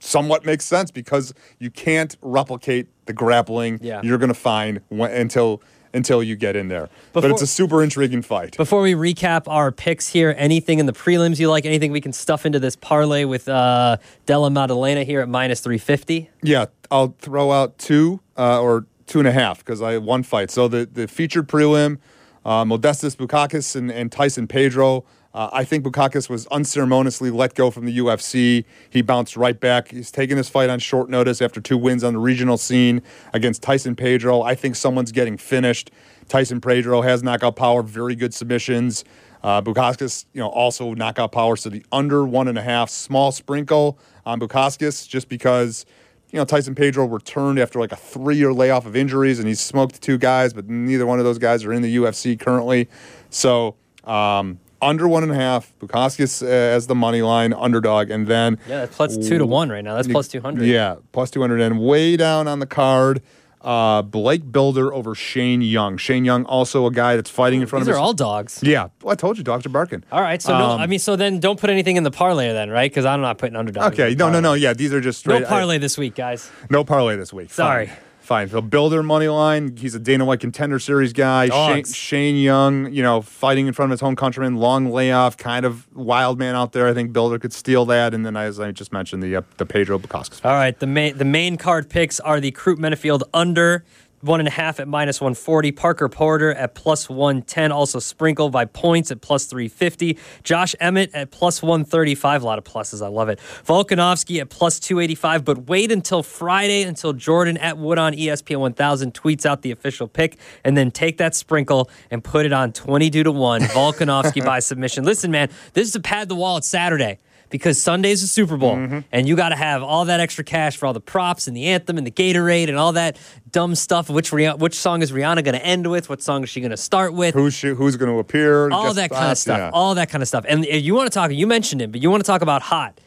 somewhat 0.00 0.44
makes 0.44 0.64
sense 0.64 0.90
because 0.90 1.32
you 1.58 1.70
can't 1.70 2.16
replicate 2.20 2.88
the 3.06 3.12
grappling 3.12 3.78
Yeah. 3.82 4.00
you're 4.02 4.18
going 4.18 4.28
to 4.28 4.34
find 4.34 4.80
when, 4.88 5.10
until 5.10 5.62
until 5.94 6.22
you 6.22 6.36
get 6.36 6.56
in 6.56 6.68
there. 6.68 6.88
but 7.12 7.22
it's 7.24 7.42
a 7.42 7.46
super 7.46 7.82
intriguing 7.82 8.22
fight. 8.22 8.56
Before 8.56 8.80
we 8.80 8.94
recap 8.94 9.42
our 9.46 9.70
picks 9.70 10.08
here, 10.08 10.34
anything 10.38 10.78
in 10.78 10.86
the 10.86 10.92
prelims 10.94 11.38
you 11.38 11.50
like? 11.50 11.66
Anything 11.66 11.92
we 11.92 12.00
can 12.00 12.14
stuff 12.14 12.46
into 12.46 12.58
this 12.58 12.76
parlay 12.76 13.24
with 13.24 13.46
uh, 13.46 13.98
Della 14.24 14.48
Maddalena 14.50 15.04
here 15.04 15.20
at 15.20 15.28
minus 15.28 15.60
three 15.60 15.76
fifty? 15.76 16.30
Yeah, 16.42 16.66
I'll 16.90 17.14
throw 17.18 17.52
out 17.52 17.76
two 17.78 18.20
uh, 18.38 18.62
or 18.62 18.86
two 19.06 19.18
and 19.18 19.28
a 19.28 19.32
half 19.32 19.58
because 19.58 19.82
I 19.82 19.92
had 19.92 20.04
one 20.04 20.22
fight. 20.22 20.50
So 20.50 20.66
the, 20.66 20.88
the 20.90 21.06
featured 21.06 21.46
prelim, 21.46 21.98
uh, 22.46 22.64
Modestas 22.64 23.14
Bukauskas 23.14 23.76
and, 23.76 23.90
and 23.90 24.10
Tyson 24.10 24.46
Pedro. 24.48 25.04
Uh, 25.34 25.48
I 25.52 25.64
think 25.64 25.84
Bukauskas 25.84 26.28
was 26.28 26.46
unceremoniously 26.48 27.30
let 27.30 27.54
go 27.54 27.70
from 27.70 27.86
the 27.86 27.98
UFC. 27.98 28.64
He 28.90 29.00
bounced 29.00 29.36
right 29.36 29.58
back. 29.58 29.88
He's 29.88 30.10
taking 30.10 30.36
this 30.36 30.48
fight 30.48 30.68
on 30.68 30.78
short 30.78 31.08
notice 31.08 31.40
after 31.40 31.60
two 31.60 31.78
wins 31.78 32.04
on 32.04 32.12
the 32.12 32.18
regional 32.18 32.58
scene 32.58 33.02
against 33.32 33.62
Tyson 33.62 33.96
Pedro. 33.96 34.42
I 34.42 34.54
think 34.54 34.76
someone's 34.76 35.12
getting 35.12 35.38
finished. 35.38 35.90
Tyson 36.28 36.60
Pedro 36.60 37.00
has 37.00 37.22
knockout 37.22 37.56
power, 37.56 37.82
very 37.82 38.14
good 38.14 38.34
submissions. 38.34 39.04
Uh, 39.42 39.60
Bukauskas, 39.60 40.26
you 40.32 40.40
know, 40.40 40.48
also 40.48 40.94
knockout 40.94 41.32
power. 41.32 41.56
So 41.56 41.68
the 41.70 41.84
under 41.90 42.24
one 42.24 42.46
and 42.46 42.58
a 42.58 42.62
half, 42.62 42.90
small 42.90 43.32
sprinkle 43.32 43.98
on 44.24 44.38
Bukauskas, 44.38 45.08
just 45.08 45.28
because 45.28 45.84
you 46.30 46.38
know, 46.38 46.44
Tyson 46.44 46.74
Pedro 46.74 47.04
returned 47.06 47.58
after 47.58 47.78
like 47.78 47.92
a 47.92 47.96
three 47.96 48.36
year 48.36 48.52
layoff 48.52 48.86
of 48.86 48.96
injuries 48.96 49.38
and 49.38 49.46
he's 49.46 49.60
smoked 49.60 50.00
two 50.00 50.16
guys, 50.16 50.52
but 50.52 50.68
neither 50.68 51.06
one 51.06 51.18
of 51.18 51.24
those 51.24 51.38
guys 51.38 51.64
are 51.64 51.72
in 51.72 51.82
the 51.82 51.96
UFC 51.96 52.40
currently. 52.40 52.88
So, 53.28 53.76
um, 54.04 54.58
under 54.82 55.06
one 55.08 55.22
and 55.22 55.32
a 55.32 55.36
half, 55.36 55.72
Bukauskas 55.80 56.42
uh, 56.42 56.46
as 56.46 56.88
the 56.88 56.94
money 56.94 57.22
line 57.22 57.52
underdog, 57.54 58.10
and 58.10 58.26
then 58.26 58.58
yeah, 58.68 58.80
that's 58.80 58.96
plus 58.96 59.16
two 59.16 59.38
to 59.38 59.46
one 59.46 59.70
right 59.70 59.82
now. 59.84 59.94
That's 59.94 60.08
plus 60.08 60.28
two 60.28 60.40
hundred. 60.40 60.66
Yeah, 60.66 60.96
plus 61.12 61.30
two 61.30 61.40
hundred, 61.40 61.60
and 61.60 61.80
way 61.80 62.16
down 62.16 62.48
on 62.48 62.58
the 62.58 62.66
card, 62.66 63.22
uh, 63.62 64.02
Blake 64.02 64.50
Bilder 64.50 64.92
over 64.92 65.14
Shane 65.14 65.62
Young. 65.62 65.96
Shane 65.96 66.24
Young, 66.24 66.44
also 66.46 66.84
a 66.86 66.90
guy 66.90 67.14
that's 67.16 67.30
fighting 67.30 67.60
in 67.60 67.66
front 67.68 67.82
These 67.84 67.90
of 67.90 67.94
These 67.94 67.98
are 67.98 68.02
his. 68.02 68.06
all 68.06 68.12
dogs. 68.14 68.60
yeah, 68.62 68.88
well, 69.02 69.12
I 69.12 69.14
told 69.14 69.38
you, 69.38 69.44
dogs 69.44 69.64
are 69.64 69.68
barking. 69.70 70.02
All 70.10 70.20
right, 70.20 70.42
so 70.42 70.58
no, 70.58 70.64
Um, 70.72 70.80
I 70.80 70.86
mean, 70.88 70.98
so 70.98 71.14
then 71.16 71.38
don't 71.38 71.60
put 71.60 71.70
anything 71.70 71.96
in 71.96 72.02
the 72.02 72.10
parlay 72.10 72.52
then, 72.52 72.68
right? 72.70 72.90
Because 72.90 73.04
I'm 73.04 73.20
not 73.20 73.38
putting 73.38 73.54
underdog. 73.56 73.92
Okay, 73.92 74.14
no, 74.16 74.30
no, 74.30 74.40
no. 74.40 74.54
Yeah, 74.54 74.72
these 74.74 74.92
are 74.92 75.00
just 75.00 75.20
straight. 75.20 75.42
No 75.42 75.46
parlay 75.48 75.78
this 75.78 75.96
week, 75.96 76.16
guys. 76.16 76.50
no 76.70 76.82
parlay 76.84 77.16
this 77.16 77.32
week. 77.32 77.50
Sorry. 77.52 77.86
Fine. 77.86 77.96
Fine. 78.22 78.48
So 78.50 78.62
Bilder 78.62 79.02
money 79.02 79.26
line. 79.28 79.76
He's 79.76 79.94
a 79.94 79.98
Dana 79.98 80.24
White 80.24 80.40
contender 80.40 80.78
series 80.78 81.12
guy. 81.12 81.48
Shane, 81.48 81.84
Shane 81.84 82.36
Young, 82.36 82.92
you 82.92 83.02
know, 83.02 83.20
fighting 83.20 83.66
in 83.66 83.72
front 83.72 83.90
of 83.90 83.94
his 83.94 84.00
home 84.00 84.14
countryman. 84.14 84.56
Long 84.56 84.90
layoff, 84.90 85.36
kind 85.36 85.66
of 85.66 85.92
wild 85.94 86.38
man 86.38 86.54
out 86.54 86.72
there. 86.72 86.86
I 86.86 86.94
think 86.94 87.12
Bilder 87.12 87.40
could 87.40 87.52
steal 87.52 87.84
that. 87.86 88.14
And 88.14 88.24
then, 88.24 88.36
as 88.36 88.60
I 88.60 88.70
just 88.70 88.92
mentioned, 88.92 89.22
the 89.24 89.36
uh, 89.36 89.42
the 89.56 89.66
Pedro 89.66 89.98
Bukauskas. 89.98 90.44
All 90.44 90.52
right, 90.52 90.78
the 90.78 90.86
main 90.86 91.18
the 91.18 91.24
main 91.24 91.56
card 91.56 91.90
picks 91.90 92.20
are 92.20 92.38
the 92.40 92.52
Crute 92.52 92.76
Menifield 92.76 93.22
under 93.34 93.84
one 94.22 94.40
and 94.40 94.48
a 94.48 94.52
half 94.52 94.80
at 94.80 94.88
minus 94.88 95.20
140, 95.20 95.72
Parker 95.72 96.08
Porter 96.08 96.54
at 96.54 96.74
plus 96.74 97.08
110, 97.08 97.72
also 97.72 97.98
Sprinkle 97.98 98.50
by 98.50 98.64
points 98.64 99.10
at 99.10 99.20
plus 99.20 99.46
350, 99.46 100.16
Josh 100.44 100.74
Emmett 100.80 101.10
at 101.12 101.30
plus 101.30 101.60
135, 101.60 102.42
a 102.42 102.46
lot 102.46 102.58
of 102.58 102.64
pluses, 102.64 103.04
I 103.04 103.08
love 103.08 103.28
it. 103.28 103.40
Volkanovski 103.66 104.40
at 104.40 104.48
plus 104.48 104.78
285, 104.78 105.44
but 105.44 105.66
wait 105.66 105.90
until 105.90 106.22
Friday 106.22 106.84
until 106.84 107.12
Jordan 107.12 107.56
at 107.56 107.76
Wood 107.78 107.98
on 107.98 108.12
ESPN 108.12 108.60
1000 108.60 109.12
tweets 109.12 109.44
out 109.44 109.62
the 109.62 109.72
official 109.72 110.06
pick, 110.06 110.38
and 110.64 110.76
then 110.76 110.90
take 110.90 111.18
that 111.18 111.34
Sprinkle 111.34 111.90
and 112.10 112.22
put 112.22 112.46
it 112.46 112.52
on 112.52 112.72
22 112.72 113.24
to 113.24 113.32
1, 113.32 113.60
Volkanovski 113.62 114.44
by 114.44 114.60
submission. 114.60 115.04
Listen, 115.04 115.32
man, 115.32 115.48
this 115.72 115.88
is 115.88 115.92
to 115.94 116.00
pad 116.00 116.28
the 116.28 116.36
wall. 116.36 116.56
It's 116.58 116.68
Saturday 116.68 117.18
because 117.52 117.80
Sunday's 117.80 118.20
the 118.22 118.26
Super 118.26 118.56
Bowl, 118.56 118.74
Mm-hmm. 118.74 118.98
and 119.12 119.28
you 119.28 119.36
got 119.36 119.50
to 119.50 119.56
have 119.56 119.82
all 119.84 120.06
that 120.06 120.18
extra 120.18 120.42
cash 120.42 120.76
for 120.76 120.86
all 120.86 120.92
the 120.92 121.00
props 121.00 121.46
and 121.46 121.56
the 121.56 121.66
anthem 121.66 121.96
and 121.98 122.04
the 122.04 122.10
Gatorade 122.10 122.68
and 122.68 122.76
all 122.76 122.92
that 122.94 123.16
dumb 123.52 123.76
stuff. 123.76 124.10
Which 124.10 124.32
which 124.32 124.74
song 124.74 125.02
is 125.02 125.12
Rihanna 125.12 125.44
going 125.44 125.54
to 125.54 125.64
end 125.64 125.88
with? 125.88 126.08
What 126.08 126.20
song 126.20 126.42
is 126.42 126.48
she 126.48 126.60
going 126.60 126.70
to 126.72 126.76
start 126.76 127.12
with? 127.14 127.34
Who's 127.34 127.54
she, 127.54 127.68
who's 127.68 127.94
going 127.96 128.10
to 128.10 128.18
appear? 128.18 128.70
all 128.72 128.92
that 128.94 129.10
kind 129.10 129.30
of 129.30 129.38
stuff. 129.38 129.58
Yeah. 129.58 129.70
All 129.72 129.94
that 129.94 130.08
kind 130.10 130.22
of 130.22 130.26
stuff. 130.26 130.44
And 130.48 130.64
you 130.64 130.94
want 130.96 131.06
to 131.12 131.14
talk, 131.14 131.30
you 131.30 131.46
mentioned 131.46 131.80
it, 131.82 131.92
but 131.92 132.02
you 132.02 132.10
want 132.10 132.24
to 132.24 132.26
talk 132.26 132.42
about 132.42 132.62
hot. 132.62 132.98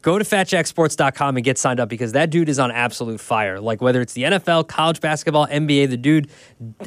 Go 0.00 0.18
to 0.18 0.24
fatjacksports.com 0.24 1.36
and 1.36 1.44
get 1.44 1.58
signed 1.58 1.80
up 1.80 1.88
because 1.88 2.12
that 2.12 2.30
dude 2.30 2.48
is 2.48 2.58
on 2.58 2.70
absolute 2.70 3.20
fire. 3.20 3.60
Like 3.60 3.80
whether 3.82 4.00
it's 4.00 4.12
the 4.12 4.22
NFL, 4.22 4.68
college 4.68 5.00
basketball, 5.00 5.46
NBA, 5.48 5.88
the 5.90 5.96
dude 5.96 6.28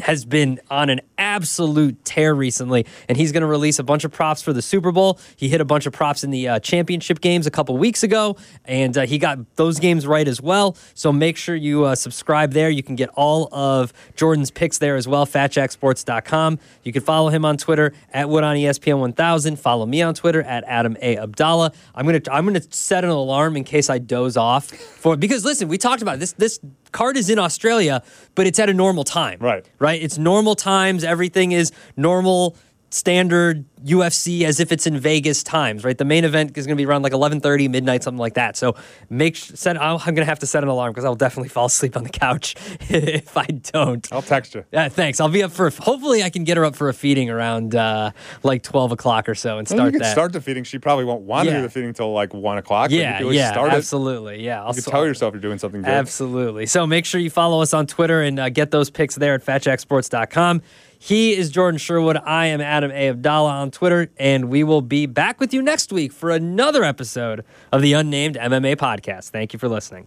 has 0.01 0.23
been 0.23 0.61
on 0.69 0.89
an 0.89 1.01
absolute 1.17 2.03
tear 2.05 2.33
recently, 2.33 2.85
and 3.09 3.17
he's 3.17 3.31
going 3.31 3.41
to 3.41 3.47
release 3.47 3.79
a 3.79 3.83
bunch 3.83 4.05
of 4.05 4.11
props 4.11 4.41
for 4.41 4.53
the 4.53 4.61
Super 4.61 4.91
Bowl. 4.91 5.19
He 5.35 5.49
hit 5.49 5.59
a 5.59 5.65
bunch 5.65 5.85
of 5.85 5.93
props 5.93 6.23
in 6.23 6.31
the 6.31 6.47
uh, 6.47 6.59
championship 6.59 7.19
games 7.19 7.45
a 7.45 7.51
couple 7.51 7.77
weeks 7.77 8.01
ago, 8.03 8.37
and 8.65 8.97
uh, 8.97 9.05
he 9.05 9.17
got 9.17 9.55
those 9.55 9.79
games 9.79 10.07
right 10.07 10.27
as 10.27 10.41
well. 10.41 10.77
So 10.93 11.11
make 11.11 11.35
sure 11.35 11.55
you 11.55 11.83
uh, 11.85 11.95
subscribe 11.95 12.53
there. 12.53 12.69
You 12.69 12.83
can 12.83 12.95
get 12.95 13.09
all 13.15 13.53
of 13.53 13.91
Jordan's 14.15 14.51
picks 14.51 14.77
there 14.77 14.95
as 14.95 15.07
well. 15.07 15.25
FatJackSports.com. 15.25 16.59
You 16.83 16.93
can 16.93 17.01
follow 17.01 17.29
him 17.29 17.43
on 17.43 17.57
Twitter 17.57 17.93
at 18.13 18.29
Wood 18.29 18.43
on 18.43 18.55
ESPN 18.55 18.99
1000. 18.99 19.59
Follow 19.59 19.85
me 19.85 20.01
on 20.01 20.13
Twitter 20.13 20.41
at 20.43 20.63
Adam 20.65 20.95
A 21.01 21.17
Abdalla. 21.17 21.73
I'm 21.93 22.05
gonna 22.05 22.21
I'm 22.31 22.45
gonna 22.45 22.61
set 22.69 23.00
an 23.03 23.09
alarm 23.09 23.57
in 23.57 23.63
case 23.63 23.89
I 23.89 23.97
doze 23.97 24.37
off 24.37 24.65
for 24.67 25.15
because 25.17 25.45
listen, 25.45 25.67
we 25.67 25.77
talked 25.77 26.01
about 26.01 26.15
it. 26.15 26.19
this. 26.19 26.33
This 26.33 26.59
card 26.91 27.17
is 27.17 27.29
in 27.29 27.39
Australia, 27.39 28.03
but 28.35 28.47
it's 28.47 28.59
at 28.59 28.69
a 28.69 28.73
normal 28.73 29.03
time. 29.03 29.39
Right. 29.39 29.65
Right. 29.79 30.01
It's 30.01 30.17
normal 30.17 30.55
times. 30.55 31.03
Everything 31.03 31.51
is 31.51 31.71
normal. 31.95 32.55
Standard 32.93 33.65
UFC 33.85 34.43
as 34.43 34.59
if 34.59 34.71
it's 34.71 34.85
in 34.85 34.97
Vegas 34.99 35.43
times, 35.43 35.83
right? 35.83 35.97
The 35.97 36.05
main 36.05 36.25
event 36.25 36.57
is 36.57 36.67
going 36.67 36.75
to 36.77 36.81
be 36.81 36.85
around 36.85 37.01
like 37.03 37.13
11:30, 37.13 37.69
midnight, 37.69 38.03
something 38.03 38.19
like 38.19 38.33
that. 38.35 38.57
So 38.57 38.75
make 39.09 39.35
set. 39.37 39.81
I'm 39.81 39.97
going 39.99 40.15
to 40.17 40.25
have 40.25 40.39
to 40.39 40.45
set 40.45 40.61
an 40.63 40.69
alarm 40.69 40.91
because 40.91 41.05
I'll 41.05 41.15
definitely 41.15 41.49
fall 41.49 41.65
asleep 41.65 41.95
on 41.95 42.03
the 42.03 42.09
couch 42.09 42.55
if 42.89 43.37
I 43.37 43.45
don't. 43.45 44.07
I'll 44.11 44.21
text 44.21 44.55
you. 44.55 44.65
Yeah, 44.71 44.89
thanks. 44.89 45.19
I'll 45.21 45.29
be 45.29 45.41
up 45.41 45.51
for. 45.51 45.69
Hopefully, 45.69 46.21
I 46.21 46.29
can 46.29 46.43
get 46.43 46.57
her 46.57 46.65
up 46.65 46.75
for 46.75 46.89
a 46.89 46.93
feeding 46.93 47.29
around 47.29 47.75
uh, 47.75 48.11
like 48.43 48.61
12 48.61 48.91
o'clock 48.91 49.29
or 49.29 49.35
so 49.35 49.57
and 49.57 49.67
Well, 49.69 49.77
start 49.77 49.85
you 49.87 49.91
can 49.93 50.01
that. 50.01 50.11
start 50.11 50.33
the 50.33 50.41
feeding. 50.41 50.63
She 50.65 50.77
probably 50.77 51.05
won't 51.05 51.21
want 51.21 51.47
to 51.47 51.51
Yeah. 51.53 51.57
do 51.59 51.63
the 51.63 51.69
feeding 51.69 51.89
until 51.89 52.11
like 52.13 52.33
one 52.33 52.57
o'clock. 52.57 52.91
yeah, 52.91 53.21
yeah, 53.21 53.53
absolutely. 53.57 54.43
Yeah, 54.43 54.63
I'll 54.63 54.75
You 54.75 54.81
can 54.81 54.91
tell 54.91 55.05
yourself 55.05 55.33
you're 55.33 55.41
doing 55.41 55.57
something 55.59 55.81
good. 55.81 55.89
Absolutely. 55.89 56.65
So 56.65 56.85
make 56.85 57.05
sure 57.05 57.21
you 57.21 57.29
follow 57.29 57.61
us 57.61 57.73
on 57.73 57.87
Twitter 57.87 58.21
and 58.21 58.37
uh, 58.39 58.49
get 58.49 58.71
those 58.71 58.89
picks 58.89 59.15
there 59.15 59.33
at 59.33 59.45
fatjacksports.com. 59.45 60.61
He 61.03 61.35
is 61.35 61.49
Jordan 61.49 61.79
Sherwood. 61.79 62.15
I 62.15 62.45
am 62.45 62.61
Adam 62.61 62.91
A. 62.91 63.11
Abdalla 63.11 63.49
on 63.49 63.71
Twitter, 63.71 64.11
and 64.17 64.49
we 64.49 64.63
will 64.63 64.83
be 64.83 65.07
back 65.07 65.39
with 65.39 65.51
you 65.51 65.63
next 65.63 65.91
week 65.91 66.11
for 66.11 66.29
another 66.29 66.83
episode 66.83 67.43
of 67.71 67.81
the 67.81 67.93
Unnamed 67.93 68.35
MMA 68.35 68.75
Podcast. 68.75 69.31
Thank 69.31 69.51
you 69.51 69.57
for 69.57 69.67
listening. 69.67 70.05